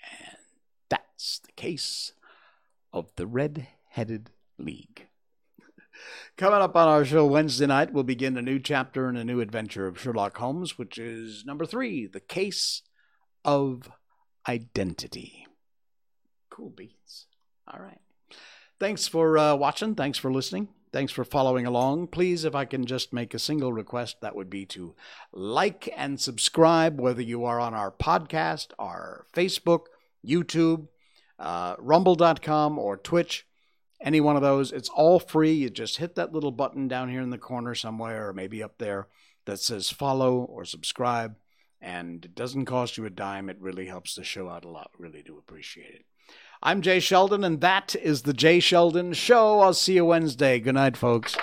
And 0.00 0.38
that's 0.88 1.38
the 1.40 1.52
case 1.52 2.12
of 2.96 3.12
the 3.16 3.26
Red 3.26 3.68
Headed 3.90 4.30
League. 4.56 5.08
Coming 6.38 6.60
up 6.60 6.74
on 6.76 6.88
our 6.88 7.04
show 7.04 7.26
Wednesday 7.26 7.66
night, 7.66 7.92
we'll 7.92 8.04
begin 8.04 8.38
a 8.38 8.42
new 8.42 8.58
chapter 8.58 9.06
and 9.06 9.18
a 9.18 9.24
new 9.24 9.40
adventure 9.40 9.86
of 9.86 10.00
Sherlock 10.00 10.38
Holmes, 10.38 10.78
which 10.78 10.96
is 10.96 11.44
number 11.44 11.66
three 11.66 12.06
The 12.06 12.20
Case 12.20 12.80
of 13.44 13.90
Identity. 14.48 15.46
Cool 16.48 16.70
beats. 16.70 17.26
All 17.68 17.80
right. 17.80 18.00
Thanks 18.80 19.06
for 19.06 19.36
uh, 19.36 19.54
watching. 19.56 19.94
Thanks 19.94 20.16
for 20.16 20.32
listening. 20.32 20.68
Thanks 20.90 21.12
for 21.12 21.24
following 21.24 21.66
along. 21.66 22.06
Please, 22.06 22.46
if 22.46 22.54
I 22.54 22.64
can 22.64 22.86
just 22.86 23.12
make 23.12 23.34
a 23.34 23.38
single 23.38 23.74
request, 23.74 24.22
that 24.22 24.34
would 24.34 24.48
be 24.48 24.64
to 24.66 24.94
like 25.34 25.92
and 25.94 26.18
subscribe, 26.18 26.98
whether 26.98 27.20
you 27.20 27.44
are 27.44 27.60
on 27.60 27.74
our 27.74 27.90
podcast, 27.90 28.68
our 28.78 29.26
Facebook, 29.34 29.86
YouTube, 30.26 30.88
uh, 31.38 31.76
rumble.com, 31.78 32.78
or 32.78 32.96
Twitch. 32.96 33.46
Any 34.00 34.20
one 34.20 34.36
of 34.36 34.42
those. 34.42 34.72
It's 34.72 34.90
all 34.90 35.18
free. 35.18 35.52
You 35.52 35.70
just 35.70 35.96
hit 35.96 36.16
that 36.16 36.32
little 36.32 36.50
button 36.50 36.86
down 36.86 37.08
here 37.08 37.22
in 37.22 37.30
the 37.30 37.38
corner 37.38 37.74
somewhere, 37.74 38.28
or 38.28 38.32
maybe 38.32 38.62
up 38.62 38.78
there, 38.78 39.08
that 39.46 39.60
says 39.60 39.90
follow 39.90 40.36
or 40.38 40.64
subscribe. 40.64 41.36
And 41.80 42.24
it 42.24 42.34
doesn't 42.34 42.66
cost 42.66 42.96
you 42.96 43.04
a 43.06 43.10
dime. 43.10 43.48
It 43.48 43.60
really 43.60 43.86
helps 43.86 44.14
the 44.14 44.24
show 44.24 44.48
out 44.48 44.64
a 44.64 44.70
lot. 44.70 44.90
Really 44.98 45.22
do 45.22 45.38
appreciate 45.38 45.94
it. 45.94 46.04
I'm 46.62 46.80
Jay 46.82 47.00
Sheldon, 47.00 47.44
and 47.44 47.60
that 47.60 47.94
is 47.94 48.22
the 48.22 48.32
Jay 48.32 48.60
Sheldon 48.60 49.12
Show. 49.12 49.60
I'll 49.60 49.74
see 49.74 49.94
you 49.94 50.06
Wednesday. 50.06 50.58
Good 50.58 50.74
night, 50.74 50.96
folks. 50.96 51.36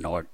not 0.00 0.26